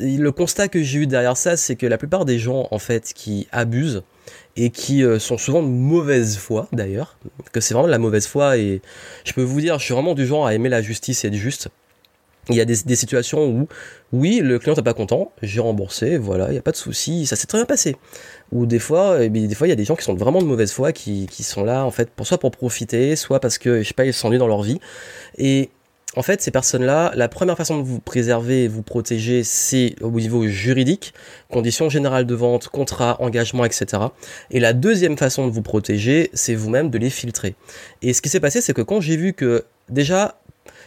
le 0.00 0.30
constat 0.30 0.68
que 0.68 0.82
j'ai 0.82 1.00
eu 1.00 1.06
derrière 1.06 1.36
ça, 1.36 1.56
c'est 1.56 1.76
que 1.76 1.86
la 1.86 1.98
plupart 1.98 2.24
des 2.24 2.38
gens 2.38 2.66
en 2.70 2.78
fait 2.78 3.12
qui 3.14 3.46
abusent 3.52 4.02
et 4.56 4.70
qui 4.70 5.04
euh, 5.04 5.18
sont 5.18 5.38
souvent 5.38 5.62
de 5.62 5.68
mauvaise 5.68 6.36
foi 6.36 6.68
d'ailleurs, 6.72 7.16
que 7.52 7.60
c'est 7.60 7.74
vraiment 7.74 7.86
de 7.86 7.92
la 7.92 7.98
mauvaise 7.98 8.26
foi 8.26 8.58
et 8.58 8.82
je 9.24 9.32
peux 9.32 9.42
vous 9.42 9.60
dire, 9.60 9.78
je 9.78 9.84
suis 9.84 9.94
vraiment 9.94 10.14
du 10.14 10.26
genre 10.26 10.46
à 10.46 10.54
aimer 10.54 10.68
la 10.68 10.82
justice 10.82 11.24
et 11.24 11.28
être 11.28 11.34
juste. 11.34 11.68
Il 12.48 12.56
y 12.56 12.60
a 12.60 12.64
des, 12.64 12.74
situations 12.74 13.46
où, 13.46 13.68
oui, 14.12 14.40
le 14.42 14.58
client 14.58 14.74
n'est 14.74 14.82
pas 14.82 14.94
content, 14.94 15.30
j'ai 15.40 15.60
remboursé, 15.60 16.16
voilà, 16.18 16.48
il 16.48 16.52
n'y 16.52 16.58
a 16.58 16.62
pas 16.62 16.72
de 16.72 16.76
souci, 16.76 17.26
ça 17.26 17.36
s'est 17.36 17.46
très 17.46 17.58
bien 17.58 17.66
passé. 17.66 17.96
Ou 18.50 18.66
des 18.66 18.80
fois, 18.80 19.22
eh 19.22 19.28
des 19.28 19.54
fois, 19.54 19.68
il 19.68 19.70
y 19.70 19.72
a 19.74 19.76
des 19.76 19.84
gens 19.84 19.94
qui 19.94 20.02
sont 20.02 20.14
vraiment 20.14 20.40
de 20.40 20.46
mauvaise 20.46 20.72
foi, 20.72 20.92
qui, 20.92 21.26
qui 21.30 21.44
sont 21.44 21.62
là, 21.62 21.84
en 21.84 21.92
fait, 21.92 22.10
pour, 22.10 22.26
soit 22.26 22.38
pour 22.38 22.50
profiter, 22.50 23.14
soit 23.14 23.38
parce 23.38 23.58
que, 23.58 23.82
je 23.82 23.88
sais 23.88 23.94
pas, 23.94 24.06
ils 24.06 24.14
s'ennuient 24.14 24.38
dans 24.38 24.48
leur 24.48 24.62
vie. 24.62 24.80
Et 25.36 25.70
en 26.16 26.22
fait, 26.22 26.42
ces 26.42 26.50
personnes-là, 26.50 27.12
la 27.14 27.28
première 27.28 27.56
façon 27.56 27.78
de 27.78 27.84
vous 27.84 28.00
préserver 28.00 28.64
et 28.64 28.68
vous 28.68 28.82
protéger, 28.82 29.44
c'est 29.44 29.94
au 30.00 30.10
niveau 30.10 30.46
juridique, 30.48 31.14
conditions 31.50 31.88
générales 31.88 32.26
de 32.26 32.34
vente, 32.34 32.68
contrat, 32.68 33.16
engagement, 33.20 33.64
etc. 33.64 34.02
Et 34.50 34.58
la 34.58 34.72
deuxième 34.72 35.16
façon 35.16 35.46
de 35.46 35.52
vous 35.52 35.62
protéger, 35.62 36.30
c'est 36.34 36.56
vous-même 36.56 36.90
de 36.90 36.98
les 36.98 37.10
filtrer. 37.10 37.54
Et 38.02 38.12
ce 38.12 38.22
qui 38.22 38.28
s'est 38.28 38.40
passé, 38.40 38.60
c'est 38.60 38.72
que 38.72 38.82
quand 38.82 39.00
j'ai 39.00 39.16
vu 39.16 39.34
que, 39.34 39.64
déjà, 39.88 40.40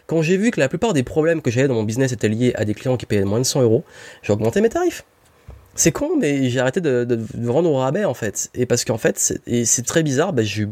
quand 0.08 0.22
j'ai 0.22 0.36
vu 0.36 0.52
que 0.52 0.60
la 0.60 0.68
plupart 0.68 0.92
des 0.92 1.04
problèmes 1.04 1.42
que 1.42 1.52
j'avais 1.52 1.70
dans 1.70 1.76
mon 1.76 1.84
business 1.84 2.12
étaient 2.12 2.28
liés 2.28 2.52
à 2.56 2.66
des 2.66 2.74
clients 2.74 2.98
qui 2.98 3.06
payaient 3.06 3.24
moins 3.24 3.40
de 3.40 3.46
100 3.46 3.62
euros, 3.62 3.86
j'ai 4.24 4.34
augmenté 4.34 4.60
mes 4.60 4.70
tarifs. 4.70 5.06
C'est 5.76 5.92
con, 5.92 6.12
mais 6.20 6.50
j'ai 6.50 6.60
arrêté 6.60 6.82
de, 6.82 7.06
de, 7.06 7.20
vendre 7.34 7.72
au 7.72 7.78
rabais 7.78 8.06
en 8.06 8.14
fait. 8.14 8.50
Et 8.54 8.66
parce 8.66 8.84
qu'en 8.86 8.98
fait, 8.98 9.18
c'est 9.18 9.86
très 9.86 10.04
bizarre, 10.04 10.34
bah, 10.34 10.44
j'ai 10.44 10.68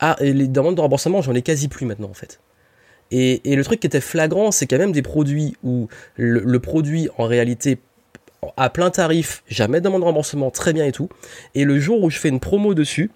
ah, 0.00 0.16
et 0.20 0.32
les 0.32 0.48
demandes 0.48 0.74
de 0.74 0.80
remboursement, 0.80 1.22
j'en 1.22 1.34
ai 1.34 1.42
quasi 1.42 1.68
plus 1.68 1.86
maintenant 1.86 2.10
en 2.10 2.14
fait. 2.14 2.40
Et, 3.10 3.40
le 3.44 3.64
truc 3.64 3.80
qui 3.80 3.86
était 3.86 4.00
flagrant, 4.00 4.50
c'est 4.50 4.66
qu'il 4.66 4.76
y 4.76 4.80
a 4.80 4.84
même 4.84 4.92
des 4.92 5.02
produits 5.02 5.56
où 5.62 5.88
le, 6.16 6.58
produit 6.58 7.08
en 7.18 7.24
réalité 7.24 7.78
à 8.56 8.70
plein 8.70 8.90
tarif, 8.90 9.42
jamais 9.48 9.80
de 9.80 9.84
demande 9.84 10.02
de 10.02 10.06
remboursement, 10.06 10.50
très 10.50 10.72
bien 10.72 10.84
et 10.84 10.92
tout. 10.92 11.08
Et 11.54 11.64
le 11.64 11.78
jour 11.78 12.02
où 12.02 12.10
je 12.10 12.18
fais 12.18 12.28
une 12.28 12.40
promo 12.40 12.74
dessus, 12.74 13.10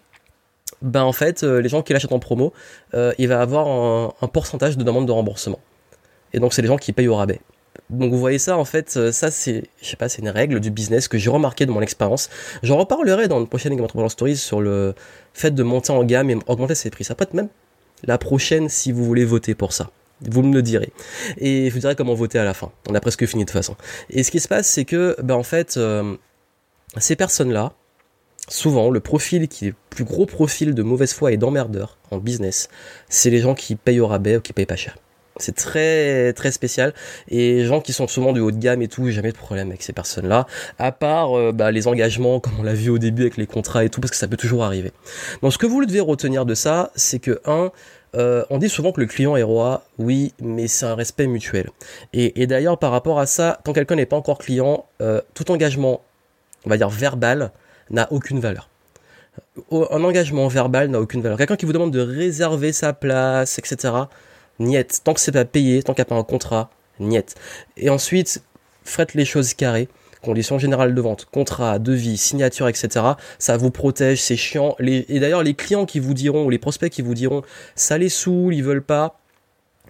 ben 0.83 1.03
en 1.03 1.13
fait, 1.13 1.43
euh, 1.43 1.61
les 1.61 1.69
gens 1.69 1.83
qui 1.83 1.93
l'achètent 1.93 2.13
en 2.13 2.19
promo, 2.19 2.53
euh, 2.95 3.13
il 3.19 3.29
va 3.29 3.41
avoir 3.41 3.67
un, 3.67 4.29
pourcentage 4.29 4.77
de 4.77 4.85
demande 4.85 5.07
de 5.07 5.13
remboursement. 5.13 5.59
Et 6.33 6.41
donc 6.41 6.53
c'est 6.53 6.63
les 6.63 6.69
gens 6.69 6.77
qui 6.77 6.93
payent 6.93 7.09
au 7.09 7.17
rabais. 7.17 7.41
Donc 7.91 8.13
vous 8.13 8.19
voyez 8.19 8.39
ça 8.39 8.59
en 8.59 8.65
fait, 8.65 8.97
euh, 8.97 9.13
ça 9.13 9.31
c'est, 9.31 9.65
je 9.81 9.89
sais 9.89 9.97
pas, 9.97 10.09
c'est 10.09 10.21
une 10.21 10.29
règle 10.29 10.61
du 10.61 10.71
business 10.71 11.09
que 11.09 11.17
j'ai 11.17 11.31
remarqué 11.31 11.65
de 11.65 11.71
mon 11.71 11.81
expérience. 11.81 12.29
J'en 12.63 12.77
reparlerai 12.77 13.29
dans 13.29 13.41
une 13.41 13.49
prochaine 13.49 13.75
Game 13.75 13.85
Entrepreneur 13.85 14.11
Stories 14.11 14.37
sur 14.37 14.61
le 14.61 14.95
fait 15.33 15.53
de 15.53 15.63
monter 15.63 15.93
en 15.93 16.05
gamme 16.05 16.31
et 16.31 16.39
augmenter 16.47 16.75
ses 16.75 16.91
prix. 16.91 17.05
Ça 17.05 17.15
peut 17.15 17.25
être 17.25 17.35
même 17.35 17.49
la 18.05 18.19
prochaine 18.19 18.69
si 18.69 18.93
vous 18.93 19.05
voulez 19.05 19.25
voter 19.25 19.55
pour 19.55 19.73
ça. 19.73 19.91
Vous 20.21 20.43
me 20.43 20.53
le 20.53 20.63
direz. 20.63 20.93
Et 21.37 21.69
je 21.69 21.75
vous 21.75 21.81
dirai 21.81 21.95
comment 21.95 22.15
voter 22.15 22.39
à 22.39 22.45
la 22.45 22.55
fin. 22.55 22.73
On 22.89 22.95
a 22.95 23.01
presque 23.01 23.25
fini 23.27 23.45
de 23.45 23.49
toute 23.49 23.57
façon. 23.57 23.77
Et 24.11 24.23
ce 24.23 24.31
qui 24.31 24.41
se 24.41 24.49
passe, 24.49 24.69
c'est 24.69 24.85
que, 24.85 25.17
ben 25.23 25.35
en 25.35 25.45
fait, 25.45 25.77
euh, 25.77 26.17
ces 26.97 27.15
personnes-là, 27.15 27.73
souvent, 28.49 28.91
le 28.91 29.01
profil 29.01 29.47
qui 29.49 29.67
est 29.67 29.71
le 29.71 29.75
plus 29.91 30.05
gros 30.05 30.27
profil 30.27 30.75
de 30.75 30.83
mauvaise 30.83 31.13
foi 31.13 31.33
et 31.33 31.37
d'emmerdeur 31.37 31.99
en 32.11 32.19
business, 32.19 32.69
c'est 33.09 33.31
les 33.31 33.39
gens 33.39 33.55
qui 33.55 33.77
payent 33.77 34.01
au 34.01 34.07
rabais 34.07 34.37
ou 34.37 34.41
qui 34.41 34.53
payent 34.53 34.67
pas 34.67 34.77
cher. 34.77 34.97
C'est 35.39 35.55
très 35.55 36.33
très 36.33 36.53
spécial 36.53 36.93
et 37.29 37.65
gens 37.65 37.81
qui 37.81 37.93
sont 37.93 38.09
souvent 38.09 38.33
du 38.33 38.41
haut 38.41 38.51
de 38.51 38.59
gamme 38.59 38.83
et 38.83 38.89
tout, 38.89 39.09
jamais 39.11 39.33
de 39.33 39.37
problème 39.37 39.69
avec 39.69 39.83
ces 39.83 39.93
personnes-là, 39.93 40.47
à 40.79 40.93
part 40.93 41.39
euh, 41.39 41.53
bah, 41.53 41.71
les 41.71 41.87
engagements 41.87 42.41
comme 42.41 42.55
on 42.59 42.63
l'a 42.63 42.75
vu 42.75 42.91
au 42.91 42.99
début 42.99 43.23
avec 43.23 43.37
les 43.37 43.47
contrats 43.47 43.85
et 43.85 43.91
tout, 43.91 44.01
parce 44.01 44.11
que 44.11 44.17
ça 44.17 44.29
peut 44.29 44.37
toujours 44.37 44.65
arriver. 44.65 44.93
Donc 45.43 45.53
ce 45.53 45.59
que 45.59 45.67
vous 45.67 45.85
devez 45.85 46.01
retenir 46.01 46.45
de 46.45 46.55
ça, 46.55 46.91
c'est 46.95 47.19
que 47.19 47.41
un, 47.45 47.71
euh, 48.15 48.45
on 48.51 48.59
dit 48.59 48.69
souvent 48.69 48.93
que 48.93 49.01
le 49.01 49.07
client 49.07 49.37
est 49.37 49.43
roi, 49.43 49.85
oui, 49.99 50.33
mais 50.41 50.67
c'est 50.67 50.87
un 50.87 50.95
respect 50.95 51.27
mutuel. 51.27 51.71
Et, 52.13 52.47
d'ailleurs, 52.47 52.79
par 52.79 52.91
rapport 52.91 53.21
à 53.21 53.27
ça, 53.27 53.61
quand 53.65 53.73
quelqu'un 53.73 53.97
n'est 53.97 54.07
pas 54.07 54.17
encore 54.17 54.39
client, 54.39 54.87
euh, 55.03 55.21
tout 55.35 55.51
engagement, 55.51 56.03
on 56.65 56.71
va 56.71 56.77
dire 56.77 56.89
verbal, 56.89 57.51
n'a 57.91 58.11
aucune 58.13 58.41
valeur. 58.41 58.69
Un 59.71 60.03
engagement 60.05 60.49
verbal 60.49 60.89
n'a 60.89 61.01
aucune 61.01 61.21
valeur. 61.21 61.39
Quelqu'un 61.39 61.57
qui 61.57 61.67
vous 61.67 61.73
demande 61.73 61.93
de 61.93 62.01
réserver 62.01 62.73
sa 62.73 62.93
place, 62.93 63.59
etc., 63.59 63.93
niet. 64.59 65.03
Tant 65.05 65.15
que 65.15 65.21
c'est 65.21 65.33
pas 65.33 65.45
payé, 65.45 65.83
tant 65.83 65.95
qu'il 65.95 66.03
n'y 66.03 66.09
a 66.09 66.11
pas 66.11 66.17
un 66.17 66.25
contrat, 66.25 66.71
niet. 67.01 67.35
Et 67.77 67.91
ensuite, 67.91 68.43
faites 68.85 69.15
les 69.15 69.25
choses 69.25 69.55
carrées 69.55 69.89
conditions 70.23 70.59
générales 70.59 70.95
de 70.95 71.01
vente, 71.01 71.27
contrat, 71.27 71.79
devis, 71.79 72.17
signature, 72.17 72.69
etc. 72.69 73.05
Ça 73.39 73.57
vous 73.57 73.71
protège, 73.71 74.21
c'est 74.21 74.37
chiant. 74.37 74.75
et 74.81 75.21
d'ailleurs, 75.21 75.43
les 75.43 75.55
clients 75.55 75.87
qui 75.87 76.01
vous 76.01 76.15
diront, 76.15 76.45
ou 76.45 76.51
les 76.51 76.59
prospects 76.59 76.91
qui 76.91 77.03
vous 77.03 77.15
diront, 77.15 77.43
ça 77.75 77.99
les 77.99 78.09
saoule, 78.09 78.55
ils 78.55 78.65
veulent 78.65 78.83
pas, 78.83 79.21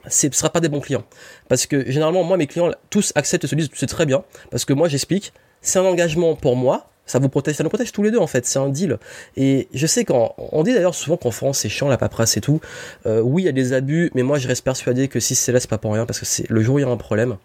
ce 0.07 0.27
ne 0.27 0.33
sera 0.33 0.51
pas 0.51 0.61
des 0.61 0.69
bons 0.69 0.81
clients. 0.81 1.05
Parce 1.49 1.67
que 1.67 1.91
généralement, 1.91 2.25
moi, 2.25 2.37
mes 2.37 2.47
clients, 2.47 2.71
tous 2.91 3.13
acceptent 3.15 3.45
et 3.45 3.49
se 3.49 3.55
disent, 3.55 3.71
c'est 3.75 3.87
très 3.87 4.07
bien, 4.07 4.25
parce 4.51 4.65
que 4.65 4.73
moi, 4.73 4.89
j'explique, 4.89 5.33
c'est 5.61 5.79
un 5.79 5.85
engagement 5.85 6.35
pour 6.35 6.57
moi, 6.57 6.91
ça 7.09 7.19
vous 7.19 7.29
protège, 7.29 7.57
ça 7.57 7.65
nous 7.65 7.71
protège 7.71 7.91
tous 7.91 8.05
les 8.05 8.13
deux 8.13 8.19
en 8.19 8.29
fait, 8.29 8.47
c'est 8.47 8.59
un 8.59 8.69
deal. 8.69 8.99
Et 9.37 9.69
je 9.75 9.87
sais 9.87 10.05
qu'on 10.05 10.31
on 10.39 10.63
dit 10.63 10.73
d'ailleurs 10.73 10.95
souvent 10.95 11.17
qu'en 11.17 11.33
France 11.33 11.59
c'est 11.61 11.69
chiant 11.69 11.89
la 11.89 11.99
paperasse 11.99 12.37
et 12.37 12.41
tout. 12.41 12.61
Euh, 13.07 13.21
oui, 13.21 13.43
il 13.43 13.47
y 13.47 13.49
a 13.49 13.53
des 13.53 13.73
abus, 13.73 14.11
mais 14.15 14.23
moi 14.23 14.39
je 14.39 14.47
reste 14.47 14.65
persuadé 14.65 15.09
que 15.09 15.19
si 15.19 15.35
c'est 15.35 15.51
là, 15.51 15.59
c'est 15.59 15.71
pas 15.71 15.79
pour 15.79 15.93
rien 15.93 16.07
parce 16.07 16.21
que 16.21 16.27
c'est 16.27 16.49
le 16.49 16.63
jour 16.63 16.77
où 16.77 16.79
il 16.79 16.83
y 16.83 16.85
a 16.85 16.89
un 16.89 16.97
problème, 16.97 17.37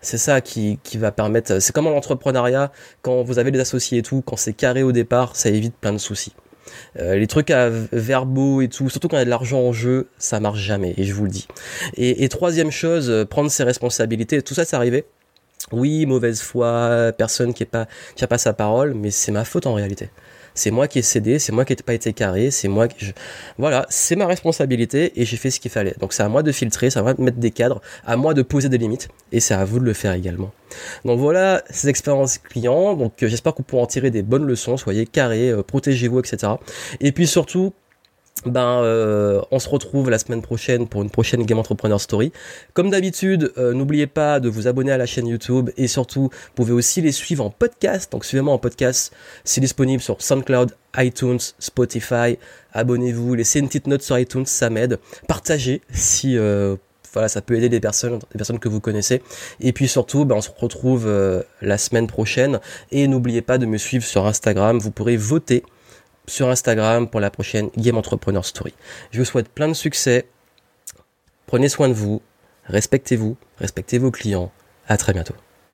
c'est 0.00 0.18
ça 0.18 0.40
qui, 0.40 0.78
qui 0.82 0.96
va 0.96 1.12
permettre. 1.12 1.60
C'est 1.60 1.72
comme 1.72 1.86
en 1.86 1.96
entrepreneuriat, 1.96 2.72
quand 3.02 3.22
vous 3.22 3.38
avez 3.38 3.50
des 3.50 3.60
associés 3.60 3.98
et 3.98 4.02
tout, 4.02 4.22
quand 4.24 4.36
c'est 4.36 4.52
carré 4.52 4.82
au 4.82 4.92
départ, 4.92 5.36
ça 5.36 5.50
évite 5.50 5.74
plein 5.74 5.92
de 5.92 5.98
soucis. 5.98 6.32
Euh, 6.98 7.16
les 7.16 7.26
trucs 7.26 7.50
à 7.50 7.68
verbaux 7.70 8.60
et 8.60 8.68
tout, 8.68 8.88
surtout 8.88 9.08
quand 9.08 9.16
il 9.16 9.20
y 9.20 9.22
a 9.22 9.26
de 9.26 9.30
l'argent 9.30 9.60
en 9.60 9.72
jeu, 9.72 10.08
ça 10.18 10.40
marche 10.40 10.60
jamais, 10.60 10.94
et 10.96 11.04
je 11.04 11.12
vous 11.12 11.24
le 11.24 11.30
dis. 11.30 11.46
Et, 11.96 12.28
troisième 12.28 12.70
chose, 12.70 13.10
euh, 13.10 13.24
prendre 13.24 13.50
ses 13.50 13.64
responsabilités, 13.64 14.40
tout 14.42 14.54
ça 14.54 14.64
c'est 14.64 14.76
arrivé. 14.76 15.04
Oui, 15.72 16.06
mauvaise 16.06 16.40
foi, 16.40 17.12
personne 17.16 17.54
qui 17.54 17.66
n'a 17.72 18.26
pas, 18.26 18.38
sa 18.38 18.52
parole, 18.52 18.94
mais 18.94 19.10
c'est 19.10 19.32
ma 19.32 19.44
faute 19.44 19.66
en 19.66 19.74
réalité 19.74 20.10
c'est 20.54 20.70
moi 20.70 20.86
qui 20.88 21.00
ai 21.00 21.02
cédé, 21.02 21.38
c'est 21.38 21.52
moi 21.52 21.64
qui 21.64 21.72
n'ai 21.72 21.82
pas 21.82 21.94
été 21.94 22.12
carré, 22.12 22.50
c'est 22.50 22.68
moi 22.68 22.88
qui... 22.88 23.12
Voilà, 23.58 23.86
c'est 23.90 24.16
ma 24.16 24.26
responsabilité 24.26 25.20
et 25.20 25.24
j'ai 25.24 25.36
fait 25.36 25.50
ce 25.50 25.58
qu'il 25.58 25.70
fallait. 25.70 25.94
Donc 25.98 26.12
c'est 26.12 26.22
à 26.22 26.28
moi 26.28 26.42
de 26.42 26.52
filtrer, 26.52 26.90
c'est 26.90 27.00
à 27.00 27.02
moi 27.02 27.14
de 27.14 27.22
mettre 27.22 27.38
des 27.38 27.50
cadres, 27.50 27.82
à 28.06 28.16
moi 28.16 28.34
de 28.34 28.42
poser 28.42 28.68
des 28.68 28.78
limites 28.78 29.08
et 29.32 29.40
c'est 29.40 29.54
à 29.54 29.64
vous 29.64 29.80
de 29.80 29.84
le 29.84 29.92
faire 29.92 30.12
également. 30.12 30.52
Donc 31.04 31.18
voilà 31.18 31.62
ces 31.70 31.88
expériences 31.88 32.38
clients, 32.38 32.94
donc 32.94 33.22
euh, 33.22 33.28
j'espère 33.28 33.52
que 33.52 33.58
vous 33.58 33.64
pourrez 33.64 33.82
en 33.82 33.86
tirer 33.86 34.10
des 34.10 34.22
bonnes 34.22 34.46
leçons, 34.46 34.76
soyez 34.76 35.06
carrés, 35.06 35.50
euh, 35.50 35.62
protégez-vous, 35.62 36.20
etc. 36.20 36.52
Et 37.00 37.12
puis 37.12 37.26
surtout, 37.26 37.74
ben 38.46 38.82
euh, 38.82 39.40
on 39.50 39.58
se 39.58 39.68
retrouve 39.68 40.10
la 40.10 40.18
semaine 40.18 40.42
prochaine 40.42 40.86
pour 40.86 41.02
une 41.02 41.10
prochaine 41.10 41.44
Game 41.44 41.58
Entrepreneur 41.58 42.00
Story. 42.00 42.32
Comme 42.74 42.90
d'habitude, 42.90 43.52
euh, 43.56 43.72
n'oubliez 43.72 44.06
pas 44.06 44.40
de 44.40 44.48
vous 44.48 44.66
abonner 44.66 44.92
à 44.92 44.98
la 44.98 45.06
chaîne 45.06 45.26
YouTube 45.26 45.70
et 45.76 45.86
surtout, 45.86 46.22
vous 46.24 46.54
pouvez 46.54 46.72
aussi 46.72 47.00
les 47.00 47.12
suivre 47.12 47.44
en 47.44 47.50
podcast. 47.50 48.12
Donc 48.12 48.24
suivez-moi 48.24 48.52
en 48.52 48.58
podcast, 48.58 49.14
c'est 49.44 49.60
disponible 49.60 50.02
sur 50.02 50.20
SoundCloud, 50.20 50.72
iTunes, 50.98 51.38
Spotify. 51.58 52.38
Abonnez-vous, 52.72 53.34
laissez 53.34 53.60
une 53.60 53.68
petite 53.68 53.86
note 53.86 54.02
sur 54.02 54.18
iTunes, 54.18 54.46
ça 54.46 54.68
m'aide. 54.68 54.98
Partagez 55.26 55.80
si 55.92 56.36
euh, 56.36 56.76
voilà, 57.14 57.28
ça 57.28 57.40
peut 57.40 57.54
aider 57.54 57.68
des 57.68 57.80
personnes, 57.80 58.18
des 58.18 58.36
personnes 58.36 58.58
que 58.58 58.68
vous 58.68 58.80
connaissez. 58.80 59.22
Et 59.60 59.72
puis 59.72 59.88
surtout, 59.88 60.24
ben, 60.24 60.34
on 60.34 60.40
se 60.42 60.50
retrouve 60.54 61.08
la 61.62 61.78
semaine 61.78 62.08
prochaine. 62.08 62.58
Et 62.90 63.06
n'oubliez 63.06 63.40
pas 63.40 63.56
de 63.56 63.66
me 63.66 63.78
suivre 63.78 64.04
sur 64.04 64.26
Instagram. 64.26 64.80
Vous 64.80 64.90
pourrez 64.90 65.16
voter 65.16 65.62
sur 66.26 66.48
Instagram 66.48 67.08
pour 67.08 67.20
la 67.20 67.30
prochaine 67.30 67.70
Game 67.76 67.96
Entrepreneur 67.96 68.44
Story. 68.44 68.74
Je 69.10 69.18
vous 69.18 69.24
souhaite 69.24 69.48
plein 69.48 69.68
de 69.68 69.74
succès. 69.74 70.26
Prenez 71.46 71.68
soin 71.68 71.88
de 71.88 71.94
vous, 71.94 72.22
respectez-vous, 72.66 73.36
respectez 73.58 73.98
vos 73.98 74.10
clients. 74.10 74.50
À 74.86 74.96
très 74.96 75.12
bientôt. 75.12 75.34